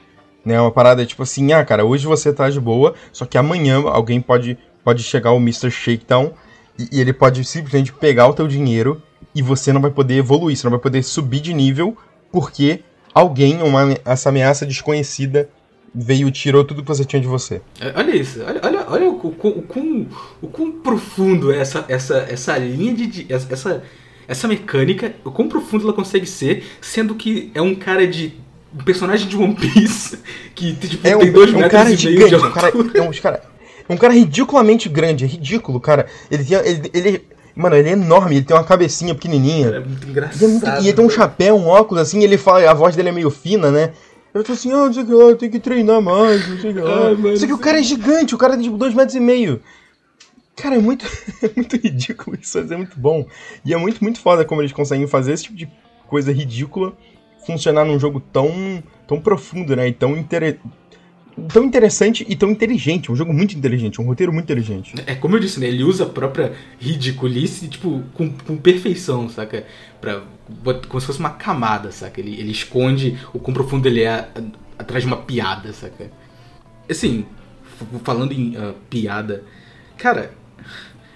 Né? 0.45 0.55
É 0.55 0.61
uma 0.61 0.73
parada 0.73 1.07
tipo 1.07 1.23
assim, 1.23 1.53
ah, 1.53 1.65
cara, 1.65 1.85
hoje 1.85 2.07
você 2.07 2.33
tá 2.33 2.51
de 2.51 2.61
boa, 2.61 2.95
só 3.13 3.25
que 3.25 3.39
amanhã 3.39 3.81
alguém 3.87 4.21
pode, 4.21 4.59
pode 4.83 5.05
chegar 5.05 5.31
o 5.31 5.37
Mr. 5.37 5.71
Shakedown 5.71 6.33
e, 6.77 6.89
e 6.91 7.01
ele 7.01 7.13
pode 7.13 7.45
simplesmente 7.45 7.93
pegar 7.93 8.27
o 8.27 8.35
teu 8.35 8.49
dinheiro 8.49 9.01
e 9.33 9.41
você 9.41 9.73
não 9.73 9.81
vai 9.81 9.93
poder 9.93 10.17
evoluir, 10.17 10.57
você 10.57 10.65
não 10.65 10.73
vai 10.73 10.81
poder 10.81 11.05
subir 11.05 11.41
de 11.41 11.55
nível 11.55 11.97
porque 12.33 12.83
alguém, 13.15 13.63
uma, 13.63 13.97
essa 14.05 14.29
ameaça 14.29 14.67
desconhecida, 14.67 15.49
veio 15.95 16.29
e 16.29 16.33
tirou 16.33 16.65
tudo 16.65 16.83
que 16.83 16.89
você 16.89 17.05
tinha 17.05 17.21
de 17.23 17.29
você. 17.29 17.61
É, 17.81 17.93
Olha 17.97 18.17
isso, 18.17 18.41
olha, 18.45 18.61
olha, 18.65 18.85
olha 18.89 19.09
o, 19.11 19.15
quão- 19.33 19.53
o, 19.59 19.63
quão- 19.63 20.07
o 20.43 20.47
quão 20.49 20.73
profundo 20.73 21.53
é 21.53 21.59
essa, 21.59 21.85
essa, 21.89 22.27
essa 22.29 22.57
linha 22.59 22.95
de. 23.07 23.27
essa, 23.33 23.83
essa 24.27 24.49
mecânica, 24.49 25.15
o 25.25 25.31
quão 25.31 25.49
profundo 25.49 25.85
ela 25.85 25.93
consegue 25.93 26.27
ser, 26.27 26.65
sendo 26.81 27.15
que 27.15 27.51
é 27.55 27.63
um 27.63 27.75
cara 27.75 28.07
de. 28.07 28.33
um 28.77 28.83
personagem 28.83 29.29
de 29.29 29.37
One 29.37 29.55
Piece 29.55 30.19
que 30.55 30.75
tipo, 30.75 31.07
É 31.07 31.17
um, 31.17 31.21
tem 31.21 31.33
dois 31.33 31.51
um 31.53 31.59
metros 31.59 31.73
cara 31.73 31.91
e 31.91 32.05
meio 32.05 32.29
de 32.29 32.35
um 32.37 32.51
cara, 32.51 32.67
altura. 32.67 32.91
é 32.99 33.03
um 33.03 33.13
cara, 33.13 33.43
é 33.89 33.93
um 33.93 33.97
cara 33.97 34.13
ridiculamente 34.15 34.89
grande, 34.89 35.25
é 35.25 35.29
ridículo, 35.29 35.79
cara. 35.79 36.07
Ele 36.31 36.45
tinha, 36.45 36.59
ele, 36.61 36.91
ele- 36.93 37.25
mano, 37.55 37.77
ele 37.77 37.89
é 37.91 37.93
enorme, 37.93 38.37
ele 38.37 38.45
tem 38.45 38.57
uma 38.57 38.65
cabecinha 38.65 39.15
pequenininha. 39.15 39.69
É 39.69 39.79
muito 39.79 40.03
E, 40.05 40.09
é 40.09 40.11
engraçado. 40.11 40.49
muito- 40.49 40.67
e 40.83 40.89
ele 40.89 40.93
tem 40.93 41.05
um 41.05 41.11
chapéu, 41.11 41.55
um 41.57 41.67
óculos, 41.69 42.03
assim, 42.03 42.21
ele 42.25 42.37
fala, 42.37 42.69
a 42.69 42.75
voz 42.75 42.97
dele 42.97 43.11
é 43.11 43.13
meio 43.13 43.31
fina, 43.31 43.71
né? 43.71 43.93
Eu 44.35 44.43
tô 44.43 44.53
assim, 44.53 44.73
ah, 44.73 44.87
não 44.87 44.93
sei 44.93 45.05
o 45.05 45.07
que 45.07 45.13
lá, 45.13 45.35
tenho 45.37 45.53
que 45.53 45.61
treinar 45.61 46.03
mais, 46.03 46.49
não 46.49 46.59
sei 46.59 46.73
o 46.73 46.75
que 46.75 46.81
lá. 46.81 47.07
Ah, 47.07 47.15
mano, 47.15 47.37
Só 47.37 47.47
que 47.47 47.53
o 47.53 47.59
cara 47.59 47.79
é 47.79 47.83
gigante, 47.85 48.35
o 48.35 48.39
cara 48.39 48.55
tem 48.55 48.65
tipo 48.65 48.77
dois 48.77 48.93
metros 48.93 49.15
e 49.15 49.21
meio. 49.21 49.63
Cara, 50.57 50.75
é 50.75 50.79
muito, 50.79 51.07
é 51.41 51.51
muito 51.55 51.77
ridículo 51.77 52.37
isso, 52.41 52.59
mas 52.59 52.71
é 52.73 52.77
muito 52.77 52.99
bom. 52.99 53.27
E 53.65 53.73
é 53.73 53.77
muito, 53.77 54.03
muito 54.03 54.19
foda 54.19 54.45
como 54.45 54.61
eles 54.61 54.73
conseguem 54.73 55.07
fazer 55.07 55.33
esse 55.33 55.45
tipo 55.45 55.57
de 55.57 55.69
coisa 56.09 56.33
ridícula 56.33 56.97
funcionar 57.47 57.85
num 57.85 57.99
jogo 57.99 58.19
tão, 58.19 58.83
tão 59.07 59.21
profundo, 59.21 59.77
né? 59.77 59.87
E 59.87 59.93
tão, 59.93 60.17
inter... 60.17 60.59
tão 61.53 61.63
interessante 61.63 62.27
e 62.29 62.35
tão 62.35 62.51
inteligente. 62.51 63.13
Um 63.13 63.17
jogo 63.17 63.33
muito 63.33 63.57
inteligente, 63.57 64.01
um 64.01 64.07
roteiro 64.07 64.33
muito 64.33 64.47
inteligente. 64.47 64.95
É 65.07 65.15
como 65.15 65.37
eu 65.37 65.41
disse, 65.41 65.61
né? 65.61 65.69
Ele 65.69 65.85
usa 65.85 66.05
a 66.05 66.09
própria 66.09 66.55
ridiculice, 66.81 67.69
tipo, 67.69 68.03
com, 68.15 68.33
com 68.33 68.57
perfeição, 68.57 69.29
saca? 69.29 69.65
Pra, 70.01 70.23
como 70.89 71.01
se 71.01 71.07
fosse 71.07 71.19
uma 71.19 71.31
camada, 71.31 71.91
saca? 71.91 72.21
Ele, 72.21 72.39
ele 72.39 72.51
esconde 72.51 73.19
o 73.33 73.39
quão 73.39 73.55
profundo 73.55 73.87
ele 73.87 74.03
é 74.03 74.29
atrás 74.79 75.03
de 75.03 75.07
uma 75.07 75.17
piada, 75.17 75.73
saca? 75.73 76.11
Assim, 76.89 77.27
falando 78.03 78.33
em 78.33 78.57
ah, 78.57 78.75
piada, 78.91 79.43
cara, 79.97 80.33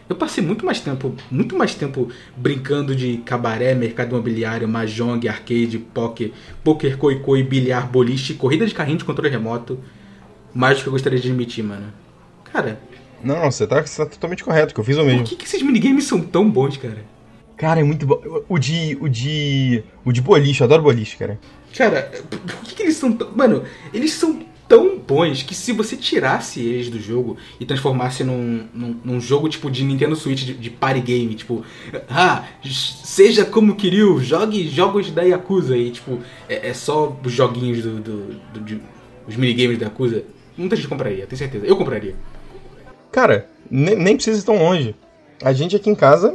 eu 0.09 0.17
passei 0.17 0.43
muito 0.43 0.65
mais 0.65 0.81
tempo, 0.81 1.15
muito 1.31 1.55
mais 1.55 1.75
tempo 1.75 2.09
brincando 2.37 2.97
de 2.97 3.19
cabaré, 3.19 3.75
mercado 3.75 4.11
imobiliário, 4.11 4.67
mahjong, 4.67 5.29
arcade, 5.29 5.79
poker, 5.79 6.33
poker, 6.65 6.97
coi-coi, 6.97 7.43
bilhar, 7.43 7.87
boliche, 7.87 8.35
corrida 8.35 8.67
de 8.67 8.75
carrinho 8.75 8.99
de 8.99 9.05
controle 9.05 9.31
remoto, 9.31 9.79
mais 10.55 10.79
do 10.79 10.83
que 10.83 10.89
eu 10.89 10.93
gostaria 10.93 11.19
de 11.19 11.29
admitir, 11.29 11.63
mano. 11.63 11.93
Cara, 12.51 12.81
Não, 13.23 13.51
você 13.51 13.67
tá, 13.67 13.83
você 13.83 14.03
tá 14.03 14.11
totalmente 14.11 14.43
correto, 14.43 14.73
que 14.73 14.81
eu 14.81 14.85
fiz 14.85 14.97
o 14.97 15.05
mesmo. 15.05 15.21
por 15.21 15.29
que, 15.29 15.37
que 15.37 15.45
esses 15.45 15.61
minigames 15.63 16.05
são 16.05 16.21
tão 16.21 16.49
bons, 16.49 16.77
cara? 16.79 17.05
Cara, 17.59 17.81
é 17.81 17.83
muito 17.85 18.07
bom. 18.07 18.23
O 18.49 18.59
de. 18.59 18.97
O 19.01 19.09
de. 19.09 19.83
O 20.05 20.13
de 20.13 20.21
boliche, 20.23 20.61
eu 20.61 20.65
adoro 20.67 20.83
boliche, 20.83 21.17
cara. 21.17 21.39
Cara, 21.77 22.11
por 22.31 22.63
que, 22.65 22.75
que 22.77 22.83
eles 22.85 22.97
são 22.97 23.13
tão. 23.13 23.31
Mano, 23.35 23.65
eles 23.93 24.13
são 24.13 24.41
tão 24.69 24.99
bons 24.99 25.43
que 25.43 25.55
se 25.55 25.73
você 25.73 25.97
tirasse 25.97 26.61
eles 26.61 26.89
do 26.91 27.01
jogo 27.01 27.37
e 27.59 27.65
transformasse 27.65 28.23
num, 28.23 28.67
num, 28.75 29.01
num 29.03 29.21
jogo 29.21 29.49
tipo 29.49 29.71
de 29.71 29.83
Nintendo 29.83 30.15
Switch 30.15 30.45
de, 30.45 30.53
de 30.55 30.71
party 30.71 31.01
game, 31.01 31.35
tipo, 31.35 31.65
ah, 32.09 32.45
seja 33.03 33.45
como 33.47 33.75
Kiryu, 33.77 34.23
jogue 34.23 34.69
jogos 34.69 35.11
da 35.11 35.23
Yakuza 35.23 35.77
e 35.77 35.91
tipo, 35.91 36.21
é, 36.49 36.69
é 36.69 36.75
só 36.75 37.17
os 37.25 37.33
joguinhos 37.33 37.83
do. 37.83 37.99
do, 38.01 38.27
do 38.55 38.61
de- 38.61 38.81
os 39.27 39.37
minigames 39.37 39.79
da 39.79 39.87
Yakuza, 39.87 40.23
muita 40.57 40.75
gente 40.77 40.89
compraria, 40.89 41.27
tenho 41.27 41.39
certeza. 41.39 41.67
Eu 41.67 41.77
compraria. 41.77 42.15
Cara, 43.13 43.49
ne- 43.71 43.95
nem 43.95 44.15
precisa 44.17 44.41
ir 44.41 44.45
tão 44.45 44.57
longe. 44.59 44.95
A 45.43 45.53
gente 45.53 45.77
aqui 45.77 45.91
em 45.91 45.95
casa 45.95 46.35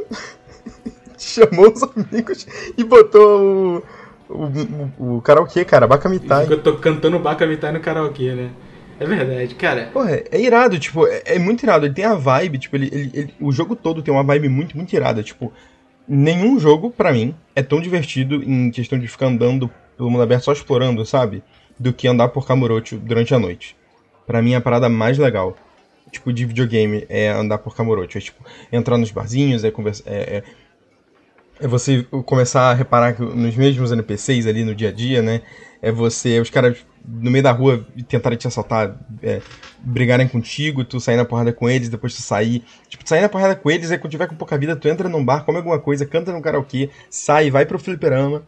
chamou 1.34 1.72
os 1.72 1.82
amigos 1.82 2.46
e 2.76 2.84
botou 2.84 3.82
o, 4.28 4.34
o, 4.34 4.44
o, 4.98 5.16
o 5.16 5.20
karaokê, 5.22 5.64
cara, 5.64 5.86
Bakamitai. 5.86 6.44
fica 6.44 6.56
to- 6.58 6.78
cantando 6.78 7.18
Bakamitai 7.18 7.72
no 7.72 7.80
karaokê, 7.80 8.32
né? 8.32 8.50
É 8.98 9.06
verdade, 9.06 9.54
cara. 9.56 9.90
Porra, 9.92 10.12
é, 10.12 10.24
é 10.30 10.40
irado, 10.40 10.78
tipo, 10.78 11.06
é, 11.06 11.22
é 11.24 11.38
muito 11.38 11.64
irado. 11.64 11.84
Ele 11.84 11.94
tem 11.94 12.04
a 12.04 12.14
vibe, 12.14 12.58
tipo, 12.58 12.76
ele, 12.76 12.88
ele- 12.92 13.10
ele- 13.12 13.34
o 13.40 13.50
jogo 13.50 13.74
todo 13.74 14.02
tem 14.02 14.14
uma 14.14 14.22
vibe 14.22 14.48
muito, 14.48 14.76
muito 14.76 14.92
irada. 14.94 15.20
Tipo, 15.22 15.52
nenhum 16.06 16.58
jogo, 16.60 16.90
pra 16.90 17.12
mim, 17.12 17.34
é 17.56 17.62
tão 17.62 17.80
divertido 17.80 18.36
em 18.44 18.70
questão 18.70 18.98
de 18.98 19.08
ficar 19.08 19.26
andando 19.26 19.68
pelo 19.96 20.10
mundo 20.10 20.22
aberto 20.22 20.44
só 20.44 20.52
explorando, 20.52 21.04
sabe? 21.04 21.42
Do 21.78 21.92
que 21.92 22.06
andar 22.06 22.28
por 22.28 22.46
Kamurocho 22.46 22.96
durante 22.98 23.34
a 23.34 23.38
noite. 23.38 23.76
Para 24.26 24.40
mim, 24.40 24.54
a 24.54 24.60
parada 24.60 24.88
mais 24.88 25.18
legal, 25.18 25.56
tipo, 26.12 26.32
de 26.32 26.44
videogame 26.46 27.04
é 27.08 27.28
andar 27.30 27.58
por 27.58 27.74
Kamurocho. 27.74 28.16
É, 28.16 28.20
tipo, 28.20 28.44
entrar 28.72 28.96
nos 28.96 29.10
barzinhos, 29.10 29.64
é 29.64 29.72
conversar... 29.72 30.04
É, 30.06 30.36
é, 30.36 30.42
é 31.60 31.66
você 31.66 32.02
começar 32.24 32.70
a 32.70 32.74
reparar 32.74 33.18
nos 33.18 33.56
mesmos 33.56 33.92
NPCs 33.92 34.46
ali 34.46 34.64
no 34.64 34.74
dia 34.74 34.88
a 34.88 34.92
dia, 34.92 35.22
né? 35.22 35.42
É 35.80 35.92
você... 35.92 36.40
Os 36.40 36.50
caras 36.50 36.78
no 37.06 37.30
meio 37.30 37.44
da 37.44 37.52
rua 37.52 37.86
tentarem 38.08 38.38
te 38.38 38.46
assaltar, 38.46 38.96
é, 39.22 39.40
brigarem 39.80 40.26
contigo, 40.26 40.84
tu 40.84 40.98
sair 40.98 41.16
na 41.16 41.24
porrada 41.24 41.52
com 41.52 41.68
eles, 41.68 41.88
depois 41.88 42.14
tu 42.14 42.22
sair. 42.22 42.64
Tipo, 42.88 43.06
sair 43.06 43.20
na 43.20 43.28
porrada 43.28 43.54
com 43.54 43.70
eles, 43.70 43.90
aí 43.90 43.98
quando 43.98 44.10
tiver 44.10 44.26
com 44.26 44.34
pouca 44.34 44.56
vida, 44.56 44.74
tu 44.74 44.88
entra 44.88 45.08
num 45.08 45.24
bar, 45.24 45.44
come 45.44 45.58
alguma 45.58 45.78
coisa, 45.78 46.06
canta 46.06 46.32
no 46.32 46.40
karaokê, 46.40 46.90
sai, 47.10 47.50
vai 47.50 47.66
pro 47.66 47.78
fliperama 47.78 48.42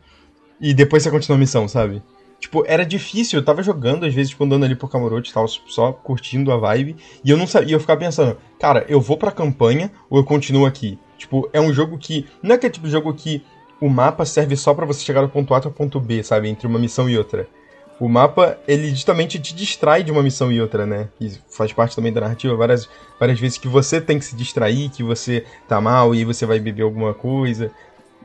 e 0.60 0.72
depois 0.72 1.02
você 1.02 1.10
continua 1.10 1.36
a 1.36 1.40
missão, 1.40 1.68
sabe? 1.68 2.02
Tipo, 2.40 2.64
era 2.66 2.84
difícil, 2.84 3.38
eu 3.38 3.44
tava 3.44 3.62
jogando, 3.62 4.04
às 4.04 4.14
vezes, 4.14 4.30
tipo, 4.30 4.44
andando 4.44 4.64
ali 4.64 4.74
por 4.74 4.90
Camarote 4.90 5.30
e 5.30 5.34
tal, 5.34 5.48
só 5.48 5.92
curtindo 5.92 6.52
a 6.52 6.56
vibe, 6.56 6.96
e 7.24 7.30
eu 7.30 7.36
não 7.36 7.46
sabia, 7.46 7.74
eu 7.74 7.80
ficava 7.80 7.98
pensando, 7.98 8.36
cara, 8.60 8.84
eu 8.88 9.00
vou 9.00 9.16
pra 9.16 9.30
campanha 9.30 9.90
ou 10.10 10.18
eu 10.18 10.24
continuo 10.24 10.66
aqui? 10.66 10.98
Tipo, 11.16 11.48
é 11.52 11.60
um 11.60 11.72
jogo 11.72 11.98
que. 11.98 12.26
Não 12.42 12.52
é 12.52 12.54
aquele 12.54 12.72
tipo 12.72 12.86
de 12.86 12.92
jogo 12.92 13.12
que 13.14 13.42
o 13.80 13.88
mapa 13.88 14.24
serve 14.24 14.56
só 14.56 14.74
para 14.74 14.86
você 14.86 15.04
chegar 15.04 15.22
do 15.22 15.28
ponto 15.28 15.52
A 15.54 15.58
até 15.58 15.68
o 15.68 15.72
ponto 15.72 16.00
B, 16.00 16.22
sabe? 16.22 16.48
Entre 16.48 16.66
uma 16.66 16.78
missão 16.78 17.08
e 17.08 17.16
outra. 17.16 17.48
O 17.98 18.08
mapa, 18.08 18.58
ele 18.68 18.90
justamente 18.90 19.38
te 19.38 19.54
distrai 19.54 20.02
de 20.02 20.12
uma 20.12 20.22
missão 20.22 20.52
e 20.52 20.60
outra, 20.60 20.84
né? 20.84 21.08
E 21.18 21.32
faz 21.48 21.72
parte 21.72 21.96
também 21.96 22.12
da 22.12 22.20
narrativa 22.20 22.54
várias, 22.54 22.88
várias 23.18 23.40
vezes 23.40 23.56
que 23.56 23.68
você 23.68 24.00
tem 24.00 24.18
que 24.18 24.24
se 24.24 24.36
distrair, 24.36 24.90
que 24.90 25.02
você 25.02 25.44
tá 25.66 25.80
mal 25.80 26.14
e 26.14 26.24
você 26.24 26.44
vai 26.44 26.60
beber 26.60 26.82
alguma 26.82 27.14
coisa. 27.14 27.70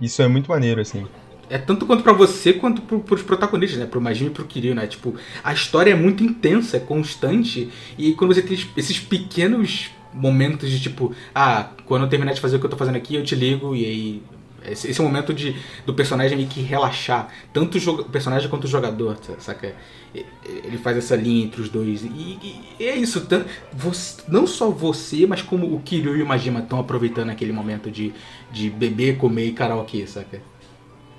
Isso 0.02 0.22
é 0.22 0.28
muito 0.28 0.50
maneiro, 0.50 0.82
assim. 0.82 1.08
É 1.50 1.58
tanto 1.58 1.86
quanto 1.86 2.04
para 2.04 2.14
você 2.14 2.54
quanto 2.54 2.82
pro, 2.82 3.00
pros 3.00 3.22
protagonistas, 3.22 3.80
né? 3.80 3.86
Pro 3.86 4.02
Majin 4.02 4.28
e 4.28 4.30
pro 4.30 4.46
Kiryu, 4.46 4.76
né? 4.76 4.88
Tipo, 4.88 5.16
a 5.44 5.54
história 5.54 5.92
é 5.92 5.96
muito 5.96 6.24
intensa, 6.24 6.78
é 6.78 6.80
constante. 6.80 7.70
E 7.98 8.14
quando 8.14 8.34
você 8.34 8.42
tem 8.42 8.58
esses 8.76 9.00
pequenos 9.00 9.92
momentos 10.14 10.70
de 10.70 10.80
tipo, 10.80 11.14
ah, 11.34 11.70
quando 11.86 12.04
eu 12.04 12.10
terminar 12.10 12.34
de 12.34 12.42
fazer 12.42 12.58
o 12.58 12.60
que 12.60 12.66
eu 12.66 12.70
tô 12.70 12.78
fazendo 12.78 12.96
aqui, 12.96 13.16
eu 13.16 13.24
te 13.24 13.36
ligo 13.36 13.76
e 13.76 13.86
aí 13.86 14.24
esse, 14.66 14.90
esse 14.90 15.02
é 15.02 15.04
momento 15.04 15.34
de, 15.34 15.56
do 15.86 15.94
personagem 15.94 16.38
meio 16.38 16.50
que 16.50 16.62
relaxar. 16.62 17.30
Tanto 17.54 17.78
o 17.78 18.06
personagem 18.06 18.50
quanto 18.50 18.66
o 18.66 18.68
jogador, 18.68 19.18
saca? 19.40 19.74
Ele 20.14 20.78
faz 20.78 20.98
essa 20.98 21.16
linha 21.16 21.46
entre 21.46 21.62
os 21.62 21.70
dois. 21.70 22.04
E, 22.04 22.64
e 22.80 22.86
é 22.86 22.96
isso. 22.96 23.22
Tanto, 23.22 23.50
você, 23.74 24.22
não 24.28 24.46
só 24.46 24.70
você, 24.70 25.26
mas 25.26 25.42
como 25.42 25.74
o 25.74 25.80
Kiryu 25.82 26.18
e 26.18 26.24
o 26.24 26.28
Majima 26.28 26.60
estão 26.60 26.80
aproveitando 26.80 27.30
aquele 27.30 27.52
momento 27.52 27.90
de, 27.90 28.14
de 28.52 28.70
beber, 28.70 29.18
comer 29.18 29.46
e 29.48 29.54
karaokê, 29.54 30.06
saca? 30.06 30.42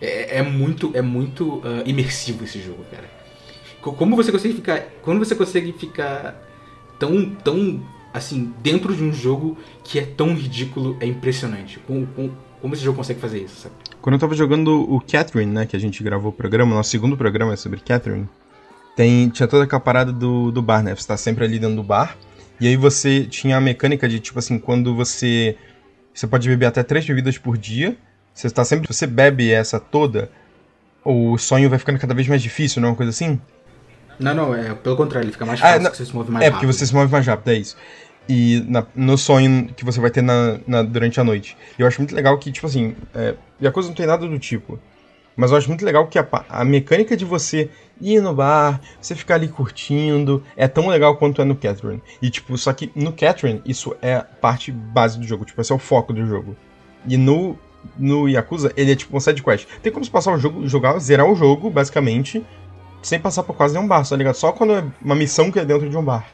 É, 0.01 0.39
é 0.39 0.43
muito, 0.43 0.91
é 0.95 1.03
muito 1.03 1.57
uh, 1.57 1.83
imersivo 1.87 2.45
esse 2.45 2.61
jogo, 2.61 2.85
cara. 2.91 3.11
Como 3.81 4.15
você 4.15 4.31
consegue 4.31 4.55
ficar. 4.55 4.81
Quando 5.03 5.19
você 5.19 5.35
consegue 5.35 5.73
ficar 5.73 6.41
tão, 6.99 7.31
tão 7.31 7.83
assim, 8.13 8.53
dentro 8.63 8.95
de 8.95 9.03
um 9.03 9.13
jogo 9.13 9.57
que 9.83 9.99
é 9.99 10.03
tão 10.03 10.35
ridículo, 10.35 10.97
é 11.01 11.07
impressionante. 11.07 11.79
Com, 11.81 12.07
com, 12.07 12.31
como 12.61 12.75
esse 12.75 12.83
jogo 12.83 12.99
consegue 12.99 13.21
fazer 13.21 13.43
isso, 13.43 13.63
sabe? 13.63 13.75
Quando 14.01 14.15
eu 14.15 14.19
tava 14.19 14.35
jogando 14.35 14.93
o 14.93 15.01
Catherine, 15.01 15.51
né, 15.51 15.67
que 15.67 15.77
a 15.77 15.79
gente 15.79 16.03
gravou 16.03 16.31
o 16.31 16.35
programa, 16.35 16.75
nosso 16.75 16.91
segundo 16.91 17.17
programa 17.17 17.53
é 17.53 17.57
sobre 17.57 17.81
Catherine, 17.81 18.29
tem, 18.97 19.29
tinha 19.31 19.49
toda 19.49 19.65
aquela 19.65 19.81
parada 19.81 20.13
do, 20.13 20.51
do 20.51 20.61
bar, 20.61 20.83
né? 20.83 20.95
Você 20.95 21.07
tá 21.07 21.17
sempre 21.17 21.45
ali 21.45 21.59
dentro 21.59 21.77
do 21.77 21.83
bar, 21.83 22.17
e 22.61 22.67
aí 22.67 22.77
você 22.77 23.25
tinha 23.25 23.57
a 23.57 23.61
mecânica 23.61 24.09
de, 24.09 24.21
tipo 24.21 24.39
assim, 24.39 24.59
quando 24.59 24.95
você... 24.95 25.57
Você 26.15 26.27
pode 26.27 26.47
beber 26.47 26.67
até 26.67 26.83
três 26.83 27.07
bebidas 27.07 27.39
por 27.39 27.57
dia, 27.57 27.97
você 28.35 28.51
tá 28.51 28.65
sempre... 28.65 28.87
Você 28.87 29.07
bebe 29.07 29.51
essa 29.51 29.81
toda, 29.81 30.31
o 31.05 31.39
sonho 31.39 31.71
vai 31.71 31.79
ficando 31.79 31.99
cada 31.99 32.15
vez 32.15 32.29
mais 32.29 32.43
difícil, 32.43 32.81
não 32.81 32.89
é 32.89 32.91
uma 32.93 32.97
coisa 32.97 33.11
assim? 33.11 33.41
Não, 34.19 34.35
não, 34.35 34.55
é 34.55 34.75
pelo 34.75 34.97
contrário, 34.97 35.27
ele 35.27 35.33
fica 35.33 35.47
mais 35.47 35.61
fácil, 35.61 35.87
ah, 35.87 35.91
você 35.91 36.05
se 36.05 36.15
move 36.15 36.31
mais 36.31 36.45
é, 36.45 36.49
rápido. 36.49 36.57
É, 36.57 36.61
porque 36.61 36.79
você 36.79 36.87
se 36.87 36.95
move 36.95 37.11
mais 37.11 37.27
rápido, 37.27 37.49
é 37.49 37.55
isso 37.55 37.77
e 38.29 38.65
na, 38.69 38.87
no 38.95 39.19
sonho 39.19 39.69
que 39.75 39.85
você 39.85 40.01
vai 40.01 40.11
ter 40.11 40.23
na, 40.23 40.59
na, 40.67 40.83
durante 40.83 41.21
a 41.21 41.25
noite. 41.25 41.57
Eu 41.79 41.87
acho 41.87 42.01
muito 42.01 42.15
legal 42.15 42.39
que, 42.39 42.53
tipo 42.53 42.67
assim, 42.67 42.95
é, 43.15 43.35
coisa 43.71 43.89
não 43.89 43.95
tem 43.95 44.07
nada 44.07 44.27
do 44.27 44.39
tipo. 44.39 44.79
Mas 45.35 45.51
eu 45.51 45.57
acho 45.57 45.69
muito 45.69 45.85
legal 45.85 46.07
que 46.09 46.19
a, 46.19 46.29
a, 46.49 46.65
mecânica 46.65 47.17
de 47.17 47.25
você 47.25 47.71
ir 48.01 48.21
no 48.21 48.35
bar, 48.35 48.81
você 49.01 49.15
ficar 49.15 49.37
ali 49.37 49.49
curtindo, 49.49 50.43
é 50.57 50.69
tão 50.69 50.89
legal 50.89 51.17
quanto 51.17 51.41
é 51.41 51.45
no 51.45 51.57
Catherine. 51.57 52.03
E, 52.21 52.31
tipo, 52.31 52.57
só 52.59 52.73
que 52.73 52.93
no 52.95 53.13
Catherine, 53.13 53.63
isso 53.65 53.97
é 54.03 54.19
parte 54.19 54.71
base 54.71 55.19
do 55.19 55.27
jogo, 55.27 55.45
tipo, 55.45 55.61
esse 55.61 55.73
é 55.73 55.75
o 55.75 55.79
foco 55.79 56.13
do 56.13 56.27
jogo. 56.27 56.55
E 57.09 57.17
no, 57.17 57.59
no 57.99 58.29
Yakuza, 58.29 58.73
ele 58.77 58.93
é 58.93 58.97
tipo 58.97 59.17
um 59.17 59.21
side 59.21 59.43
quest. 59.43 59.67
Tem 59.83 59.91
como 59.91 60.05
você 60.05 60.11
passar 60.11 60.35
o 60.35 60.39
jogo, 60.39 60.69
jogar, 60.69 60.99
zerar 60.99 61.27
o 61.27 61.35
jogo, 61.35 61.71
basicamente, 61.71 62.45
sem 63.03 63.19
passar 63.19 63.43
por 63.43 63.55
quase 63.55 63.75
nenhum 63.75 63.87
bar, 63.87 64.09
tá 64.09 64.17
ligado? 64.17 64.35
Só 64.35 64.53
quando 64.53 64.73
é 64.75 64.85
uma 65.03 65.15
missão 65.15 65.51
que 65.51 65.59
é 65.59 65.65
dentro 65.65 65.89
de 65.91 65.97
um 65.97 66.05
bar. 66.05 66.27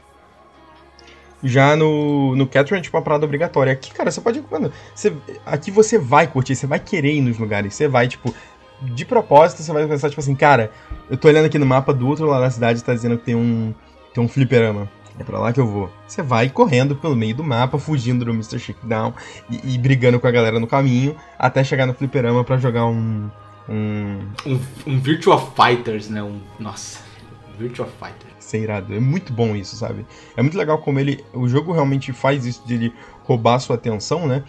Já 1.43 1.75
no, 1.75 2.35
no 2.35 2.45
Catherine 2.45 2.79
é 2.79 2.83
tipo 2.83 2.97
uma 2.97 3.03
parada 3.03 3.25
obrigatória. 3.25 3.71
Aqui, 3.71 3.93
cara, 3.93 4.11
você 4.11 4.19
pode. 4.19 4.43
Mano, 4.51 4.71
você, 4.93 5.13
aqui 5.45 5.71
você 5.71 5.97
vai 5.97 6.27
curtir, 6.27 6.55
você 6.55 6.67
vai 6.67 6.79
querer 6.79 7.13
ir 7.13 7.21
nos 7.21 7.37
lugares. 7.37 7.73
Você 7.73 7.87
vai, 7.87 8.07
tipo, 8.07 8.33
de 8.81 9.05
propósito, 9.05 9.63
você 9.63 9.71
vai 9.71 9.87
pensar, 9.87 10.09
tipo 10.09 10.19
assim, 10.19 10.35
cara, 10.35 10.71
eu 11.09 11.17
tô 11.17 11.27
olhando 11.27 11.45
aqui 11.45 11.57
no 11.57 11.65
mapa 11.65 11.93
do 11.93 12.07
outro 12.07 12.25
lado 12.25 12.41
da 12.41 12.51
cidade 12.51 12.83
tá 12.83 12.93
dizendo 12.93 13.17
que 13.17 13.25
tem 13.25 13.35
um. 13.35 13.73
Tem 14.13 14.23
um 14.23 14.27
fliperama. 14.27 14.89
É 15.19 15.23
pra 15.23 15.37
lá 15.37 15.51
que 15.51 15.59
eu 15.59 15.67
vou. 15.67 15.89
Você 16.07 16.21
vai 16.21 16.49
correndo 16.49 16.95
pelo 16.95 17.15
meio 17.15 17.35
do 17.35 17.43
mapa, 17.43 17.77
fugindo 17.77 18.23
do 18.23 18.31
Mr. 18.31 18.57
Shakedown 18.57 19.13
e, 19.49 19.75
e 19.75 19.77
brigando 19.77 20.19
com 20.19 20.27
a 20.27 20.31
galera 20.31 20.59
no 20.59 20.67
caminho, 20.67 21.15
até 21.37 21.61
chegar 21.61 21.85
no 21.85 21.93
fliperama 21.93 22.43
para 22.43 22.57
jogar 22.57 22.85
um. 22.85 23.29
Um... 23.69 24.19
um. 24.45 24.59
Um 24.87 25.39
Fighters, 25.55 26.09
né? 26.09 26.23
Um. 26.23 26.39
Nossa. 26.59 26.99
Virtua 27.57 27.85
Fighters 27.85 28.29
ser 28.49 28.63
irado. 28.63 28.93
É 28.93 28.99
muito 28.99 29.31
bom 29.31 29.55
isso, 29.55 29.75
sabe? 29.75 30.05
É 30.35 30.41
muito 30.41 30.57
legal 30.57 30.79
como 30.79 30.99
ele. 30.99 31.23
O 31.33 31.47
jogo 31.47 31.71
realmente 31.71 32.11
faz 32.11 32.45
isso 32.45 32.63
de 32.65 32.73
ele 32.73 32.93
roubar 33.23 33.59
sua 33.59 33.75
atenção, 33.75 34.27
né? 34.27 34.43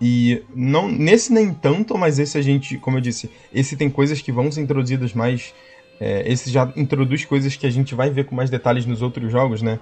E 0.00 0.42
não 0.54 0.88
nesse 0.88 1.32
nem 1.32 1.52
tanto, 1.54 1.96
mas 1.96 2.18
esse 2.18 2.36
a 2.36 2.42
gente, 2.42 2.76
como 2.76 2.98
eu 2.98 3.00
disse, 3.00 3.30
esse 3.52 3.76
tem 3.76 3.88
coisas 3.88 4.20
que 4.20 4.30
vão 4.30 4.52
ser 4.52 4.60
introduzidas 4.60 5.14
mais. 5.14 5.54
É, 5.98 6.30
esse 6.30 6.50
já 6.50 6.70
introduz 6.76 7.24
coisas 7.24 7.56
que 7.56 7.66
a 7.66 7.70
gente 7.70 7.94
vai 7.94 8.10
ver 8.10 8.26
com 8.26 8.34
mais 8.34 8.50
detalhes 8.50 8.84
nos 8.84 9.00
outros 9.00 9.32
jogos, 9.32 9.62
né? 9.62 9.80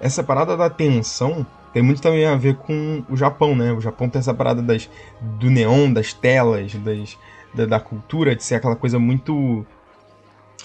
Essa 0.00 0.22
parada 0.22 0.56
da 0.56 0.66
atenção 0.66 1.44
tem 1.72 1.82
muito 1.82 2.00
também 2.00 2.24
a 2.24 2.36
ver 2.36 2.56
com 2.56 3.04
o 3.08 3.16
Japão, 3.16 3.56
né? 3.56 3.72
O 3.72 3.80
Japão 3.80 4.08
tem 4.08 4.20
essa 4.20 4.32
parada 4.32 4.62
das, 4.62 4.88
do 5.20 5.50
neon, 5.50 5.92
das 5.92 6.12
telas, 6.12 6.72
das, 6.74 7.18
da, 7.54 7.66
da 7.66 7.80
cultura, 7.80 8.34
de 8.34 8.42
ser 8.42 8.56
aquela 8.56 8.76
coisa 8.76 8.98
muito 8.98 9.66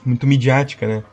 muito 0.05 0.27
midiática, 0.27 0.87
né? 0.87 1.03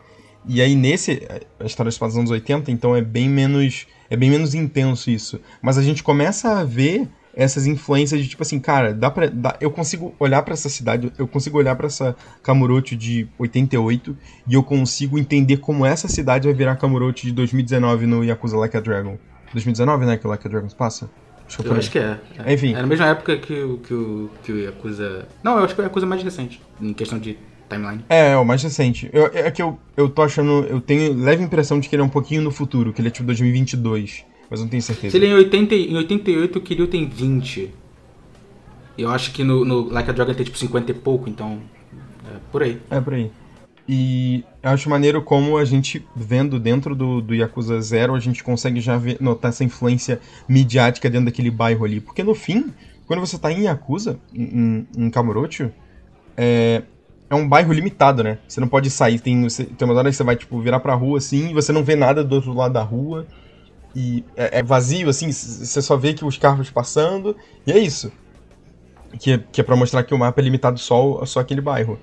E 0.46 0.60
aí 0.60 0.74
nesse, 0.74 1.26
a 1.58 1.64
história 1.64 1.90
passa 1.90 2.06
nos 2.06 2.16
anos 2.16 2.30
80, 2.30 2.70
então 2.70 2.96
é 2.96 3.00
bem 3.00 3.28
menos 3.28 3.86
é 4.10 4.16
bem 4.16 4.30
menos 4.30 4.54
intenso 4.54 5.10
isso. 5.10 5.40
Mas 5.60 5.78
a 5.78 5.82
gente 5.82 6.02
começa 6.02 6.58
a 6.58 6.64
ver 6.64 7.08
essas 7.34 7.66
influências 7.66 8.20
de 8.20 8.28
tipo 8.28 8.42
assim, 8.42 8.60
cara, 8.60 8.92
dá 8.92 9.08
dá, 9.32 9.56
eu 9.60 9.70
consigo 9.70 10.14
olhar 10.18 10.42
para 10.42 10.52
essa 10.52 10.68
cidade, 10.68 11.10
eu 11.16 11.26
consigo 11.26 11.56
olhar 11.58 11.74
para 11.76 11.86
essa 11.86 12.14
Kamurocho 12.42 12.94
de 12.94 13.26
88 13.38 14.16
e 14.46 14.54
eu 14.54 14.62
consigo 14.62 15.18
entender 15.18 15.58
como 15.58 15.86
essa 15.86 16.08
cidade 16.08 16.46
vai 16.46 16.54
virar 16.54 16.76
Kamurocho 16.76 17.26
de 17.26 17.32
2019 17.32 18.06
no 18.06 18.24
Yakuza 18.24 18.56
Like 18.56 18.76
a 18.76 18.80
Dragon. 18.80 19.16
2019, 19.52 20.06
né, 20.06 20.16
que 20.16 20.26
o 20.26 20.30
Like 20.30 20.46
a 20.46 20.50
Dragon 20.50 20.68
passa? 20.68 21.10
Eu 21.64 21.74
acho 21.74 21.90
que 21.90 21.98
é. 21.98 22.18
é. 22.44 22.52
Enfim. 22.52 22.74
É 22.74 22.80
na 22.80 22.86
mesma 22.86 23.06
época 23.06 23.36
que, 23.36 23.52
o, 23.62 23.78
que, 23.78 23.94
o, 23.94 24.30
que 24.42 24.52
o 24.52 24.58
Yakuza... 24.58 25.26
Não, 25.42 25.58
eu 25.58 25.64
acho 25.64 25.74
que 25.74 25.80
é 25.80 25.86
a 25.86 25.90
coisa 25.90 26.06
mais 26.06 26.22
recente, 26.22 26.60
em 26.80 26.92
questão 26.92 27.18
de 27.18 27.36
timeline. 27.68 28.04
É, 28.08 28.32
é 28.32 28.36
o 28.36 28.44
mais 28.44 28.62
recente. 28.62 29.08
Eu, 29.12 29.26
é 29.32 29.50
que 29.50 29.62
eu, 29.62 29.78
eu 29.96 30.08
tô 30.08 30.22
achando. 30.22 30.66
Eu 30.68 30.80
tenho 30.80 31.14
leve 31.14 31.42
impressão 31.42 31.80
de 31.80 31.88
que 31.88 31.94
ele 31.94 32.02
é 32.02 32.04
um 32.04 32.10
pouquinho 32.10 32.42
no 32.42 32.50
futuro, 32.50 32.92
que 32.92 33.00
ele 33.00 33.08
é 33.08 33.10
tipo 33.10 33.26
2022. 33.26 34.24
Mas 34.50 34.60
não 34.60 34.68
tenho 34.68 34.82
certeza. 34.82 35.10
Se 35.12 35.16
ele 35.16 35.26
é 35.26 35.30
em, 35.30 35.34
80, 35.34 35.74
em 35.74 35.96
88, 35.96 36.58
o 36.58 36.62
Kiryu 36.62 36.86
tem 36.86 37.08
20. 37.08 37.72
Eu 38.98 39.10
acho 39.10 39.32
que 39.32 39.42
no, 39.42 39.64
no 39.64 39.88
Like 39.90 40.10
a 40.10 40.12
Dragon 40.12 40.34
tem 40.34 40.44
tipo 40.44 40.58
50 40.58 40.90
e 40.90 40.94
pouco, 40.94 41.28
então. 41.28 41.58
É 42.26 42.36
por 42.50 42.62
aí. 42.62 42.78
É 42.90 43.00
por 43.00 43.14
aí. 43.14 43.30
E 43.88 44.44
acho 44.62 44.88
maneiro 44.88 45.22
como 45.22 45.56
a 45.56 45.64
gente, 45.64 46.06
vendo 46.14 46.60
dentro 46.60 46.94
do, 46.94 47.20
do 47.20 47.34
Yakuza 47.34 47.80
Zero, 47.80 48.14
a 48.14 48.20
gente 48.20 48.44
consegue 48.44 48.80
já 48.80 48.96
ver, 48.96 49.16
notar 49.20 49.48
essa 49.48 49.64
influência 49.64 50.20
midiática 50.48 51.10
dentro 51.10 51.26
daquele 51.26 51.50
bairro 51.50 51.84
ali. 51.84 52.00
Porque 52.00 52.22
no 52.22 52.34
fim, 52.34 52.72
quando 53.06 53.20
você 53.20 53.38
tá 53.38 53.50
em 53.50 53.64
Yakuza, 53.64 54.18
em, 54.32 54.86
em 54.96 55.10
Kamurocho, 55.10 55.70
é, 56.36 56.82
é 57.28 57.34
um 57.34 57.48
bairro 57.48 57.72
limitado, 57.72 58.22
né? 58.22 58.38
Você 58.46 58.60
não 58.60 58.68
pode 58.68 58.88
sair. 58.88 59.18
Tem, 59.18 59.42
você, 59.42 59.64
tem 59.64 59.86
uma 59.86 59.94
hora 59.94 60.10
que 60.10 60.16
você 60.16 60.24
vai, 60.24 60.36
tipo, 60.36 60.60
virar 60.60 60.80
pra 60.80 60.94
rua, 60.94 61.18
assim, 61.18 61.50
e 61.50 61.54
você 61.54 61.72
não 61.72 61.82
vê 61.82 61.96
nada 61.96 62.22
do 62.22 62.34
outro 62.36 62.52
lado 62.52 62.74
da 62.74 62.82
rua. 62.82 63.26
E 63.94 64.24
é, 64.36 64.60
é 64.60 64.62
vazio, 64.62 65.08
assim, 65.08 65.30
você 65.30 65.82
só 65.82 65.96
vê 65.96 66.14
que 66.14 66.24
os 66.24 66.38
carros 66.38 66.70
passando, 66.70 67.36
e 67.66 67.72
é 67.72 67.78
isso. 67.78 68.12
Que, 69.18 69.32
é, 69.32 69.38
que 69.38 69.60
é 69.60 69.64
pra 69.64 69.76
mostrar 69.76 70.02
que 70.04 70.14
o 70.14 70.18
mapa 70.18 70.40
é 70.40 70.44
limitado 70.44 70.78
só, 70.78 71.24
só 71.26 71.40
aquele 71.40 71.60
bairro. 71.60 71.98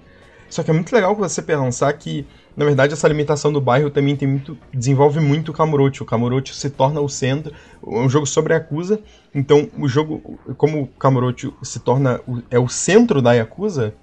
Só 0.50 0.64
que 0.64 0.72
é 0.72 0.74
muito 0.74 0.93
legal 0.93 1.16
você 1.16 1.41
pensar 1.41 1.93
que, 1.93 2.26
na 2.58 2.66
verdade, 2.66 2.93
essa 2.93 3.08
limitação 3.08 3.54
do 3.54 3.62
bairro 3.62 3.89
também 3.89 4.16
tem 4.16 4.28
muito. 4.28 4.58
desenvolve 4.74 5.20
muito 5.20 5.50
o 5.50 5.54
Kamurocho. 5.54 6.04
O 6.04 6.08
Kamurocho 6.08 6.54
se 6.54 6.70
torna 6.70 7.00
o 7.00 7.08
centro. 7.08 7.54
É 7.86 8.00
um 8.00 8.10
jogo 8.10 8.26
sobre 8.26 8.54
a 8.54 8.58
Yakuza. 8.58 9.00
Então, 9.34 9.70
o 9.78 9.88
jogo, 9.88 10.39
como 10.58 10.82
o 10.84 10.88
Kamurocho 10.88 11.54
se 11.62 11.80
torna. 11.80 12.20
é 12.50 12.58
o 12.58 12.68
centro 12.68 13.22
da 13.22 13.34
Yakuza, 13.34 13.93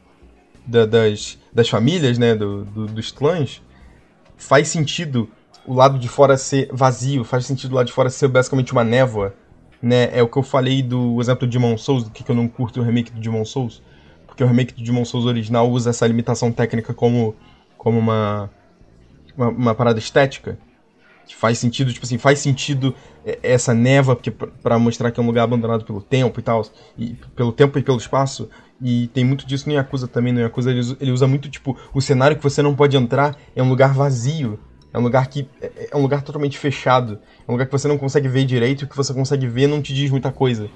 da, 0.65 0.87
das, 0.87 1.39
das 1.53 1.69
famílias, 1.69 2.17
né, 2.17 2.35
do, 2.35 2.65
do, 2.65 2.87
dos 2.87 3.11
clãs, 3.11 3.61
faz 4.37 4.69
sentido 4.69 5.29
o 5.67 5.75
lado 5.75 5.99
de 5.99 6.09
fora 6.09 6.37
ser 6.37 6.69
vazio, 6.73 7.25
faz 7.25 7.45
sentido 7.45 7.73
o 7.73 7.75
lado 7.75 7.87
de 7.87 7.93
fora 7.93 8.09
ser 8.09 8.29
basicamente 8.29 8.73
uma 8.73 8.85
névoa, 8.85 9.35
né? 9.83 10.11
É 10.17 10.23
o 10.23 10.29
que 10.29 10.37
eu 10.37 10.43
falei 10.43 10.83
do 10.83 11.21
exemplo 11.21 11.47
de 11.47 11.59
Demon 11.59 11.77
Souls, 11.77 12.05
do 12.05 12.11
que, 12.11 12.23
que 12.23 12.31
eu 12.31 12.37
não 12.37 12.47
curto 12.47 12.81
o 12.81 12.85
remake 12.85 13.11
do 13.11 13.21
Demon 13.21 13.45
Souls, 13.45 13.83
porque 14.37 14.45
o 14.45 14.47
remake 14.47 14.75
do 14.75 14.83
Demon 14.83 15.03
Souls 15.07 15.25
original 15.25 15.71
usa 15.71 15.89
essa 15.89 16.07
limitação 16.07 16.53
técnica 16.53 16.93
como, 16.93 17.35
como 17.79 17.99
uma, 17.99 18.51
uma, 19.35 19.49
uma 19.49 19.75
parada 19.75 19.99
estética, 19.99 20.59
que 21.27 21.35
faz 21.35 21.57
sentido, 21.57 21.91
tipo 21.91 22.05
assim, 22.05 22.19
faz 22.19 22.39
sentido 22.39 22.95
essa 23.43 23.73
névoa 23.73 24.15
porque 24.15 24.31
para 24.31 24.79
mostrar 24.79 25.11
que 25.11 25.19
é 25.19 25.23
um 25.23 25.27
lugar 25.27 25.45
abandonado 25.45 25.87
pelo 25.87 26.03
tempo 26.03 26.39
e 26.39 26.43
tal, 26.43 26.67
e 26.99 27.17
pelo 27.35 27.51
tempo 27.51 27.79
e 27.79 27.83
pelo 27.83 27.97
espaço, 27.97 28.51
e 28.79 29.07
tem 29.09 29.25
muito 29.25 29.47
disso 29.47 29.71
no 29.71 29.75
Yakuza 29.75 30.07
também. 30.07 30.35
No 30.35 30.41
Yakuza 30.41 30.71
ele, 30.71 30.83
ele 31.01 31.13
usa 31.13 31.27
muito, 31.27 31.49
tipo, 31.49 31.75
o 31.95 32.03
cenário 32.03 32.37
que 32.37 32.43
você 32.43 32.61
não 32.61 32.75
pode 32.75 32.95
entrar 32.95 33.35
é 33.57 33.63
um 33.63 33.71
lugar 33.71 33.95
vazio. 33.95 34.59
É 34.93 34.99
um 34.99 35.03
lugar 35.03 35.29
que. 35.29 35.49
É, 35.63 35.89
é 35.93 35.97
um 35.97 36.03
lugar 36.03 36.21
totalmente 36.21 36.59
fechado. 36.59 37.19
É 37.49 37.51
um 37.51 37.55
lugar 37.55 37.65
que 37.65 37.73
você 37.73 37.89
não 37.89 37.97
consegue 37.97 38.29
ver 38.29 38.45
direito, 38.45 38.83
o 38.83 38.87
que 38.87 38.95
você 38.97 39.15
consegue 39.15 39.47
ver 39.47 39.67
não 39.67 39.81
te 39.81 39.95
diz 39.95 40.11
muita 40.11 40.31
coisa. 40.31 40.69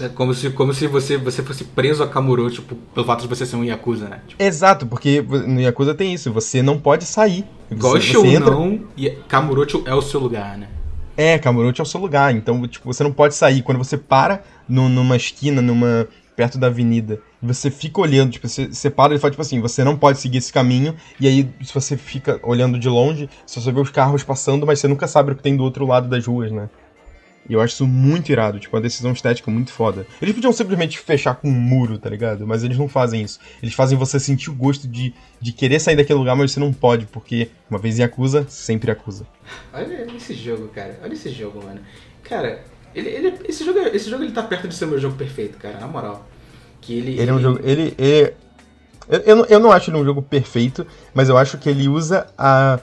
É 0.00 0.08
como 0.08 0.34
se, 0.34 0.50
como 0.50 0.74
se 0.74 0.86
você, 0.86 1.16
você 1.16 1.42
fosse 1.42 1.64
preso 1.64 2.02
a 2.02 2.08
Kamuro, 2.08 2.50
tipo, 2.50 2.74
pelo 2.74 3.06
fato 3.06 3.22
de 3.22 3.28
você 3.28 3.46
ser 3.46 3.56
um 3.56 3.64
Yakuza, 3.64 4.08
né? 4.08 4.20
Tipo... 4.26 4.42
Exato, 4.42 4.86
porque 4.86 5.22
no 5.22 5.60
Yakuza 5.60 5.94
tem 5.94 6.12
isso, 6.12 6.32
você 6.32 6.62
não 6.62 6.78
pode 6.78 7.04
sair. 7.04 7.44
Goste 7.72 8.16
ou 8.16 8.26
entra... 8.26 8.50
não, 8.50 8.80
Kamurocho 9.26 9.82
é 9.86 9.94
o 9.94 10.02
seu 10.02 10.20
lugar, 10.20 10.58
né? 10.58 10.68
É, 11.16 11.38
Kamurocho 11.38 11.80
é 11.80 11.84
o 11.84 11.86
seu 11.86 11.98
lugar, 11.98 12.34
então, 12.34 12.66
tipo, 12.68 12.92
você 12.92 13.02
não 13.02 13.12
pode 13.12 13.34
sair. 13.34 13.62
Quando 13.62 13.78
você 13.78 13.96
para 13.96 14.42
no, 14.68 14.88
numa 14.88 15.16
esquina, 15.16 15.62
numa 15.62 16.06
perto 16.36 16.58
da 16.58 16.66
avenida, 16.66 17.18
você 17.42 17.70
fica 17.70 17.98
olhando, 17.98 18.32
tipo, 18.32 18.46
você, 18.46 18.66
você 18.66 18.90
para 18.90 19.14
e 19.14 19.18
fala, 19.18 19.30
tipo 19.30 19.40
assim, 19.40 19.58
você 19.58 19.82
não 19.82 19.96
pode 19.96 20.18
seguir 20.18 20.36
esse 20.36 20.52
caminho, 20.52 20.94
e 21.18 21.26
aí, 21.26 21.48
se 21.62 21.72
você 21.72 21.96
fica 21.96 22.38
olhando 22.42 22.78
de 22.78 22.88
longe, 22.88 23.30
você 23.46 23.58
só 23.58 23.72
vê 23.72 23.80
os 23.80 23.90
carros 23.90 24.22
passando, 24.22 24.66
mas 24.66 24.78
você 24.78 24.86
nunca 24.86 25.08
sabe 25.08 25.32
o 25.32 25.34
que 25.34 25.42
tem 25.42 25.56
do 25.56 25.64
outro 25.64 25.86
lado 25.86 26.06
das 26.06 26.26
ruas, 26.26 26.52
né? 26.52 26.68
E 27.48 27.52
eu 27.52 27.60
acho 27.60 27.74
isso 27.74 27.86
muito 27.86 28.30
irado, 28.30 28.58
tipo, 28.58 28.74
uma 28.76 28.82
decisão 28.82 29.12
estética 29.12 29.50
muito 29.50 29.70
foda. 29.72 30.06
Eles 30.20 30.34
podiam 30.34 30.52
simplesmente 30.52 30.98
fechar 30.98 31.34
com 31.34 31.48
um 31.48 31.52
muro, 31.52 31.98
tá 31.98 32.10
ligado? 32.10 32.46
Mas 32.46 32.64
eles 32.64 32.76
não 32.76 32.88
fazem 32.88 33.22
isso. 33.22 33.38
Eles 33.62 33.74
fazem 33.74 33.96
você 33.96 34.18
sentir 34.18 34.50
o 34.50 34.54
gosto 34.54 34.88
de, 34.88 35.14
de 35.40 35.52
querer 35.52 35.80
sair 35.80 35.96
daquele 35.96 36.18
lugar, 36.18 36.34
mas 36.34 36.52
você 36.52 36.60
não 36.60 36.72
pode, 36.72 37.06
porque 37.06 37.50
uma 37.70 37.78
vez 37.78 38.00
acusa, 38.00 38.46
sempre 38.48 38.90
acusa. 38.90 39.26
Olha 39.72 40.06
esse 40.16 40.34
jogo, 40.34 40.68
cara. 40.68 40.98
Olha 41.02 41.12
esse 41.12 41.30
jogo, 41.30 41.62
mano. 41.64 41.80
Cara, 42.22 42.62
ele, 42.94 43.08
ele, 43.08 43.34
esse, 43.48 43.64
jogo, 43.64 43.78
esse 43.78 44.10
jogo 44.10 44.24
ele 44.24 44.32
tá 44.32 44.42
perto 44.42 44.66
de 44.66 44.74
ser 44.74 44.86
o 44.86 44.88
meu 44.88 44.98
jogo 44.98 45.16
perfeito, 45.16 45.58
cara, 45.58 45.78
na 45.78 45.86
moral. 45.86 46.26
Que 46.80 46.94
ele, 46.94 47.12
ele, 47.12 47.22
ele... 47.22 47.30
é 47.30 47.34
um 47.34 47.40
jogo. 47.40 47.60
Ele, 47.62 47.94
ele 47.96 48.34
eu, 49.08 49.20
eu, 49.20 49.36
não, 49.36 49.44
eu 49.44 49.60
não 49.60 49.72
acho 49.72 49.90
ele 49.90 49.98
um 49.98 50.04
jogo 50.04 50.20
perfeito, 50.20 50.86
mas 51.14 51.28
eu 51.28 51.38
acho 51.38 51.58
que 51.58 51.68
ele 51.68 51.88
usa 51.88 52.26
a, 52.36 52.80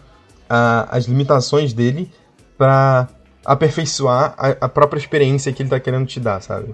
a, 0.50 0.98
as 0.98 1.06
limitações 1.06 1.74
dele 1.74 2.10
para 2.58 3.10
aperfeiçoar 3.46 4.34
a, 4.38 4.66
a, 4.66 4.70
própria 4.70 5.00
experiência 5.00 5.52
que 5.52 5.64
ele 5.64 5.70
tá 5.70 5.80
querendo 5.80 6.06
te 6.06 6.20
dar, 6.20 6.42
sabe? 6.42 6.74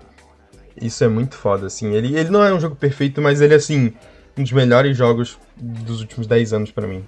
Isso 0.82 1.04
é 1.04 1.08
muito 1.08 1.36
foda, 1.36 1.68
assim. 1.68 1.94
Ele, 1.94 2.18
ele 2.18 2.30
não 2.30 2.44
é 2.44 2.54
um 2.54 2.60
jogo 2.60 2.76
perfeito, 2.76 3.22
mas 3.22 3.42
ele 3.42 3.54
assim, 3.54 3.94
um 4.38 4.44
dos 4.44 4.52
melhores 4.52 4.96
jogos 4.96 5.38
dos 5.58 6.02
últimos 6.02 6.28
10 6.28 6.54
anos 6.54 6.72
para 6.72 6.88
mim 6.88 7.04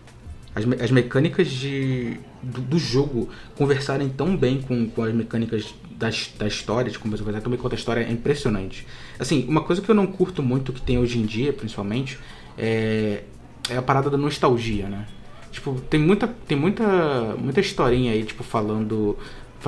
as, 0.55 0.65
me 0.65 0.75
as 0.75 0.91
mecânicas 0.91 1.47
de, 1.47 2.17
do, 2.41 2.61
do, 2.61 2.79
jogo 2.79 3.29
conversarem 3.55 4.09
tão 4.09 4.35
bem 4.35 4.61
com, 4.61 4.89
com 4.89 5.03
as 5.03 5.13
mecânicas 5.13 5.73
das, 5.97 6.31
da 6.37 6.47
história, 6.47 6.91
de 6.91 6.99
como 6.99 7.15
você 7.15 7.23
também 7.39 7.59
conta 7.59 7.75
a 7.75 7.77
história, 7.77 8.01
é 8.01 8.11
impressionante. 8.11 8.85
Assim, 9.19 9.45
uma 9.47 9.61
coisa 9.61 9.81
que 9.81 9.89
eu 9.89 9.95
não 9.95 10.07
curto 10.07 10.43
muito 10.43 10.73
que 10.73 10.81
tem 10.81 10.97
hoje 10.97 11.19
em 11.19 11.25
dia, 11.25 11.53
principalmente, 11.53 12.19
é, 12.57 13.23
é 13.69 13.77
a 13.77 13.81
parada 13.81 14.09
da 14.09 14.17
nostalgia, 14.17 14.87
né? 14.87 15.07
Tipo, 15.51 15.79
tem 15.81 15.99
muita, 15.99 16.27
tem 16.27 16.57
muita, 16.57 17.35
muita 17.37 17.59
historinha 17.59 18.13
aí, 18.13 18.23
tipo, 18.23 18.43
falando, 18.43 19.17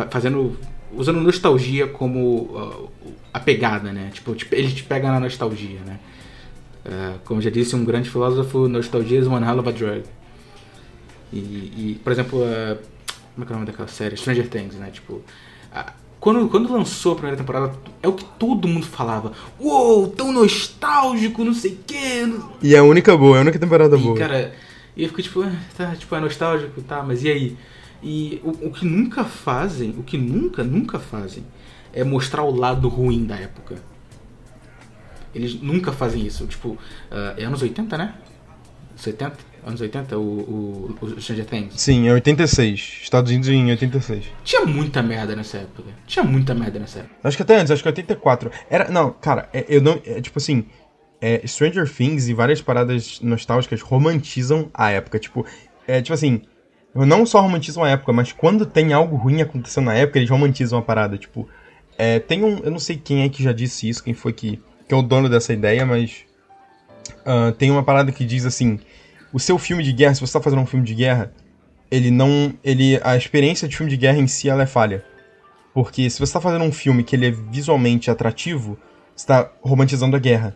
fazendo, 0.10 0.58
usando 0.92 1.20
nostalgia 1.22 1.88
como 1.88 2.20
uh, 2.20 2.90
a 3.34 3.40
pegada, 3.40 3.92
né? 3.92 4.10
Tipo, 4.14 4.36
ele 4.52 4.72
te 4.72 4.84
pega 4.84 5.12
na 5.12 5.20
nostalgia, 5.20 5.80
né? 5.86 6.00
Uh, 6.86 7.20
como 7.24 7.42
já 7.42 7.50
disse 7.50 7.76
um 7.76 7.86
grande 7.86 8.10
filósofo, 8.10 8.68
nostalgia 8.68 9.20
is 9.20 9.28
one 9.28 9.46
hell 9.46 9.60
of 9.60 9.70
a 9.70 9.72
drug. 9.72 10.04
E, 11.32 11.38
e 11.38 12.02
por 12.04 12.12
exemplo, 12.12 12.40
uh, 12.40 12.78
como 13.34 13.44
é 13.44 13.46
que 13.46 13.52
é 13.52 13.56
o 13.56 13.60
nome 13.60 13.66
daquela 13.66 13.88
série? 13.88 14.18
Stranger 14.18 14.50
Things, 14.50 14.76
né? 14.76 14.90
Tipo, 14.92 15.22
quando, 16.20 16.48
quando 16.48 16.72
lançou 16.72 17.12
a 17.12 17.16
primeira 17.16 17.38
temporada, 17.38 17.74
é 18.02 18.08
o 18.08 18.14
que 18.14 18.24
todo 18.40 18.68
mundo 18.68 18.86
falava. 18.86 19.34
Uou, 19.60 20.08
tão 20.08 20.32
nostálgico, 20.32 21.44
não 21.44 21.54
sei 21.54 21.72
o 21.72 21.80
quê. 21.86 22.34
E 22.62 22.74
é 22.74 22.78
a 22.78 22.84
única 22.84 23.18
boa, 23.18 23.36
é 23.36 23.40
a 23.40 23.42
única 23.42 23.60
temporada 23.60 23.98
e, 23.98 24.00
boa. 24.00 24.18
cara, 24.18 24.54
e 24.96 25.04
eu 25.04 25.10
fico 25.10 25.22
tipo, 25.22 25.46
tá, 25.76 25.96
tipo, 25.96 26.16
é 26.16 26.20
nostálgico, 26.20 26.82
tá, 26.82 27.04
mas 27.04 27.24
e 27.24 27.30
aí? 27.30 27.58
E 28.04 28.42
o, 28.44 28.68
o 28.68 28.72
que 28.72 28.86
nunca 28.86 29.24
fazem, 29.24 29.92
o 29.98 30.04
que 30.04 30.18
nunca, 30.18 30.64
nunca 30.64 31.00
fazem, 31.00 31.44
é 31.94 32.04
mostrar 32.04 32.44
o 32.44 32.54
lado 32.54 32.88
ruim 32.90 33.26
da 33.26 33.36
época. 33.36 33.78
Eles 35.34 35.60
nunca 35.60 35.92
fazem 35.92 36.26
isso. 36.26 36.46
Tipo, 36.46 36.70
uh, 36.70 36.80
é 37.38 37.46
anos 37.46 37.62
80, 37.62 37.98
né? 37.98 38.16
70? 38.96 39.54
anos 39.66 39.82
80, 39.82 40.18
o, 40.18 40.22
o, 40.22 40.98
o 41.02 41.22
Stranger 41.22 41.46
Things? 41.46 41.80
Sim, 41.80 42.08
é 42.08 42.14
86. 42.14 43.00
Estados 43.04 43.32
Unidos 43.32 43.50
em 43.50 43.70
86. 43.70 44.26
Tinha 44.44 44.66
muita 44.66 45.02
merda 45.02 45.36
nessa 45.36 45.58
época. 45.58 45.90
Tinha 46.06 46.24
muita 46.24 46.54
merda 46.54 46.80
nessa 46.80 47.00
época. 47.00 47.16
Acho 47.24 47.38
que 47.38 47.44
até 47.44 47.58
antes, 47.58 47.72
acho 47.72 47.82
que 47.82 47.90
84. 47.90 48.52
Era. 48.70 48.90
Não, 48.90 49.12
cara, 49.12 49.50
é, 49.54 49.66
eu 49.68 49.82
não. 49.82 50.00
É, 50.06 50.22
tipo 50.22 50.38
assim. 50.38 50.66
É, 51.22 51.42
Stranger 51.48 51.90
Things 51.90 52.28
e 52.28 52.34
várias 52.34 52.62
paradas 52.62 53.22
nostálgicas 53.22 53.82
romantizam 53.82 54.70
a 54.74 54.92
época. 54.92 55.18
Tipo, 55.20 55.46
é 55.88 56.02
tipo 56.02 56.14
assim. 56.14 56.42
Não 56.96 57.26
só 57.26 57.42
romantizam 57.42 57.84
a 57.84 57.90
época, 57.90 58.14
mas 58.14 58.32
quando 58.32 58.66
tem 58.66 58.94
algo 58.94 59.16
ruim 59.16 59.42
acontecendo 59.42 59.86
na 59.86 59.96
época, 59.96 60.20
eles 60.20 60.30
romantizam 60.30 60.78
a 60.78 60.82
parada. 60.82 61.18
Tipo, 61.18 61.50
é, 61.98 62.20
tem 62.20 62.44
um. 62.44 62.60
Eu 62.60 62.72
não 62.72 62.80
sei 62.80 62.98
quem 62.98 63.24
é 63.24 63.30
que 63.30 63.42
já 63.42 63.52
disse 63.52 63.90
isso, 63.90 64.04
quem 64.04 64.14
foi 64.14 64.32
que, 64.32 64.62
que 64.88 64.94
é 64.94 64.98
o 64.98 65.02
dono 65.02 65.28
dessa 65.28 65.54
ideia, 65.54 65.86
mas. 65.86 66.26
Uh, 67.26 67.52
tem 67.54 67.72
uma 67.72 67.84
parada 67.84 68.12
que 68.12 68.26
diz 68.26 68.46
assim 68.46 68.80
o 69.34 69.40
seu 69.40 69.58
filme 69.58 69.84
de 69.84 69.92
guerra, 69.92 70.14
se 70.14 70.22
você 70.22 70.26
está 70.26 70.40
fazendo 70.40 70.62
um 70.62 70.66
filme 70.66 70.86
de 70.86 70.94
guerra, 70.94 71.34
ele 71.90 72.12
não. 72.12 72.54
ele 72.64 73.00
A 73.04 73.18
experiência 73.18 73.68
de 73.68 73.76
filme 73.76 73.90
de 73.90 73.98
guerra 73.98 74.20
em 74.20 74.28
si 74.28 74.48
ela 74.48 74.62
é 74.62 74.68
falha. 74.68 75.04
Porque 75.74 76.08
se 76.08 76.18
você 76.18 76.24
está 76.26 76.40
fazendo 76.40 76.64
um 76.64 76.72
filme 76.72 77.04
que 77.04 77.16
ele 77.16 77.28
é 77.28 77.32
visualmente 77.32 78.12
atrativo, 78.12 78.78
você 79.16 79.24
está 79.24 79.52
romantizando 79.60 80.16
a 80.16 80.20
guerra. 80.20 80.56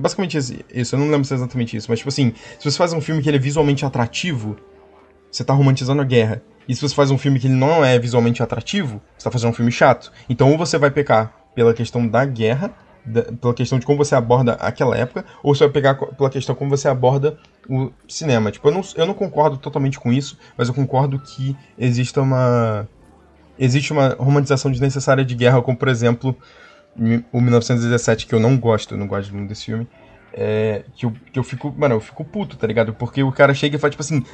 Basicamente 0.00 0.38
isso, 0.74 0.94
eu 0.94 0.98
não 0.98 1.10
lembro 1.10 1.24
se 1.24 1.34
é 1.34 1.36
exatamente 1.36 1.76
isso, 1.76 1.86
mas 1.88 2.00
tipo 2.00 2.08
assim, 2.08 2.32
se 2.58 2.68
você 2.68 2.76
faz 2.76 2.92
um 2.92 3.00
filme 3.00 3.22
que 3.22 3.28
ele 3.28 3.36
é 3.36 3.40
visualmente 3.40 3.84
atrativo, 3.84 4.56
você 5.30 5.42
está 5.42 5.52
romantizando 5.52 6.00
a 6.00 6.04
guerra. 6.04 6.42
E 6.68 6.74
se 6.74 6.82
você 6.82 6.94
faz 6.94 7.10
um 7.10 7.18
filme 7.18 7.40
que 7.40 7.48
não 7.48 7.84
é 7.84 7.98
visualmente 7.98 8.42
atrativo, 8.42 9.00
você 9.12 9.18
está 9.18 9.30
fazendo 9.30 9.50
um 9.50 9.54
filme 9.54 9.72
chato. 9.72 10.12
Então 10.28 10.50
ou 10.50 10.58
você 10.58 10.76
vai 10.76 10.90
pecar 10.90 11.32
pela 11.54 11.72
questão 11.72 12.06
da 12.06 12.24
guerra, 12.24 12.72
da, 13.04 13.22
pela 13.22 13.54
questão 13.54 13.78
de 13.78 13.86
como 13.86 13.98
você 13.98 14.14
aborda 14.14 14.52
aquela 14.54 14.96
época, 14.96 15.24
ou 15.42 15.54
você 15.54 15.64
vai 15.64 15.72
pegar 15.72 15.94
pela 15.94 16.28
questão 16.28 16.54
como 16.54 16.70
você 16.70 16.88
aborda 16.88 17.38
o 17.68 17.90
cinema. 18.06 18.50
Tipo, 18.50 18.68
eu 18.68 18.72
não, 18.72 18.82
eu 18.96 19.06
não 19.06 19.14
concordo 19.14 19.56
totalmente 19.56 19.98
com 19.98 20.12
isso, 20.12 20.38
mas 20.56 20.68
eu 20.68 20.74
concordo 20.74 21.18
que 21.18 21.56
exista 21.78 22.20
uma. 22.20 22.86
Existe 23.58 23.92
uma 23.92 24.14
romantização 24.18 24.70
desnecessária 24.70 25.24
de 25.24 25.34
guerra, 25.34 25.60
como 25.62 25.76
por 25.76 25.88
exemplo 25.88 26.36
o 27.32 27.40
1917, 27.40 28.26
que 28.26 28.34
eu 28.34 28.40
não 28.40 28.56
gosto, 28.56 28.94
eu 28.94 28.98
não 28.98 29.06
gosto 29.06 29.34
muito 29.34 29.48
desse 29.48 29.64
filme. 29.64 29.88
É, 30.32 30.84
que, 30.94 31.06
eu, 31.06 31.12
que 31.32 31.38
eu 31.38 31.42
fico, 31.42 31.74
mano, 31.76 31.96
eu 31.96 32.00
fico 32.00 32.24
puto, 32.24 32.56
tá 32.56 32.66
ligado? 32.66 32.92
Porque 32.92 33.22
o 33.22 33.32
cara 33.32 33.54
chega 33.54 33.76
e 33.76 33.78
fala, 33.78 33.90
tipo 33.90 34.02
assim, 34.02 34.24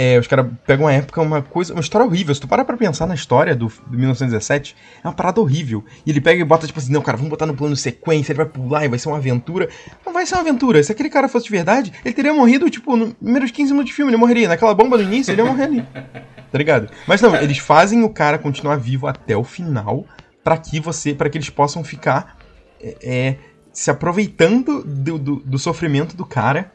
é, 0.00 0.16
os 0.16 0.28
caras 0.28 0.46
pegam 0.64 0.86
uma 0.86 0.92
época, 0.92 1.20
uma 1.20 1.42
coisa, 1.42 1.72
uma 1.72 1.80
história 1.80 2.06
horrível. 2.06 2.32
Se 2.32 2.40
tu 2.40 2.46
parar 2.46 2.64
pra 2.64 2.76
pensar 2.76 3.04
na 3.04 3.16
história 3.16 3.56
do, 3.56 3.66
do 3.66 3.98
1917, 3.98 4.76
é 5.02 5.08
uma 5.08 5.12
parada 5.12 5.40
horrível. 5.40 5.84
E 6.06 6.10
ele 6.10 6.20
pega 6.20 6.40
e 6.40 6.44
bota, 6.44 6.68
tipo 6.68 6.78
assim, 6.78 6.92
não, 6.92 7.02
cara, 7.02 7.16
vamos 7.16 7.30
botar 7.30 7.46
no 7.46 7.54
plano 7.56 7.74
sequência, 7.74 8.30
ele 8.30 8.36
vai 8.36 8.46
pular 8.46 8.84
e 8.84 8.88
vai 8.88 8.96
ser 8.96 9.08
uma 9.08 9.16
aventura. 9.16 9.68
Não 10.06 10.12
vai 10.12 10.24
ser 10.24 10.36
uma 10.36 10.42
aventura. 10.42 10.80
Se 10.84 10.92
aquele 10.92 11.10
cara 11.10 11.26
fosse 11.26 11.46
de 11.46 11.50
verdade, 11.50 11.92
ele 12.04 12.14
teria 12.14 12.32
morrido, 12.32 12.70
tipo, 12.70 12.96
no 12.96 13.12
primeiros 13.12 13.50
15 13.50 13.72
minutos 13.72 13.90
de 13.90 13.96
filme, 13.96 14.12
ele 14.12 14.16
morreria. 14.16 14.46
Naquela 14.46 14.72
bomba 14.72 14.96
no 14.96 15.02
início, 15.02 15.32
ele 15.32 15.42
ia 15.42 15.48
morrer 15.48 15.64
ali. 15.64 15.84
Tá 16.50 16.56
ligado? 16.56 16.88
Mas 17.06 17.20
não, 17.20 17.36
eles 17.36 17.58
fazem 17.58 18.02
o 18.02 18.08
cara 18.08 18.38
continuar 18.38 18.76
vivo 18.76 19.06
até 19.06 19.36
o 19.36 19.44
final 19.44 20.06
para 20.42 20.56
que 20.56 20.80
você, 20.80 21.12
para 21.12 21.28
que 21.28 21.36
eles 21.36 21.50
possam 21.50 21.84
ficar 21.84 22.38
é, 22.80 22.96
é, 23.02 23.36
se 23.70 23.90
aproveitando 23.90 24.82
do, 24.82 25.18
do, 25.18 25.36
do 25.36 25.58
sofrimento 25.58 26.16
do 26.16 26.24
cara 26.24 26.72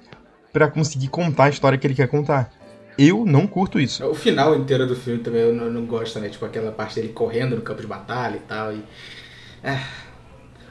para 0.51 0.67
conseguir 0.67 1.07
contar 1.07 1.45
a 1.45 1.49
história 1.49 1.75
que 1.75 1.87
ele 1.87 1.95
quer 1.95 2.07
contar. 2.07 2.51
Eu 2.97 3.25
não 3.25 3.47
curto 3.47 3.79
isso. 3.79 4.05
O 4.05 4.13
final 4.13 4.55
inteiro 4.55 4.85
do 4.85 4.95
filme 4.95 5.19
também 5.19 5.41
eu 5.41 5.53
não, 5.53 5.69
não 5.69 5.85
gosto, 5.85 6.19
né? 6.19 6.29
Tipo 6.29 6.45
aquela 6.45 6.71
parte 6.71 6.95
dele 6.95 7.09
correndo 7.09 7.55
no 7.55 7.61
campo 7.61 7.81
de 7.81 7.87
batalha 7.87 8.37
e 8.37 8.39
tal. 8.39 8.73
E... 8.73 8.83
É. 9.63 9.79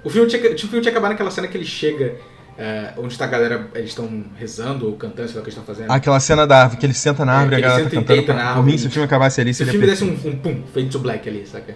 O 0.05 0.11
filme 0.11 0.29
tinha, 0.29 0.43
o 0.53 0.59
filme 0.59 0.81
tinha 0.81 0.91
acabar 0.91 1.09
naquela 1.09 1.31
cena 1.31 1.47
que 1.47 1.57
ele 1.57 1.65
chega 1.65 2.17
é, 2.57 2.93
onde 2.99 3.13
está 3.13 3.25
a 3.25 3.29
galera, 3.29 3.71
eles 3.75 3.91
estão 3.91 4.25
rezando 4.37 4.87
ou 4.87 4.97
cantando, 4.97 5.29
sei 5.29 5.37
lá 5.37 5.41
o 5.41 5.45
que 5.45 5.51
eles 5.51 5.59
estão 5.59 5.65
fazendo. 5.65 5.91
Aquela 5.91 6.21
cena 6.21 6.47
da 6.47 6.63
árvore, 6.63 6.81
que 6.81 6.87
ele 6.87 6.95
senta 6.95 7.25
na 7.25 7.33
árvore 7.33 7.57
é, 7.57 7.61
e 7.61 7.65
a 7.65 7.69
galera 7.69 7.85
tá 7.85 7.91
cantando. 7.91 8.23
Pra, 8.25 8.35
na 8.35 8.45
árvore, 8.45 8.73
mim, 8.73 8.79
se 8.79 8.87
o 8.87 8.91
filme 8.91 9.07
acabasse 9.07 9.41
ali, 9.41 9.55
Se 9.55 9.63
o 9.63 9.67
filme 9.67 9.87
desse 9.87 10.05
um, 10.05 10.13
um 10.13 10.37
pum, 10.37 10.63
fade 10.73 10.89
to 10.91 10.99
black 10.99 11.29
ali, 11.29 11.47
saca? 11.47 11.75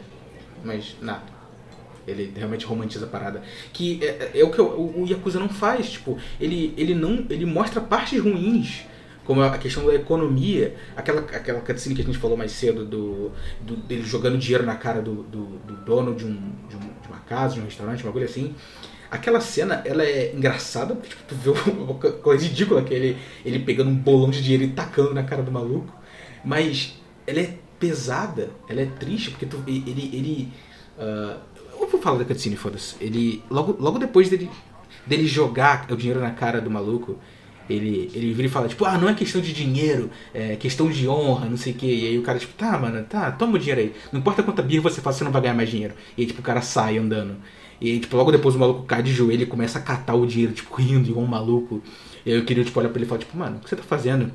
Mas, 0.62 0.96
nada. 1.00 1.22
Ele 2.06 2.32
realmente 2.36 2.66
romantiza 2.66 3.06
a 3.06 3.08
parada. 3.08 3.42
Que 3.72 4.00
é, 4.02 4.30
é, 4.34 4.40
é 4.40 4.44
o 4.44 4.50
que 4.50 4.60
o, 4.60 5.02
o 5.02 5.06
Yakuza 5.08 5.40
não 5.40 5.48
faz. 5.48 5.90
Tipo, 5.90 6.18
ele, 6.40 6.72
ele 6.76 6.94
não. 6.94 7.24
Ele 7.28 7.46
mostra 7.46 7.80
partes 7.80 8.20
ruins 8.20 8.84
como 9.26 9.42
a 9.42 9.58
questão 9.58 9.84
da 9.84 9.94
economia, 9.94 10.76
aquela, 10.96 11.20
aquela 11.20 11.60
cutscene 11.60 11.96
que 11.96 12.02
a 12.02 12.04
gente 12.04 12.16
falou 12.16 12.36
mais 12.36 12.52
cedo 12.52 12.84
do, 12.84 13.32
do 13.60 13.76
dele 13.76 14.02
jogando 14.02 14.38
dinheiro 14.38 14.64
na 14.64 14.76
cara 14.76 15.02
do, 15.02 15.24
do, 15.24 15.44
do 15.58 15.76
dono 15.84 16.14
de, 16.14 16.24
um, 16.24 16.34
de, 16.68 16.76
um, 16.76 16.80
de, 16.80 17.08
uma 17.08 17.18
casa, 17.26 17.54
de 17.54 17.60
um 17.60 17.64
restaurante, 17.64 18.04
uma 18.04 18.12
coisa 18.12 18.28
assim. 18.28 18.54
Aquela 19.10 19.40
cena, 19.40 19.82
ela 19.84 20.04
é 20.04 20.32
engraçada, 20.32 20.94
porque 20.94 21.08
tipo, 21.08 21.22
tu 21.26 21.34
vê 21.34 21.70
uma 21.70 21.94
coisa 21.94 22.44
ridícula 22.44 22.82
que 22.82 22.94
ele, 22.94 23.18
ele 23.44 23.58
pegando 23.58 23.90
um 23.90 23.96
bolão 23.96 24.30
de 24.30 24.40
dinheiro 24.40 24.62
e 24.62 24.68
tacando 24.68 25.12
na 25.12 25.24
cara 25.24 25.42
do 25.42 25.50
maluco. 25.50 25.92
Mas 26.44 26.94
ela 27.26 27.40
é 27.40 27.58
pesada, 27.80 28.50
ela 28.68 28.80
é 28.80 28.86
triste, 28.86 29.30
porque 29.30 29.46
tu, 29.46 29.62
ele. 29.66 30.10
ele 30.12 30.52
uh, 30.98 31.36
eu 31.80 31.88
vou 31.88 32.00
falar 32.00 32.18
da 32.18 32.24
cutscene, 32.24 32.56
foda-se. 32.56 32.94
Ele. 33.00 33.42
Logo, 33.50 33.76
logo 33.80 33.98
depois 33.98 34.28
dele, 34.28 34.48
dele 35.04 35.26
jogar 35.26 35.86
o 35.90 35.96
dinheiro 35.96 36.20
na 36.20 36.30
cara 36.30 36.60
do 36.60 36.70
maluco, 36.70 37.18
ele, 37.68 38.10
ele 38.14 38.32
vira 38.32 38.46
e 38.46 38.50
fala, 38.50 38.68
tipo, 38.68 38.84
ah, 38.84 38.96
não 38.98 39.08
é 39.08 39.14
questão 39.14 39.40
de 39.40 39.52
dinheiro, 39.52 40.10
é 40.32 40.56
questão 40.56 40.88
de 40.88 41.08
honra, 41.08 41.48
não 41.48 41.56
sei 41.56 41.72
o 41.72 41.76
quê. 41.76 41.86
E 41.86 42.06
aí 42.06 42.18
o 42.18 42.22
cara, 42.22 42.38
tipo, 42.38 42.52
tá, 42.54 42.78
mano, 42.78 43.04
tá, 43.04 43.30
toma 43.32 43.56
o 43.56 43.58
dinheiro 43.58 43.80
aí. 43.80 43.92
Não 44.12 44.20
importa 44.20 44.42
quanta 44.42 44.62
birra 44.62 44.82
você 44.82 45.00
faz, 45.00 45.16
você 45.16 45.24
não 45.24 45.32
vai 45.32 45.42
ganhar 45.42 45.54
mais 45.54 45.70
dinheiro. 45.70 45.94
E 46.16 46.22
aí, 46.22 46.26
tipo, 46.26 46.40
o 46.40 46.44
cara 46.44 46.62
sai 46.62 46.98
andando. 46.98 47.36
E 47.80 47.90
aí, 47.90 48.00
tipo, 48.00 48.16
logo 48.16 48.32
depois 48.32 48.54
o 48.54 48.58
maluco 48.58 48.84
cai 48.84 49.02
de 49.02 49.12
joelho 49.12 49.42
e 49.42 49.46
começa 49.46 49.78
a 49.78 49.82
catar 49.82 50.14
o 50.14 50.26
dinheiro, 50.26 50.52
tipo, 50.52 50.74
rindo 50.74 51.10
igual 51.10 51.24
um 51.24 51.28
maluco. 51.28 51.82
E 52.24 52.32
aí 52.32 52.38
eu 52.38 52.44
queria, 52.44 52.64
tipo, 52.64 52.78
olhar 52.78 52.88
pra 52.88 52.98
ele 52.98 53.06
e 53.06 53.08
falar, 53.08 53.20
tipo, 53.20 53.36
mano, 53.36 53.58
o 53.58 53.60
que 53.60 53.68
você 53.68 53.76
tá 53.76 53.82
fazendo? 53.82 54.32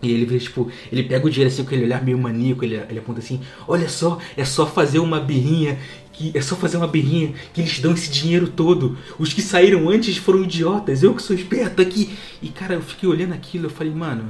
E 0.00 0.12
ele 0.12 0.24
vê, 0.24 0.38
tipo, 0.38 0.70
ele 0.92 1.02
pega 1.02 1.26
o 1.26 1.30
dinheiro 1.30 1.52
assim 1.52 1.62
com 1.62 1.68
aquele 1.68 1.84
olhar 1.84 2.02
meio 2.04 2.16
maníaco, 2.16 2.64
ele, 2.64 2.76
ele 2.88 3.00
aponta 3.00 3.18
assim, 3.18 3.40
olha 3.66 3.88
só, 3.88 4.18
é 4.36 4.44
só 4.44 4.64
fazer 4.64 5.00
uma 5.00 5.18
birrinha, 5.18 5.76
que 6.18 6.36
é 6.36 6.42
só 6.42 6.56
fazer 6.56 6.76
uma 6.76 6.88
birrinha, 6.88 7.32
que 7.54 7.60
eles 7.60 7.78
dão 7.78 7.92
esse 7.92 8.10
dinheiro 8.10 8.48
todo. 8.48 8.98
Os 9.20 9.32
que 9.32 9.40
saíram 9.40 9.88
antes 9.88 10.16
foram 10.16 10.42
idiotas, 10.42 11.04
eu 11.04 11.14
que 11.14 11.22
sou 11.22 11.34
esperto 11.34 11.80
aqui. 11.80 12.18
E 12.42 12.48
cara, 12.48 12.74
eu 12.74 12.82
fiquei 12.82 13.08
olhando 13.08 13.34
aquilo, 13.34 13.66
eu 13.66 13.70
falei, 13.70 13.94
mano, 13.94 14.24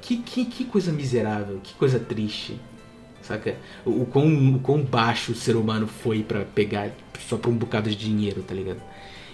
que, 0.00 0.16
que, 0.16 0.46
que 0.46 0.64
coisa 0.64 0.90
miserável, 0.90 1.60
que 1.62 1.74
coisa 1.74 2.00
triste. 2.00 2.58
Saca? 3.20 3.56
O, 3.84 4.02
o, 4.02 4.06
quão, 4.06 4.54
o 4.54 4.60
quão 4.60 4.82
baixo 4.82 5.32
o 5.32 5.34
ser 5.34 5.56
humano 5.56 5.86
foi 5.86 6.22
para 6.22 6.46
pegar 6.46 6.90
só 7.28 7.36
por 7.36 7.50
um 7.50 7.56
bocado 7.56 7.90
de 7.90 7.96
dinheiro, 7.96 8.42
tá 8.42 8.54
ligado? 8.54 8.80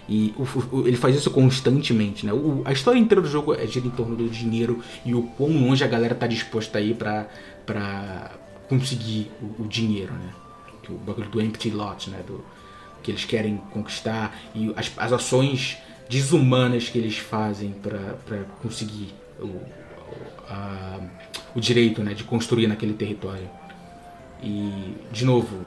E 0.09 0.35
o, 0.37 0.77
o, 0.77 0.89
ele 0.89 0.97
faz 0.97 1.15
isso 1.15 1.31
constantemente, 1.31 2.27
né? 2.27 2.33
O, 2.33 2.63
a 2.65 2.73
história 2.73 2.99
inteira 2.99 3.23
do 3.23 3.29
jogo 3.29 3.55
é 3.55 3.65
gira 3.65 3.87
em 3.87 3.91
torno 3.91 4.17
do 4.17 4.29
dinheiro 4.29 4.81
e 5.05 5.15
o 5.15 5.23
quão 5.23 5.51
longe 5.51 5.85
a 5.85 5.87
galera 5.87 6.17
tá 6.17 6.27
disposta 6.27 6.79
a 6.79 6.81
ir 6.81 6.97
pra, 6.97 7.29
pra 7.65 8.33
conseguir 8.69 9.31
o 9.57 9.69
dinheiro, 9.69 10.13
né? 10.15 10.44
O 10.93 10.99
bagulho 10.99 11.29
do 11.29 11.41
empty 11.41 11.71
lot, 11.71 12.11
né? 12.11 12.21
Do, 12.27 12.45
que 13.05 13.11
eles 13.11 13.25
querem 13.25 13.59
conquistar 13.71 14.35
e 14.55 14.73
as, 14.75 14.91
as 14.97 15.13
ações 15.13 15.77
desumanas 16.09 16.89
que 16.89 16.99
eles 16.99 17.19
fazem 17.19 17.73
para 17.73 18.45
conseguir 18.63 19.15
o, 19.39 19.61
a, 20.49 21.01
o 21.55 21.61
direito 21.61 22.03
né, 22.03 22.15
de 22.15 22.25
construir 22.25 22.67
naquele 22.67 22.95
território. 22.95 23.49
E, 24.43 24.95
de 25.13 25.25
novo, 25.25 25.65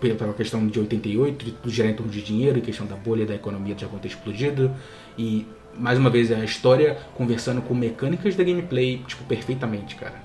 pela 0.00 0.32
questão 0.32 0.66
de 0.66 0.78
88, 0.78 1.44
de 1.44 1.50
tudo 1.52 1.70
gerar 1.70 1.90
em 1.90 1.94
torno 1.94 2.10
de 2.10 2.22
dinheiro, 2.22 2.60
questão 2.60 2.86
da 2.86 2.96
bolha 2.96 3.26
da 3.26 3.34
economia 3.34 3.74
de 3.74 3.82
já 3.82 3.88
ter 3.88 4.08
explodido. 4.08 4.74
E 5.18 5.46
mais 5.74 5.98
uma 5.98 6.10
vez 6.10 6.30
é 6.30 6.36
a 6.36 6.44
história 6.44 6.98
conversando 7.14 7.60
com 7.62 7.74
mecânicas 7.74 8.34
da 8.36 8.44
gameplay, 8.44 9.02
tipo, 9.06 9.24
perfeitamente, 9.24 9.96
cara. 9.96 10.24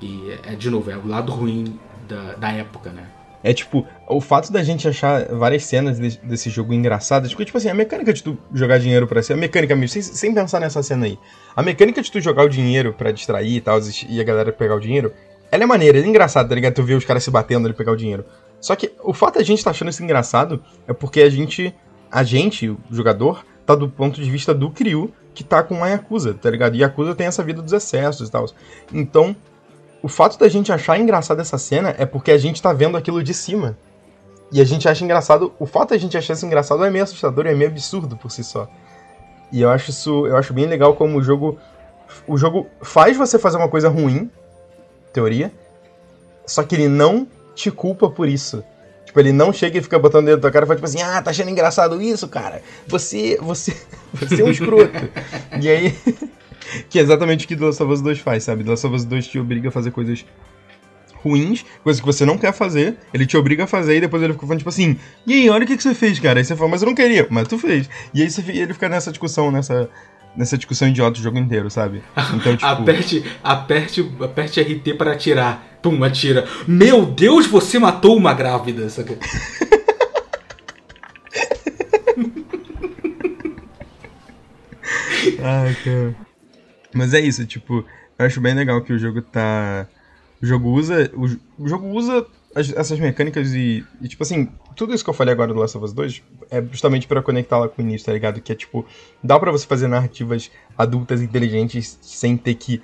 E 0.00 0.38
é, 0.44 0.54
de 0.54 0.70
novo, 0.70 0.90
é 0.90 0.96
o 0.96 1.06
lado 1.06 1.30
ruim 1.32 1.78
da, 2.08 2.34
da 2.34 2.52
época, 2.52 2.90
né? 2.90 3.06
É 3.42 3.54
tipo, 3.54 3.86
o 4.06 4.20
fato 4.20 4.52
da 4.52 4.62
gente 4.62 4.86
achar 4.86 5.24
várias 5.34 5.64
cenas 5.64 5.98
de, 5.98 6.18
desse 6.18 6.50
jogo 6.50 6.74
engraçadas, 6.74 7.30
porque, 7.30 7.46
tipo 7.46 7.56
assim, 7.56 7.70
a 7.70 7.74
mecânica 7.74 8.12
de 8.12 8.22
tu 8.22 8.36
jogar 8.52 8.78
dinheiro 8.78 9.06
pra 9.06 9.22
ser, 9.22 9.32
a 9.32 9.36
mecânica 9.36 9.74
mesmo, 9.74 9.88
sem, 9.94 10.02
sem 10.02 10.34
pensar 10.34 10.60
nessa 10.60 10.82
cena 10.82 11.06
aí, 11.06 11.18
a 11.56 11.62
mecânica 11.62 12.02
de 12.02 12.12
tu 12.12 12.20
jogar 12.20 12.44
o 12.44 12.48
dinheiro 12.48 12.92
para 12.92 13.10
distrair 13.12 13.56
e 13.56 13.60
tal, 13.60 13.78
e 14.08 14.20
a 14.20 14.24
galera 14.24 14.52
pegar 14.52 14.74
o 14.74 14.80
dinheiro, 14.80 15.12
ela 15.50 15.64
é 15.64 15.66
maneira, 15.66 15.98
ela 15.98 16.06
é 16.06 16.10
engraçada, 16.10 16.48
tá 16.48 16.54
ligado? 16.54 16.74
Tu 16.74 16.82
vê 16.82 16.94
os 16.94 17.04
caras 17.04 17.24
se 17.24 17.30
batendo 17.30 17.66
ali 17.66 17.74
pegar 17.74 17.92
o 17.92 17.96
dinheiro. 17.96 18.24
Só 18.60 18.76
que 18.76 18.92
o 19.02 19.14
fato 19.14 19.36
de 19.36 19.40
a 19.40 19.44
gente 19.44 19.64
tá 19.64 19.70
achando 19.70 19.88
isso 19.88 20.02
engraçado 20.04 20.62
é 20.86 20.92
porque 20.92 21.22
a 21.22 21.30
gente, 21.30 21.74
a 22.10 22.22
gente, 22.22 22.68
o 22.68 22.78
jogador, 22.90 23.44
tá 23.64 23.74
do 23.74 23.88
ponto 23.88 24.20
de 24.20 24.30
vista 24.30 24.52
do 24.52 24.70
Kiryu, 24.70 25.12
que 25.32 25.42
tá 25.42 25.62
com 25.62 25.82
a 25.82 25.88
Yakuza, 25.88 26.34
tá 26.34 26.50
ligado? 26.50 26.76
E 26.76 26.80
Yakuza 26.80 27.14
tem 27.14 27.26
essa 27.26 27.42
vida 27.42 27.62
dos 27.62 27.72
excessos 27.72 28.28
e 28.28 28.30
tal. 28.30 28.46
Então, 28.92 29.34
o 30.02 30.08
fato 30.08 30.38
da 30.38 30.48
gente 30.48 30.72
achar 30.72 30.98
engraçada 30.98 31.42
essa 31.42 31.58
cena 31.58 31.94
é 31.98 32.06
porque 32.06 32.30
a 32.30 32.38
gente 32.38 32.60
tá 32.60 32.72
vendo 32.72 32.96
aquilo 32.96 33.22
de 33.22 33.34
cima. 33.34 33.76
E 34.52 34.60
a 34.60 34.64
gente 34.64 34.88
acha 34.88 35.04
engraçado. 35.04 35.52
O 35.58 35.66
fato 35.66 35.90
da 35.90 35.98
gente 35.98 36.16
achar 36.16 36.34
isso 36.34 36.46
engraçado 36.46 36.84
é 36.84 36.90
meio 36.90 37.04
assustador, 37.04 37.46
é 37.46 37.54
meio 37.54 37.70
absurdo 37.70 38.16
por 38.16 38.30
si 38.30 38.42
só. 38.42 38.68
E 39.52 39.60
eu 39.62 39.70
acho 39.70 39.90
isso. 39.90 40.26
Eu 40.26 40.36
acho 40.36 40.52
bem 40.52 40.66
legal 40.66 40.94
como 40.94 41.18
o 41.18 41.22
jogo. 41.22 41.58
O 42.26 42.36
jogo 42.36 42.66
faz 42.82 43.16
você 43.16 43.38
fazer 43.38 43.56
uma 43.56 43.68
coisa 43.68 43.88
ruim, 43.88 44.30
teoria. 45.12 45.52
Só 46.46 46.62
que 46.64 46.74
ele 46.74 46.88
não 46.88 47.28
te 47.54 47.70
culpa 47.70 48.10
por 48.10 48.28
isso. 48.28 48.64
Tipo, 49.04 49.20
ele 49.20 49.32
não 49.32 49.52
chega 49.52 49.78
e 49.78 49.82
fica 49.82 49.98
botando 49.98 50.26
dentro 50.26 50.40
da 50.40 50.42
tua 50.42 50.52
cara 50.52 50.64
e 50.64 50.68
fala 50.68 50.76
tipo 50.76 50.86
assim, 50.86 51.02
ah, 51.02 51.20
tá 51.20 51.30
achando 51.30 51.50
engraçado 51.50 52.00
isso, 52.00 52.28
cara? 52.28 52.62
Você, 52.86 53.38
você, 53.40 53.76
você 54.14 54.40
é 54.40 54.44
um 54.44 54.50
escroto. 54.50 55.10
e 55.60 55.68
aí, 55.68 55.98
que 56.88 56.98
é 56.98 57.02
exatamente 57.02 57.44
o 57.44 57.48
que 57.48 57.56
The 57.56 57.64
Last 57.64 57.82
of 57.82 57.92
Us 57.92 58.00
2 58.00 58.18
faz, 58.18 58.44
sabe? 58.44 58.64
The 58.64 58.70
Last 58.70 58.86
of 58.86 58.96
Us 58.96 59.04
2 59.04 59.26
te 59.26 59.38
obriga 59.38 59.68
a 59.68 59.72
fazer 59.72 59.90
coisas 59.90 60.24
ruins, 61.22 61.64
coisas 61.82 62.00
que 62.00 62.06
você 62.06 62.24
não 62.24 62.38
quer 62.38 62.52
fazer, 62.52 62.96
ele 63.12 63.26
te 63.26 63.36
obriga 63.36 63.64
a 63.64 63.66
fazer 63.66 63.96
e 63.96 64.00
depois 64.00 64.22
ele 64.22 64.32
fica 64.32 64.46
falando 64.46 64.58
tipo 64.58 64.70
assim, 64.70 64.98
e 65.26 65.34
aí, 65.34 65.50
olha 65.50 65.64
o 65.64 65.66
que, 65.66 65.76
que 65.76 65.82
você 65.82 65.94
fez, 65.94 66.18
cara. 66.18 66.40
Aí 66.40 66.44
você 66.44 66.56
fala, 66.56 66.70
mas 66.70 66.82
eu 66.82 66.86
não 66.86 66.94
queria, 66.94 67.26
mas 67.30 67.46
tu 67.48 67.58
fez. 67.58 67.88
E 68.14 68.22
aí 68.22 68.30
você, 68.30 68.40
ele 68.50 68.72
fica 68.72 68.88
nessa 68.88 69.10
discussão, 69.10 69.50
nessa, 69.50 69.88
nessa 70.36 70.56
discussão 70.56 70.88
idiota 70.88 71.18
o 71.18 71.22
jogo 71.22 71.38
inteiro, 71.38 71.70
sabe? 71.70 72.02
Então, 72.34 72.56
tipo... 72.56 72.66
aperte, 72.66 73.24
aperte, 73.42 74.10
aperte 74.20 74.60
RT 74.60 74.94
para 74.96 75.12
atirar. 75.12 75.78
Pum, 75.82 76.02
atira. 76.04 76.46
Meu 76.66 77.06
Deus, 77.06 77.46
você 77.46 77.78
matou 77.78 78.16
uma 78.16 78.34
grávida, 78.34 78.88
saca? 78.88 79.16
Ai, 85.42 85.74
cara. 85.84 86.29
Mas 86.94 87.14
é 87.14 87.20
isso, 87.20 87.46
tipo, 87.46 87.84
eu 88.18 88.26
acho 88.26 88.40
bem 88.40 88.54
legal 88.54 88.80
que 88.82 88.92
o 88.92 88.98
jogo 88.98 89.22
tá. 89.22 89.86
O 90.42 90.46
jogo 90.46 90.70
usa. 90.70 91.10
O, 91.14 91.68
jogo 91.68 91.88
usa 91.88 92.26
as, 92.54 92.72
essas 92.72 92.98
mecânicas 92.98 93.52
e, 93.54 93.84
e, 94.00 94.08
tipo 94.08 94.22
assim, 94.22 94.50
tudo 94.74 94.94
isso 94.94 95.04
que 95.04 95.10
eu 95.10 95.14
falei 95.14 95.32
agora 95.32 95.52
do 95.52 95.60
Last 95.60 95.76
of 95.76 95.84
Us 95.84 95.92
2 95.92 96.22
é 96.50 96.62
justamente 96.62 97.06
para 97.06 97.22
conectá-la 97.22 97.68
com 97.68 97.80
o 97.80 97.84
início, 97.84 98.06
tá 98.06 98.12
ligado? 98.12 98.40
Que 98.40 98.52
é 98.52 98.54
tipo, 98.54 98.84
dá 99.22 99.38
para 99.38 99.52
você 99.52 99.66
fazer 99.66 99.88
narrativas 99.88 100.50
adultas 100.76 101.22
inteligentes 101.22 101.98
sem 102.02 102.36
ter 102.36 102.54
que 102.54 102.82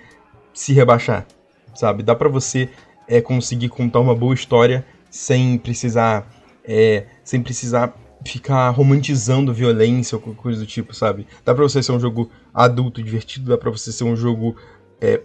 se 0.54 0.72
rebaixar, 0.72 1.26
sabe? 1.74 2.02
Dá 2.02 2.14
para 2.14 2.28
você 2.28 2.68
é, 3.08 3.20
conseguir 3.20 3.68
contar 3.68 4.00
uma 4.00 4.14
boa 4.14 4.34
história 4.34 4.86
sem 5.10 5.58
precisar 5.58 6.26
é, 6.64 7.04
sem 7.22 7.42
precisar 7.42 7.94
ficar 8.26 8.68
romantizando 8.70 9.54
violência 9.54 10.16
ou 10.16 10.34
coisa 10.34 10.60
do 10.60 10.66
tipo, 10.66 10.94
sabe? 10.94 11.26
Dá 11.44 11.54
pra 11.54 11.62
você 11.62 11.82
ser 11.82 11.92
um 11.92 12.00
jogo 12.00 12.30
adulto, 12.52 13.02
divertido, 13.02 13.50
dá 13.50 13.58
pra 13.58 13.70
você 13.70 13.92
ser 13.92 14.04
um 14.04 14.16
jogo 14.16 14.56
é, 15.00 15.20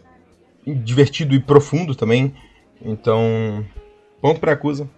divertido 0.66 1.36
e 1.36 1.40
profundo 1.40 1.96
também. 1.96 2.34
Então, 2.82 3.66
ponto 4.22 4.40
pra 4.40 4.54
Acusa, 4.54 4.90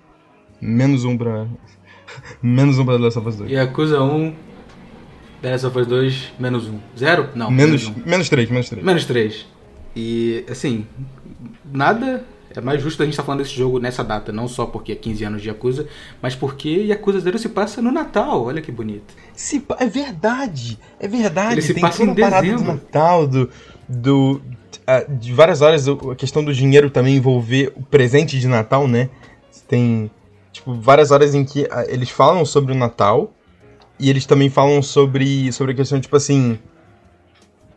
menos 0.61 1.03
um 1.05 1.17
pra. 1.17 1.47
menos 2.41 2.77
um 2.77 2.85
pra 2.85 2.95
The 2.95 3.03
Last 3.03 3.19
of 3.19 3.27
Us 3.29 3.35
2. 3.37 3.51
E 3.51 3.57
Acusa 3.57 4.01
1, 4.01 4.35
The 5.41 5.51
Last 5.51 5.65
of 5.65 5.79
Us 5.79 5.87
2, 5.87 6.33
menos 6.39 6.67
um. 6.67 6.79
Zero? 6.97 7.29
Não. 7.35 7.51
Menos, 7.51 7.83
menos, 7.83 7.97
um. 8.05 8.09
menos 8.09 8.29
3, 8.29 8.49
menos 8.49 8.69
3. 8.69 8.85
Menos 8.85 9.05
3. 9.05 9.47
E, 9.95 10.45
assim, 10.49 10.87
nada 11.65 12.25
é 12.59 12.61
mais 12.61 12.81
justo 12.81 13.01
a 13.01 13.05
gente 13.05 13.13
estar 13.13 13.23
tá 13.23 13.27
falando 13.27 13.41
desse 13.41 13.55
jogo 13.55 13.79
nessa 13.79 14.03
data, 14.03 14.31
não 14.31 14.47
só 14.47 14.65
porque 14.65 14.91
é 14.91 14.95
15 14.95 15.23
anos 15.25 15.41
de 15.41 15.49
Yakuza, 15.49 15.87
mas 16.21 16.35
porque 16.35 16.69
Yakuza 16.69 17.19
Zero 17.19 17.37
se 17.37 17.49
passa 17.49 17.81
no 17.81 17.91
Natal. 17.91 18.45
Olha 18.45 18.61
que 18.61 18.71
bonito. 18.71 19.13
Se, 19.33 19.63
é 19.79 19.85
verdade, 19.85 20.79
é 20.99 21.07
verdade. 21.07 21.55
Ele 21.55 21.61
se 21.61 21.73
Tem 21.73 21.81
passa 21.81 22.03
em 22.03 22.13
dezembro. 22.13 22.57
do 22.57 22.63
Natal, 22.63 23.27
do, 23.27 23.49
do 23.87 24.41
uh, 24.87 25.15
de 25.15 25.33
várias 25.33 25.61
horas 25.61 25.87
a 25.87 26.15
questão 26.15 26.43
do 26.43 26.53
dinheiro 26.53 26.89
também 26.89 27.15
envolver 27.15 27.73
o 27.75 27.83
presente 27.83 28.39
de 28.39 28.47
Natal, 28.47 28.87
né? 28.87 29.09
Tem 29.67 30.09
tipo 30.51 30.73
várias 30.73 31.11
horas 31.11 31.33
em 31.33 31.43
que 31.43 31.63
uh, 31.63 31.85
eles 31.87 32.09
falam 32.09 32.45
sobre 32.45 32.73
o 32.73 32.75
Natal 32.75 33.33
e 33.99 34.09
eles 34.09 34.25
também 34.25 34.49
falam 34.49 34.81
sobre 34.81 35.51
sobre 35.51 35.73
a 35.73 35.75
questão 35.75 35.99
tipo 35.99 36.15
assim, 36.15 36.59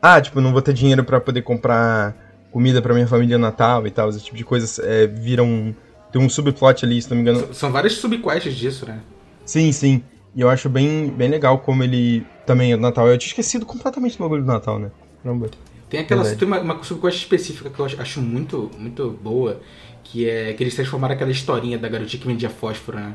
ah, 0.00 0.20
tipo, 0.20 0.40
não 0.40 0.52
vou 0.52 0.62
ter 0.62 0.72
dinheiro 0.72 1.04
para 1.04 1.20
poder 1.20 1.42
comprar 1.42 2.14
comida 2.56 2.80
para 2.80 2.94
minha 2.94 3.06
família 3.06 3.36
Natal 3.36 3.86
e 3.86 3.90
tal, 3.90 4.08
esse 4.08 4.24
tipo 4.24 4.34
de 4.34 4.42
coisas 4.42 4.78
é, 4.78 5.06
viram. 5.06 5.76
Tem 6.10 6.22
um 6.22 6.26
subplot 6.26 6.86
ali, 6.86 7.02
se 7.02 7.10
não 7.10 7.16
me 7.16 7.20
engano. 7.20 7.52
São 7.52 7.70
várias 7.70 7.92
subquests 7.92 8.56
disso, 8.56 8.86
né? 8.86 9.00
Sim, 9.44 9.70
sim. 9.72 10.02
E 10.34 10.40
eu 10.40 10.48
acho 10.48 10.66
bem, 10.70 11.10
bem 11.10 11.28
legal 11.28 11.58
como 11.58 11.84
ele 11.84 12.24
também 12.46 12.72
é 12.72 12.76
do 12.76 12.80
Natal. 12.80 13.06
Eu 13.08 13.18
tinha 13.18 13.28
esquecido 13.28 13.66
completamente 13.66 14.16
do 14.16 14.22
bagulho 14.24 14.42
do 14.42 14.46
Natal, 14.46 14.78
né? 14.78 14.90
Caramba. 15.22 15.50
Tem 15.90 16.00
aquela 16.00 16.24
tem 16.34 16.48
uma, 16.48 16.60
uma 16.60 16.82
subquest 16.82 17.18
específica 17.18 17.68
que 17.68 17.78
eu 17.78 17.84
acho 17.84 18.22
muito, 18.22 18.70
muito 18.78 19.10
boa, 19.22 19.60
que 20.02 20.26
é 20.26 20.54
que 20.54 20.62
eles 20.62 20.74
transformaram 20.74 21.14
aquela 21.14 21.30
historinha 21.30 21.76
da 21.76 21.90
garotinha 21.90 22.22
que 22.22 22.26
vendia 22.26 22.48
fósforo, 22.48 22.98
né? 22.98 23.14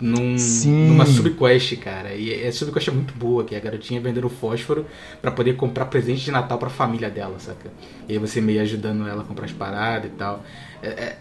Num, 0.00 0.38
Sim. 0.38 0.88
numa 0.88 1.06
subquest, 1.06 1.76
cara. 1.78 2.14
E 2.14 2.46
a 2.46 2.52
subquest 2.52 2.88
é 2.88 2.92
muito 2.92 3.14
boa, 3.14 3.44
que 3.44 3.54
é 3.54 3.58
a 3.58 3.60
garotinha 3.60 4.00
vendendo 4.00 4.28
fósforo 4.28 4.86
pra 5.20 5.30
poder 5.30 5.56
comprar 5.56 5.86
presente 5.86 6.24
de 6.24 6.30
Natal 6.30 6.58
pra 6.58 6.70
família 6.70 7.10
dela, 7.10 7.38
saca? 7.38 7.70
E 8.08 8.12
aí 8.12 8.18
você 8.18 8.40
meio 8.40 8.60
ajudando 8.62 9.06
ela 9.08 9.22
a 9.22 9.24
comprar 9.24 9.46
as 9.46 9.52
paradas 9.52 10.10
e 10.10 10.14
tal. 10.14 10.42
É, 10.82 10.88
é- 10.88 11.18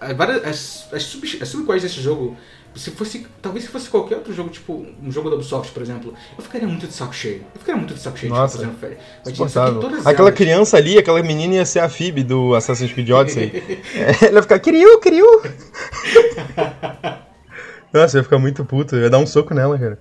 as, 0.00 0.16
várias- 0.16 0.44
as, 0.44 0.88
as, 0.92 1.02
sub, 1.04 1.26
as 1.42 1.48
subquests 1.48 1.82
desse 1.90 2.00
jogo, 2.00 2.36
se 2.76 2.92
fosse. 2.92 3.26
Talvez 3.42 3.64
se 3.64 3.70
fosse 3.70 3.88
qualquer 3.88 4.14
outro 4.16 4.32
jogo, 4.32 4.48
tipo 4.50 4.86
um 5.02 5.10
jogo 5.10 5.28
da 5.28 5.34
Ubisoft, 5.34 5.72
por 5.72 5.82
exemplo, 5.82 6.14
eu 6.36 6.44
ficaria 6.44 6.68
muito 6.68 6.86
de 6.86 6.92
saco 6.92 7.12
cheio. 7.12 7.42
Eu 7.52 7.58
ficaria 7.58 7.76
muito 7.80 7.94
de 7.94 8.00
saco 8.00 8.16
cheio 8.16 8.30
Nossa. 8.32 8.58
de 8.58 8.64
ficar 8.64 8.76
fazendo 8.78 8.94
férias. 9.24 10.06
Aquela 10.06 10.28
elas- 10.28 10.38
criança 10.38 10.76
ali, 10.76 10.98
aquela 10.98 11.20
menina 11.22 11.54
ia 11.54 11.64
ser 11.64 11.80
a 11.80 11.88
Phoebe 11.88 12.22
do 12.22 12.54
Assassin's 12.54 12.92
Creed 12.92 13.10
Odyssey. 13.10 13.50
É, 13.96 14.26
Ela 14.26 14.36
ia 14.36 14.42
ficar, 14.42 14.58
Kiryu, 14.60 15.00
Kiryu! 15.00 15.26
Nossa, 17.92 18.16
eu 18.16 18.20
ia 18.20 18.24
ficar 18.24 18.38
muito 18.38 18.64
puto, 18.64 18.96
eu 18.96 19.02
ia 19.02 19.10
dar 19.10 19.18
um 19.18 19.26
soco 19.26 19.54
nela, 19.54 19.78
cara. 19.78 19.98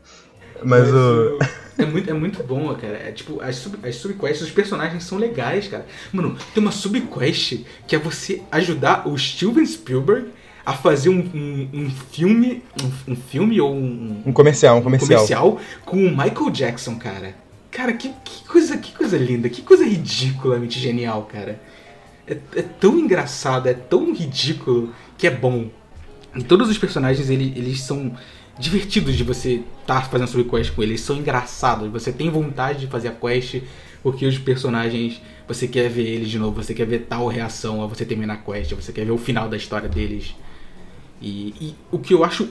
Mas 0.64 0.92
o. 0.92 1.38
É 1.78 1.86
muito, 1.86 2.10
é 2.10 2.14
muito 2.14 2.44
bom, 2.44 2.74
cara. 2.74 2.96
É 2.96 3.12
tipo, 3.12 3.40
as, 3.42 3.56
sub, 3.58 3.78
as 3.88 3.96
subquests, 3.96 4.42
os 4.42 4.52
personagens 4.52 5.04
são 5.04 5.18
legais, 5.18 5.68
cara. 5.68 5.86
Mano, 6.12 6.36
tem 6.54 6.62
uma 6.62 6.72
subquest 6.72 7.64
que 7.88 7.96
é 7.96 8.00
você 8.00 8.42
ajudar 8.52 9.08
o 9.08 9.16
Steven 9.18 9.66
Spielberg 9.66 10.30
a 10.66 10.74
fazer 10.74 11.10
um, 11.10 11.20
um, 11.20 11.70
um 11.74 11.90
filme. 12.12 12.64
Um, 12.82 13.12
um 13.14 13.16
filme 13.16 13.62
ou 13.62 13.74
um, 13.74 14.24
Um 14.26 14.34
comercial, 14.34 14.78
um 14.78 14.82
comercial. 14.82 15.08
comercial 15.08 15.60
com 15.86 15.98
o 15.98 16.10
Michael 16.10 16.50
Jackson, 16.50 16.96
cara. 16.96 17.36
Cara, 17.70 17.94
que, 17.94 18.10
que 18.24 18.48
coisa, 18.48 18.76
que 18.78 18.92
coisa 18.92 19.18
linda, 19.18 19.48
que 19.50 19.62
coisa 19.62 19.86
ridiculamente 19.86 20.80
genial, 20.80 21.30
cara. 21.32 21.62
É, 22.28 22.38
é 22.56 22.62
tão 22.62 22.98
engraçado, 22.98 23.70
é 23.70 23.74
tão 23.74 24.14
ridículo 24.14 24.94
que 25.18 25.28
é 25.28 25.32
bom. 25.32 25.70
Todos 26.48 26.70
os 26.70 26.78
personagens, 26.78 27.30
ele- 27.30 27.54
eles 27.56 27.82
são 27.82 28.16
divertidos 28.60 29.16
de 29.16 29.24
você 29.24 29.62
estar 29.82 30.10
fazendo 30.10 30.28
sua 30.28 30.44
quest 30.44 30.74
com 30.74 30.82
eles. 30.84 30.92
Eles 30.94 31.02
são 31.02 31.16
engraçados. 31.18 31.90
Você 31.92 32.12
tem 32.12 32.30
vontade 32.30 32.80
de 32.82 32.88
fazer 32.88 33.08
a 33.10 33.12
quest 33.12 33.62
porque 34.04 34.26
os 34.26 34.38
personagens, 34.38 35.22
você 35.48 35.68
quer 35.68 35.90
ver 35.90 36.06
eles 36.06 36.30
de 36.30 36.38
novo, 36.40 36.62
você 36.62 36.74
quer 36.74 36.86
ver 36.86 37.00
tal 37.10 37.28
reação 37.28 37.82
ao 37.82 37.90
você 37.90 38.06
terminar 38.06 38.36
a 38.36 38.38
quest, 38.38 38.74
você 38.74 38.92
quer 38.92 39.06
ver 39.06 39.12
o 39.12 39.18
final 39.18 39.50
da 39.50 39.58
história 39.58 39.90
deles. 39.90 40.36
E, 41.22 41.54
e 41.60 41.76
o 41.92 41.98
que 42.00 42.14
eu 42.14 42.24
acho 42.24 42.48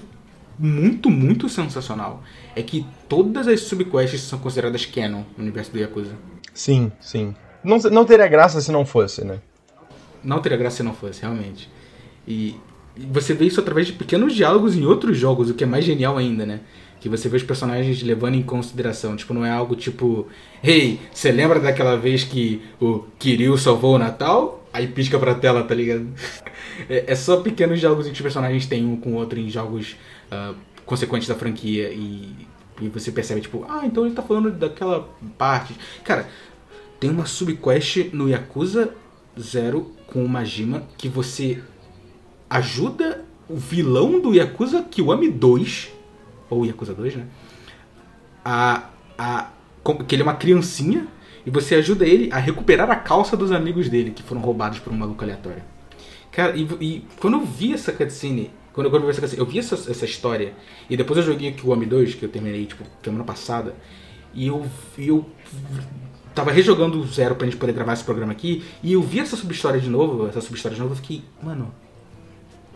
muito, 0.58 1.08
muito 1.10 1.48
sensacional 1.48 2.22
é 2.54 2.62
que 2.62 2.84
todas 3.08 3.46
as 3.46 3.60
subquests 3.60 4.22
são 4.22 4.38
consideradas 4.38 4.84
canon 4.86 5.22
no 5.36 5.42
universo 5.44 5.70
do 5.70 5.78
Yakuza. 5.78 6.16
Sim, 6.52 6.90
sim. 7.00 7.34
Não, 7.62 7.78
não 7.78 8.04
teria 8.04 8.26
graça 8.26 8.60
se 8.60 8.72
não 8.72 8.84
fosse, 8.84 9.24
né? 9.24 9.38
Não 10.22 10.40
teria 10.40 10.58
graça 10.58 10.78
se 10.78 10.82
não 10.82 10.94
fosse, 10.94 11.22
realmente. 11.22 11.70
E 12.26 12.56
você 12.96 13.34
vê 13.34 13.44
isso 13.44 13.60
através 13.60 13.86
de 13.86 13.92
pequenos 13.92 14.34
diálogos 14.34 14.74
em 14.74 14.86
outros 14.86 15.18
jogos, 15.18 15.50
o 15.50 15.54
que 15.54 15.64
é 15.64 15.66
mais 15.66 15.84
genial 15.84 16.16
ainda, 16.16 16.46
né? 16.46 16.60
Que 16.98 17.08
você 17.08 17.28
vê 17.28 17.36
os 17.36 17.42
personagens 17.42 18.02
levando 18.02 18.36
em 18.36 18.42
consideração. 18.42 19.14
Tipo, 19.14 19.34
não 19.34 19.44
é 19.44 19.50
algo 19.50 19.76
tipo... 19.76 20.26
Hey, 20.64 20.98
você 21.12 21.30
lembra 21.30 21.60
daquela 21.60 21.96
vez 21.96 22.24
que 22.24 22.62
o 22.80 23.04
Kiryu 23.18 23.58
salvou 23.58 23.94
o 23.94 23.98
Natal? 23.98 24.66
Aí 24.72 24.88
pisca 24.88 25.18
pra 25.18 25.34
tela, 25.34 25.62
tá 25.62 25.74
ligado? 25.74 26.06
É, 26.90 27.12
é 27.12 27.14
só 27.14 27.38
pequenos 27.38 27.80
diálogos 27.80 28.04
que 28.04 28.12
os 28.12 28.20
personagens 28.20 28.66
têm 28.66 28.84
um 28.84 28.96
com 28.98 29.12
o 29.12 29.14
outro 29.14 29.40
em 29.40 29.48
jogos 29.48 29.96
ah, 30.30 30.52
consequentes 30.84 31.26
da 31.26 31.34
franquia. 31.34 31.90
E, 31.90 32.28
e 32.82 32.88
você 32.90 33.10
percebe, 33.10 33.40
tipo... 33.40 33.64
Ah, 33.66 33.80
então 33.86 34.04
ele 34.04 34.14
tá 34.14 34.20
falando 34.20 34.50
daquela 34.50 35.08
parte. 35.38 35.74
Cara, 36.04 36.28
tem 37.00 37.08
uma 37.08 37.24
subquest 37.24 38.10
no 38.12 38.28
Yakuza 38.28 38.92
Zero 39.40 39.90
com 40.06 40.22
o 40.22 40.28
Majima 40.28 40.82
que 40.98 41.08
você 41.08 41.62
ajuda 42.48 43.24
o 43.48 43.56
vilão 43.56 44.20
do 44.20 44.34
Yakuza 44.34 44.82
Kiwami 44.82 45.28
2, 45.28 45.92
ou 46.50 46.64
Yakuza 46.64 46.94
2, 46.94 47.16
né? 47.16 47.26
A, 48.44 48.90
a, 49.18 49.50
que 50.06 50.14
ele 50.14 50.22
é 50.22 50.24
uma 50.24 50.34
criancinha 50.34 51.06
e 51.44 51.50
você 51.50 51.76
ajuda 51.76 52.04
ele 52.04 52.28
a 52.32 52.38
recuperar 52.38 52.90
a 52.90 52.96
calça 52.96 53.36
dos 53.36 53.52
amigos 53.52 53.88
dele 53.88 54.10
que 54.10 54.22
foram 54.22 54.40
roubados 54.40 54.78
por 54.78 54.92
um 54.92 54.96
maluco 54.96 55.22
aleatório. 55.22 55.62
Cara, 56.32 56.56
e, 56.56 56.68
e 56.80 57.04
quando 57.20 57.34
eu 57.34 57.44
vi 57.44 57.72
essa 57.72 57.92
cutscene, 57.92 58.50
quando, 58.72 58.90
quando 58.90 59.02
eu 59.02 59.06
vi 59.06 59.12
essa 59.12 59.20
cutscene, 59.20 59.40
eu 59.40 59.46
vi 59.46 59.58
essa, 59.58 59.74
essa 59.74 60.04
história 60.04 60.54
e 60.90 60.96
depois 60.96 61.18
eu 61.18 61.24
joguei 61.24 61.52
Kiwami 61.52 61.86
2, 61.86 62.14
que 62.14 62.24
eu 62.24 62.28
terminei, 62.28 62.66
tipo, 62.66 62.84
semana 63.02 63.24
passada, 63.24 63.74
e 64.34 64.48
eu, 64.48 64.66
eu 64.98 65.24
tava 66.34 66.50
rejogando 66.50 67.00
o 67.00 67.06
Zero 67.06 67.34
pra 67.36 67.46
gente 67.46 67.56
poder 67.56 67.72
gravar 67.72 67.94
esse 67.94 68.04
programa 68.04 68.32
aqui, 68.32 68.64
e 68.82 68.92
eu 68.92 69.02
vi 69.02 69.20
essa 69.20 69.36
subhistória 69.36 69.80
de 69.80 69.88
novo, 69.88 70.26
essa 70.26 70.40
subhistória 70.40 70.74
de 70.74 70.80
novo, 70.82 70.92
eu 70.92 70.96
fiquei, 70.96 71.24
mano, 71.42 71.72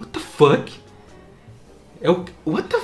what 0.00 0.10
the 0.12 0.20
fuck? 0.20 0.72
É 2.00 2.10
o. 2.10 2.24
What 2.44 2.68
the. 2.68 2.80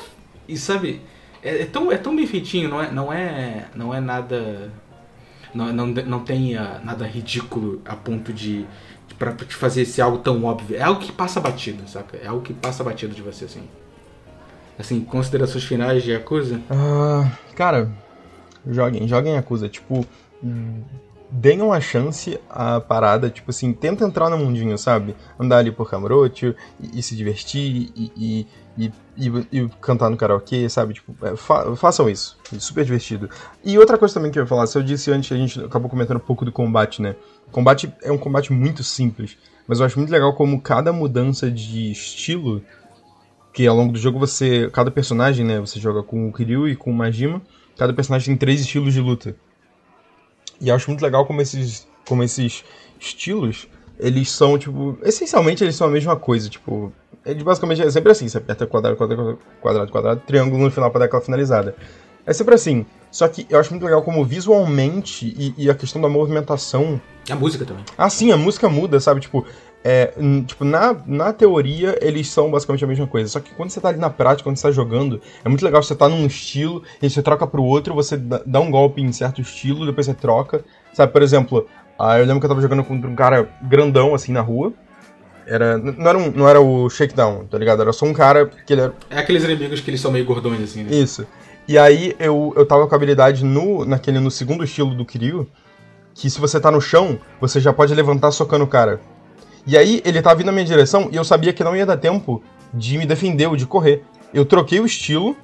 E 0.48 0.56
sabe, 0.56 1.00
é, 1.42 1.62
é 1.62 1.64
tão, 1.66 1.90
é 1.90 1.96
tão 1.96 2.14
bem 2.14 2.26
feitinho, 2.26 2.68
não 2.68 2.82
é, 2.82 2.90
não 2.90 3.12
é, 3.12 3.66
não 3.74 3.94
é 3.94 4.00
nada. 4.00 4.70
Não, 5.54 5.72
não, 5.72 5.86
não 5.86 6.20
tem 6.20 6.56
ah, 6.56 6.80
nada 6.84 7.06
ridículo 7.06 7.80
a 7.84 7.96
ponto 7.96 8.32
de. 8.32 8.66
de 9.08 9.14
pra, 9.18 9.32
pra 9.32 9.46
te 9.46 9.54
fazer 9.54 9.84
ser 9.84 10.02
algo 10.02 10.18
tão 10.18 10.44
óbvio. 10.44 10.76
É 10.76 10.82
algo 10.82 11.00
que 11.00 11.10
passa 11.10 11.40
batido, 11.40 11.88
saca? 11.88 12.16
É 12.16 12.26
algo 12.26 12.42
que 12.42 12.52
passa 12.52 12.84
batido 12.84 13.14
de 13.14 13.22
você, 13.22 13.46
assim. 13.46 13.62
Assim, 14.78 15.00
considerações 15.00 15.64
finais 15.64 16.02
de 16.02 16.10
Yakuza? 16.10 16.60
Ah, 16.68 17.30
cara, 17.54 17.90
joguem, 18.68 19.08
joguem 19.08 19.34
Yakuza. 19.34 19.68
Tipo, 19.70 20.04
hum, 20.44 20.82
deem 21.30 21.60
uma 21.62 21.80
chance 21.80 22.38
à 22.48 22.80
parada. 22.80 23.30
Tipo 23.30 23.50
assim, 23.50 23.72
tenta 23.72 24.04
entrar 24.04 24.30
no 24.30 24.38
mundinho, 24.38 24.76
sabe? 24.78 25.14
Andar 25.38 25.58
ali 25.58 25.70
por 25.72 25.88
Kamurocho 25.90 26.54
e, 26.80 26.98
e 26.98 27.02
se 27.02 27.16
divertir 27.16 27.90
e, 27.96 28.12
e- 28.16 28.46
e 29.50 29.68
cantar 29.80 30.10
no 30.10 30.16
karaokê, 30.16 30.68
sabe? 30.68 30.94
Tipo, 30.94 31.16
é, 31.26 31.34
fa- 31.36 31.74
façam 31.76 32.08
isso. 32.10 32.36
É 32.54 32.58
super 32.58 32.84
divertido. 32.84 33.30
E 33.64 33.78
outra 33.78 33.96
coisa 33.96 34.12
também 34.14 34.30
que 34.30 34.38
eu 34.38 34.42
ia 34.42 34.46
falar, 34.46 34.66
se 34.66 34.76
eu 34.76 34.82
disse 34.82 35.10
antes, 35.10 35.32
a 35.32 35.36
gente 35.36 35.58
acabou 35.64 35.88
comentando 35.88 36.18
um 36.18 36.20
pouco 36.20 36.44
do 36.44 36.52
combate, 36.52 37.00
né? 37.00 37.16
O 37.48 37.50
combate 37.50 37.90
é 38.02 38.12
um 38.12 38.18
combate 38.18 38.52
muito 38.52 38.84
simples. 38.84 39.38
Mas 39.66 39.80
eu 39.80 39.86
acho 39.86 39.98
muito 39.98 40.10
legal 40.10 40.34
como 40.34 40.60
cada 40.60 40.92
mudança 40.92 41.50
de 41.50 41.90
estilo 41.90 42.62
que 43.52 43.66
ao 43.66 43.74
longo 43.76 43.92
do 43.92 43.98
jogo 43.98 44.18
você. 44.18 44.68
Cada 44.72 44.90
personagem, 44.90 45.44
né? 45.44 45.58
Você 45.60 45.80
joga 45.80 46.02
com 46.02 46.28
o 46.28 46.32
Kiryu 46.32 46.68
e 46.68 46.76
com 46.76 46.90
o 46.90 46.94
Majima. 46.94 47.40
Cada 47.78 47.92
personagem 47.92 48.26
tem 48.28 48.36
três 48.36 48.60
estilos 48.60 48.92
de 48.92 49.00
luta. 49.00 49.34
E 50.60 50.68
eu 50.68 50.74
acho 50.74 50.90
muito 50.90 51.02
legal 51.02 51.26
como 51.26 51.40
esses, 51.40 51.86
como 52.06 52.22
esses 52.22 52.64
estilos, 53.00 53.68
eles 53.98 54.30
são, 54.30 54.58
tipo. 54.58 54.98
Essencialmente 55.02 55.62
eles 55.62 55.76
são 55.76 55.86
a 55.86 55.90
mesma 55.90 56.16
coisa. 56.16 56.48
Tipo. 56.48 56.92
Eles 57.24 57.42
basicamente 57.42 57.82
é 57.82 57.90
sempre 57.90 58.12
assim: 58.12 58.28
você 58.28 58.38
aperta 58.38 58.66
quadrado, 58.66 58.96
quadrado, 58.96 59.38
quadrado, 59.60 59.92
quadrado, 59.92 60.22
triângulo 60.26 60.64
no 60.64 60.70
final 60.70 60.90
pra 60.90 61.00
dar 61.00 61.04
aquela 61.06 61.22
finalizada. 61.22 61.74
É 62.24 62.32
sempre 62.32 62.54
assim. 62.54 62.84
Só 63.10 63.26
que 63.28 63.46
eu 63.48 63.58
acho 63.58 63.70
muito 63.70 63.84
legal 63.84 64.02
como 64.02 64.24
visualmente 64.24 65.34
e, 65.38 65.54
e 65.56 65.70
a 65.70 65.74
questão 65.74 66.02
da 66.02 66.08
movimentação 66.08 67.00
a 67.30 67.34
música 67.34 67.64
também. 67.64 67.84
ah, 67.96 68.10
sim, 68.10 68.30
a 68.30 68.36
música 68.36 68.68
muda, 68.68 69.00
sabe? 69.00 69.20
Tipo, 69.20 69.46
é, 69.88 70.12
tipo 70.44 70.64
na, 70.64 70.96
na 71.06 71.32
teoria 71.32 71.96
eles 72.02 72.28
são 72.28 72.50
basicamente 72.50 72.84
a 72.84 72.88
mesma 72.88 73.06
coisa. 73.06 73.28
Só 73.30 73.38
que 73.38 73.54
quando 73.54 73.70
você 73.70 73.80
tá 73.80 73.88
ali 73.88 73.98
na 73.98 74.10
prática, 74.10 74.42
quando 74.42 74.56
você 74.56 74.64
tá 74.64 74.72
jogando, 74.72 75.20
é 75.44 75.48
muito 75.48 75.64
legal 75.64 75.80
você 75.80 75.94
tá 75.94 76.08
num 76.08 76.26
estilo, 76.26 76.82
e 77.00 77.08
você 77.08 77.22
troca 77.22 77.46
pro 77.46 77.62
outro, 77.62 77.94
você 77.94 78.16
dá 78.16 78.58
um 78.58 78.68
golpe 78.68 79.00
em 79.00 79.12
certo 79.12 79.40
estilo, 79.40 79.86
depois 79.86 80.06
você 80.06 80.14
troca. 80.14 80.64
Sabe, 80.92 81.12
por 81.12 81.22
exemplo, 81.22 81.68
ah, 81.96 82.18
eu 82.18 82.26
lembro 82.26 82.40
que 82.40 82.46
eu 82.46 82.48
tava 82.48 82.60
jogando 82.60 82.82
contra 82.82 83.08
um 83.08 83.14
cara 83.14 83.48
grandão 83.62 84.12
assim 84.12 84.32
na 84.32 84.40
rua. 84.40 84.72
Era, 85.46 85.78
não, 85.78 86.08
era 86.08 86.18
um, 86.18 86.32
não 86.32 86.48
era 86.48 86.60
o 86.60 86.90
Shakedown, 86.90 87.46
tá 87.46 87.56
ligado? 87.56 87.80
Era 87.80 87.92
só 87.92 88.06
um 88.06 88.12
cara 88.12 88.50
que 88.66 88.72
ele 88.72 88.80
era 88.80 88.94
É 89.08 89.20
aqueles 89.20 89.44
inimigos 89.44 89.78
que 89.78 89.88
eles 89.88 90.00
são 90.00 90.10
meio 90.10 90.24
gordões, 90.24 90.60
assim, 90.60 90.82
né? 90.82 90.92
isso. 90.92 91.24
E 91.68 91.78
aí 91.78 92.16
eu, 92.18 92.52
eu 92.56 92.66
tava 92.66 92.88
com 92.88 92.94
a 92.94 92.96
habilidade 92.96 93.44
no, 93.44 93.84
naquele, 93.84 94.18
no 94.18 94.32
segundo 94.32 94.64
estilo 94.64 94.96
do 94.96 95.04
Kiryu, 95.04 95.48
que 96.12 96.28
se 96.28 96.40
você 96.40 96.58
tá 96.58 96.72
no 96.72 96.80
chão, 96.80 97.20
você 97.40 97.60
já 97.60 97.72
pode 97.72 97.94
levantar 97.94 98.32
socando 98.32 98.64
o 98.64 98.68
cara. 98.68 99.00
E 99.66 99.76
aí 99.76 100.00
ele 100.04 100.22
tava 100.22 100.36
vindo 100.36 100.46
na 100.46 100.52
minha 100.52 100.64
direção 100.64 101.08
e 101.10 101.16
eu 101.16 101.24
sabia 101.24 101.52
que 101.52 101.64
não 101.64 101.74
ia 101.74 101.84
dar 101.84 101.96
tempo 101.96 102.42
de 102.72 102.96
me 102.96 103.04
defender 103.04 103.46
ou 103.48 103.56
de 103.56 103.66
correr. 103.66 104.02
Eu 104.32 104.44
troquei 104.44 104.78
o 104.78 104.86
estilo 104.86 105.36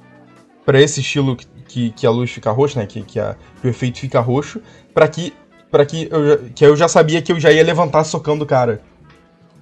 pra 0.65 0.81
esse 0.81 1.01
estilo 1.01 1.35
que, 1.35 1.45
que, 1.67 1.91
que 1.91 2.07
a 2.07 2.11
luz 2.11 2.31
fica 2.31 2.51
roxa, 2.51 2.79
né? 2.79 2.85
Que, 2.85 3.01
que, 3.01 3.19
a, 3.19 3.35
que 3.59 3.67
o 3.67 3.69
efeito 3.69 3.99
fica 3.99 4.19
roxo, 4.21 4.61
pra 4.93 5.07
que, 5.07 5.33
pra 5.69 5.85
que, 5.85 6.07
eu, 6.09 6.49
que 6.55 6.65
eu 6.65 6.75
já 6.75 6.87
sabia 6.87 7.21
que 7.21 7.31
eu 7.31 7.39
já 7.39 7.51
ia 7.51 7.63
levantar 7.63 8.03
socando 8.05 8.43
o 8.43 8.47
cara. 8.47 8.81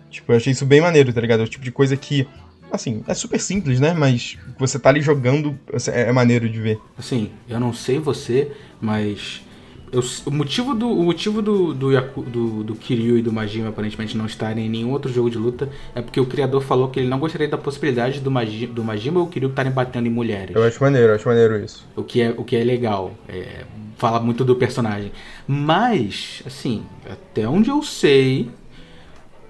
Tipo, 0.10 0.32
eu 0.34 0.38
achei 0.38 0.52
isso 0.52 0.66
bem 0.66 0.82
maneiro, 0.82 1.12
tá 1.12 1.22
ligado? 1.22 1.40
É 1.40 1.44
o 1.44 1.48
tipo 1.48 1.64
de 1.64 1.72
coisa 1.72 1.96
que, 1.96 2.28
assim, 2.72 3.04
é 3.08 3.14
super 3.14 3.40
simples, 3.40 3.80
né? 3.80 3.94
Mas 3.94 4.38
você 4.60 4.78
tá 4.78 4.90
ali 4.90 5.02
jogando, 5.02 5.58
é, 5.92 6.02
é 6.02 6.12
maneiro 6.12 6.50
de 6.50 6.60
ver. 6.60 6.80
Assim, 6.98 7.32
eu 7.48 7.60
não 7.60 7.74
sei 7.74 7.98
você, 7.98 8.52
mas 8.80 9.42
eu- 9.92 10.02
o 10.26 10.32
motivo 10.32 10.74
do 10.74 10.90
o 10.90 11.04
motivo 11.04 11.42
do 11.42 11.74
do, 11.74 11.92
Yaku- 11.92 12.22
do 12.24 12.64
do 12.64 12.76
Kiryu 12.76 13.18
e 13.18 13.22
do 13.22 13.32
Majima 13.32 13.70
aparentemente 13.70 14.16
não 14.18 14.26
estarem 14.26 14.66
em 14.66 14.70
nenhum 14.70 14.92
outro 14.92 15.12
jogo 15.12 15.30
de 15.30 15.38
luta 15.38 15.70
é 15.94 16.02
porque 16.02 16.20
o 16.20 16.26
criador 16.26 16.62
falou 16.62 16.90
que 16.90 17.00
ele 17.00 17.10
não 17.10 17.20
gostaria 17.20 17.48
da 17.48 17.58
possibilidade 17.58 18.20
do 18.20 18.32
Majima, 18.32 18.74
do 18.74 18.84
Majima 18.84 19.20
ou 19.20 19.26
o 19.26 19.30
Kiryu 19.30 19.50
estarem 19.50 19.72
batendo 19.72 20.08
em 20.08 20.12
mulheres. 20.12 20.56
Eu 20.56 20.64
acho 20.64 20.82
maneiro, 20.82 21.10
eu 21.10 21.16
acho 21.16 21.28
maneiro 21.28 21.58
isso. 21.64 21.86
O 21.96 22.04
que 22.04 22.22
é, 22.22 22.34
o 22.38 22.44
que 22.44 22.56
é 22.56 22.64
legal. 22.64 23.14
É, 23.28 23.66
fala 23.98 24.20
muito 24.20 24.44
do 24.44 24.56
personagem. 24.56 25.12
Mas, 25.48 26.42
assim, 26.46 26.84
até 27.08 27.48
onde 27.48 27.70
eu 27.70 27.84
sei, 27.84 28.50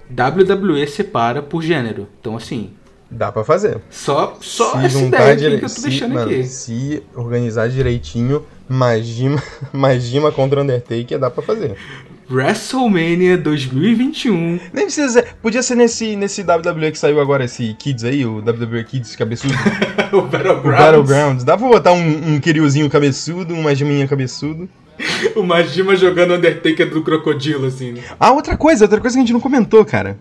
WWE 0.09 0.85
separa 0.87 1.41
por 1.41 1.61
gênero. 1.61 2.07
Então, 2.19 2.35
assim, 2.35 2.71
Dá 3.11 3.29
pra 3.29 3.43
fazer. 3.43 3.81
Só, 3.89 4.37
só 4.39 4.71
se 4.71 4.85
essa 4.85 4.99
juntar 4.99 5.17
ideia 5.17 5.33
aqui 5.33 5.41
dire... 5.41 5.57
que 5.59 5.65
eu 5.65 5.69
tô 5.69 5.75
se, 5.75 5.81
deixando 5.81 6.13
mano, 6.13 6.31
aqui. 6.31 6.43
se 6.45 7.03
organizar 7.13 7.67
direitinho, 7.67 8.45
Magima, 8.69 9.43
Magima 9.73 10.31
contra 10.31 10.61
Undertaker 10.61 11.19
dá 11.19 11.29
pra 11.29 11.43
fazer. 11.43 11.75
WrestleMania 12.29 13.37
2021. 13.37 14.59
Nem 14.71 14.85
precisa 14.85 15.25
podia 15.41 15.61
ser 15.61 15.75
nesse, 15.75 16.15
nesse 16.15 16.41
WWE 16.41 16.91
que 16.91 16.97
saiu 16.97 17.19
agora, 17.19 17.43
esse 17.43 17.73
Kids 17.73 18.05
aí, 18.05 18.25
o 18.25 18.37
WWE 18.37 18.85
Kids 18.85 19.17
cabeçudo, 19.17 19.53
o 20.13 20.21
Battlegrounds. 20.21 20.63
o 20.63 20.71
Battlegrounds. 20.71 21.43
Dá 21.43 21.57
pra 21.57 21.67
botar 21.67 21.91
um, 21.91 22.35
um 22.35 22.39
Kiryuzinho 22.39 22.89
cabeçudo, 22.89 23.53
um 23.53 23.61
Majiminha 23.61 24.07
cabeçudo. 24.07 24.69
O 25.35 25.43
Majima 25.43 25.95
jogando 25.95 26.33
Undertaker 26.35 26.89
do 26.89 27.01
crocodilo, 27.01 27.67
assim, 27.67 27.93
né? 27.93 28.03
Ah, 28.19 28.31
outra 28.31 28.55
coisa, 28.57 28.85
outra 28.85 28.99
coisa 28.99 29.15
que 29.15 29.19
a 29.19 29.23
gente 29.23 29.33
não 29.33 29.39
comentou, 29.39 29.83
cara. 29.83 30.17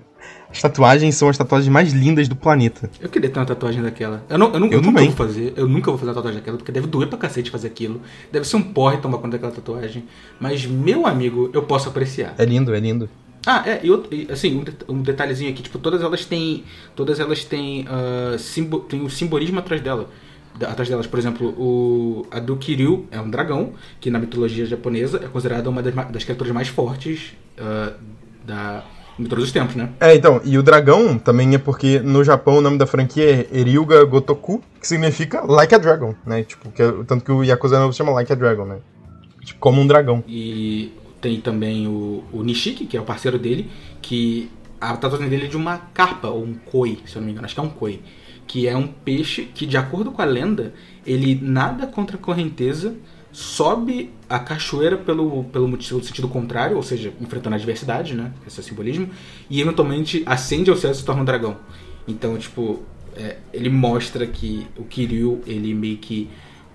As 0.52 0.60
tatuagens 0.60 1.14
são 1.14 1.28
as 1.28 1.38
tatuagens 1.38 1.68
mais 1.72 1.92
lindas 1.92 2.26
do 2.28 2.34
planeta. 2.34 2.90
Eu 3.00 3.08
queria 3.08 3.30
ter 3.30 3.38
uma 3.38 3.46
tatuagem 3.46 3.82
daquela. 3.82 4.24
Eu, 4.28 4.36
não, 4.36 4.52
eu, 4.52 4.60
não, 4.60 4.66
eu, 4.66 4.72
Eu 4.74 4.82
nunca 4.82 5.02
vou 5.02 5.12
fazer. 5.12 5.52
Eu 5.56 5.68
nunca 5.68 5.90
vou 5.90 5.98
fazer 5.98 6.10
uma 6.10 6.14
tatuagem 6.14 6.40
daquela, 6.40 6.56
porque 6.56 6.72
deve 6.72 6.86
doer 6.88 7.08
pra 7.08 7.18
cacete 7.18 7.50
fazer 7.50 7.68
aquilo. 7.68 8.00
Deve 8.32 8.46
ser 8.46 8.56
um 8.56 8.62
porre 8.62 8.96
tomar 8.98 9.18
conta 9.18 9.30
daquela 9.38 9.52
tatuagem. 9.52 10.04
Mas, 10.40 10.66
meu 10.66 11.06
amigo, 11.06 11.50
eu 11.52 11.62
posso 11.62 11.88
apreciar. 11.88 12.34
É 12.36 12.44
lindo, 12.44 12.74
é 12.74 12.80
lindo. 12.80 13.08
Ah, 13.46 13.62
é, 13.66 13.80
e, 13.82 13.90
outro, 13.90 14.10
assim, 14.30 14.58
um, 14.58 14.64
det- 14.64 14.84
detalhezinho 15.02 15.50
aqui, 15.50 15.62
tipo, 15.62 15.78
todas 15.78 16.02
elas 16.02 16.24
têm. 16.24 16.64
Todas 16.96 17.20
elas 17.20 17.44
têm. 17.44 17.86
ah, 17.88 18.36
simbo, 18.38 18.80
tem 18.80 19.00
um 19.00 19.08
simbolismo 19.08 19.58
atrás 19.60 19.80
dela. 19.80 20.10
Atrás 20.60 20.88
delas, 20.88 21.06
por 21.06 21.18
exemplo, 21.18 21.48
o, 21.56 22.26
a 22.30 22.40
do 22.40 22.56
Kiryu 22.56 23.06
é 23.10 23.20
um 23.20 23.30
dragão, 23.30 23.72
que 24.00 24.10
na 24.10 24.18
mitologia 24.18 24.66
japonesa 24.66 25.18
é 25.24 25.28
considerada 25.28 25.70
uma 25.70 25.80
das, 25.80 25.94
das 26.10 26.24
criaturas 26.24 26.52
mais 26.52 26.68
fortes 26.68 27.32
ah, 27.56 27.92
da, 28.44 28.84
de 29.22 29.28
todos 29.28 29.44
os 29.44 29.52
tempos, 29.52 29.74
né? 29.76 29.90
É, 30.00 30.14
então, 30.14 30.40
e 30.44 30.56
o 30.58 30.62
dragão 30.62 31.18
também 31.18 31.54
é 31.54 31.58
porque 31.58 31.98
no 32.00 32.22
Japão 32.24 32.58
o 32.58 32.60
nome 32.60 32.78
da 32.78 32.86
franquia 32.86 33.24
é 33.52 33.58
Eryuga 33.58 34.04
Gotoku, 34.04 34.62
que 34.80 34.86
significa 34.86 35.42
Like 35.42 35.74
a 35.74 35.78
Dragon, 35.78 36.14
né? 36.26 36.42
Tipo, 36.42 36.70
que 36.70 36.82
é- 36.82 36.92
tanto 37.06 37.24
que 37.24 37.32
o 37.32 37.42
Yakuza 37.44 37.78
novo 37.78 37.92
se 37.92 37.98
chama 37.98 38.12
Like 38.12 38.32
a 38.32 38.36
Dragon, 38.36 38.64
né? 38.64 38.78
Tipo, 39.44 39.60
como 39.60 39.80
um 39.80 39.86
dragão. 39.86 40.22
E 40.26 40.92
tem 41.20 41.40
também 41.40 41.86
o, 41.86 42.24
o 42.32 42.42
Nishiki, 42.42 42.86
que 42.86 42.96
é 42.96 43.00
o 43.00 43.04
parceiro 43.04 43.38
dele, 43.38 43.70
que 44.00 44.50
a 44.80 44.96
tatuagem 44.96 45.28
dele 45.28 45.44
é 45.46 45.48
de 45.48 45.56
uma 45.56 45.78
carpa, 45.92 46.28
ou 46.28 46.42
um 46.42 46.54
koi, 46.54 46.98
se 47.04 47.16
eu 47.16 47.20
não 47.20 47.26
me 47.26 47.32
engano, 47.32 47.44
acho 47.44 47.54
que 47.54 47.60
é 47.60 47.64
um 47.64 47.68
koi. 47.68 48.00
Que 48.46 48.66
é 48.66 48.76
um 48.76 48.86
peixe 48.86 49.42
que, 49.54 49.66
de 49.66 49.76
acordo 49.76 50.10
com 50.10 50.22
a 50.22 50.24
lenda, 50.24 50.72
ele 51.06 51.38
nada 51.40 51.86
contra 51.86 52.16
a 52.16 52.18
correnteza, 52.18 52.94
sobe 53.32 54.10
a 54.28 54.38
cachoeira 54.38 54.96
pelo, 54.96 55.44
pelo 55.44 55.68
motivo, 55.68 56.02
sentido 56.02 56.28
contrário, 56.28 56.76
ou 56.76 56.82
seja, 56.82 57.12
enfrentando 57.20 57.54
a 57.54 57.58
adversidade, 57.58 58.14
né? 58.14 58.32
Esse 58.46 58.58
é 58.58 58.62
o 58.62 58.64
simbolismo, 58.64 59.08
e 59.48 59.60
eventualmente 59.60 60.22
ascende 60.26 60.70
ao 60.70 60.76
céu 60.76 60.90
e 60.90 60.94
se 60.94 61.04
torna 61.04 61.22
um 61.22 61.24
dragão. 61.24 61.56
Então, 62.08 62.36
tipo, 62.36 62.82
é, 63.16 63.36
ele 63.52 63.68
mostra 63.68 64.26
que 64.26 64.66
o 64.76 64.84
Kiryu, 64.84 65.42
ele 65.46 65.74
meio 65.74 65.98
que 65.98 66.28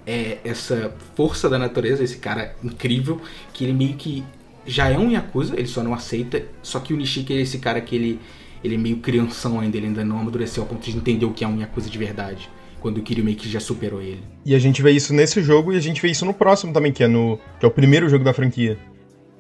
é 0.05 0.39
essa 0.43 0.93
força 1.15 1.49
da 1.49 1.57
natureza, 1.57 2.03
esse 2.03 2.17
cara 2.17 2.55
incrível, 2.63 3.19
que 3.51 3.63
ele 3.63 3.73
meio 3.73 3.95
que 3.95 4.23
já 4.65 4.89
é 4.89 4.97
um 4.97 5.11
Yakuza, 5.11 5.55
ele 5.55 5.67
só 5.67 5.83
não 5.83 5.93
aceita, 5.93 6.43
só 6.61 6.79
que 6.79 6.93
o 6.93 6.97
Nishiki 6.97 7.33
é 7.33 7.41
esse 7.41 7.59
cara 7.59 7.81
que 7.81 7.95
ele, 7.95 8.19
ele 8.63 8.75
é 8.75 8.77
meio 8.77 8.97
crianção 8.97 9.59
ainda, 9.59 9.77
ele 9.77 9.87
ainda 9.87 10.03
não 10.03 10.19
amadureceu 10.19 10.63
ao 10.63 10.69
ponto 10.69 10.89
de 10.89 10.95
entender 10.95 11.25
o 11.25 11.31
que 11.31 11.43
é 11.43 11.47
um 11.47 11.59
Yakuza 11.59 11.89
de 11.89 11.97
verdade, 11.97 12.49
quando 12.85 12.99
o 12.99 13.01
Kiryu 13.01 13.25
meio 13.25 13.35
que 13.35 13.49
já 13.49 13.59
superou 13.59 13.99
ele. 13.99 14.21
E 14.45 14.53
a 14.53 14.59
gente 14.59 14.79
vê 14.83 14.91
isso 14.91 15.11
nesse 15.11 15.41
jogo 15.41 15.73
e 15.73 15.75
a 15.75 15.79
gente 15.79 15.99
vê 15.99 16.07
isso 16.11 16.23
no 16.23 16.35
próximo 16.35 16.71
também, 16.71 16.91
que 16.91 17.03
é 17.03 17.07
no. 17.07 17.39
que 17.59 17.65
é 17.65 17.67
o 17.67 17.71
primeiro 17.71 18.07
jogo 18.07 18.23
da 18.23 18.31
franquia. 18.31 18.77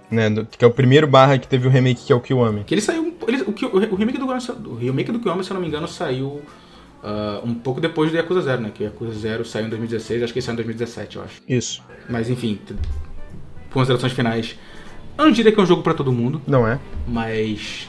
Né? 0.09 0.29
no- 0.29 0.45
que 0.47 0.65
é 0.65 0.67
o 0.67 0.71
primeiro 0.71 1.05
barra 1.05 1.37
que 1.37 1.47
teve 1.47 1.67
o 1.67 1.69
remake, 1.69 2.05
que 2.05 2.11
é 2.11 2.15
o 2.15 2.19
Kiwami. 2.19 2.63
Que 2.63 2.73
ele 2.73 2.81
saiu, 2.81 3.15
ele, 3.27 3.43
o, 3.43 3.53
que- 3.53 3.65
o 3.67 3.95
remake 3.95 4.17
do 4.17 4.25
o 4.25 4.75
remake 4.75 5.11
do 5.11 5.19
Kiwami, 5.19 5.43
se 5.43 5.51
eu 5.51 5.53
não 5.53 5.61
me 5.61 5.67
engano, 5.67 5.87
saiu 5.87 6.41
ah, 7.03 7.39
um 7.43 7.53
pouco 7.53 7.79
depois 7.79 8.09
do 8.09 8.17
Yakuza 8.17 8.41
0, 8.41 8.61
né, 8.63 8.71
que 8.73 8.81
o 8.81 8.85
Yakuza 8.85 9.13
0 9.13 9.45
saiu 9.45 9.67
em 9.67 9.69
2016, 9.69 10.23
acho 10.23 10.33
que 10.33 10.41
saiu 10.41 10.53
em 10.53 10.55
2017, 10.57 11.17
eu 11.17 11.23
acho. 11.23 11.41
Isso. 11.47 11.83
Mas 12.09 12.31
enfim, 12.31 12.59
considerações 13.71 14.11
finais. 14.13 14.55
Eu 15.17 15.25
não 15.25 15.31
diria 15.31 15.51
que 15.51 15.59
é 15.59 15.63
um 15.63 15.67
jogo 15.67 15.83
pra 15.83 15.93
todo 15.93 16.11
mundo, 16.11 16.41
Não 16.47 16.67
é? 16.67 16.79
mas 17.07 17.87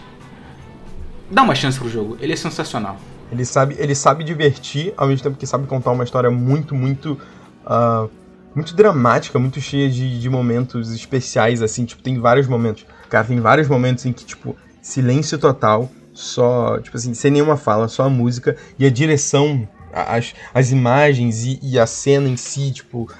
dá 1.30 1.42
uma 1.42 1.54
chance 1.54 1.78
pro 1.78 1.88
jogo. 1.88 2.18
Ele 2.20 2.34
é 2.34 2.36
sensacional. 2.36 2.98
Ele 3.30 3.44
sabe, 3.44 3.76
ele 3.78 3.94
sabe 3.94 4.24
divertir, 4.24 4.94
ao 4.96 5.08
mesmo 5.08 5.22
tempo 5.22 5.36
que 5.36 5.46
sabe 5.46 5.66
contar 5.66 5.90
uma 5.92 6.04
história 6.04 6.30
muito, 6.30 6.74
muito. 6.74 7.18
ah, 7.64 8.06
muito 8.54 8.74
dramática, 8.74 9.38
muito 9.38 9.60
cheia 9.60 9.90
de, 9.90 10.18
de 10.18 10.30
momentos 10.30 10.90
especiais, 10.90 11.60
assim, 11.60 11.84
tipo, 11.84 12.02
tem 12.02 12.18
vários 12.18 12.46
momentos. 12.48 12.86
Cara, 13.10 13.26
tem 13.26 13.38
vários 13.38 13.68
momentos 13.68 14.06
em 14.06 14.14
que, 14.14 14.24
tipo, 14.24 14.56
silêncio 14.80 15.38
total, 15.38 15.90
só, 16.14 16.78
tipo 16.80 16.96
assim, 16.96 17.12
sem 17.12 17.30
nenhuma 17.30 17.58
fala, 17.58 17.86
só 17.86 18.04
a 18.04 18.08
música 18.08 18.56
e 18.78 18.86
a 18.86 18.90
direção, 18.90 19.68
as, 19.92 20.34
as 20.54 20.70
imagens 20.72 21.44
e, 21.44 21.60
e 21.62 21.78
a 21.78 21.86
cena 21.86 22.28
em 22.30 22.36
si, 22.38 22.72
tipo, 22.72 23.10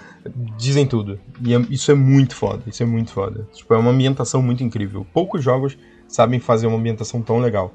dizem 0.56 0.86
tudo. 0.86 1.20
E 1.44 1.54
é- 1.54 1.66
isso 1.68 1.90
é 1.90 1.94
muito 1.94 2.34
foda, 2.34 2.62
isso 2.66 2.82
é 2.82 2.86
muito 2.86 3.10
foda. 3.10 3.46
Tipo, 3.52 3.74
é 3.74 3.76
uma 3.76 3.90
ambientação 3.90 4.40
muito 4.40 4.62
incrível. 4.64 5.06
Poucos 5.12 5.44
jogos 5.44 5.76
sabem 6.08 6.40
fazer 6.40 6.66
uma 6.66 6.78
ambientação 6.78 7.20
tão 7.20 7.38
legal. 7.38 7.74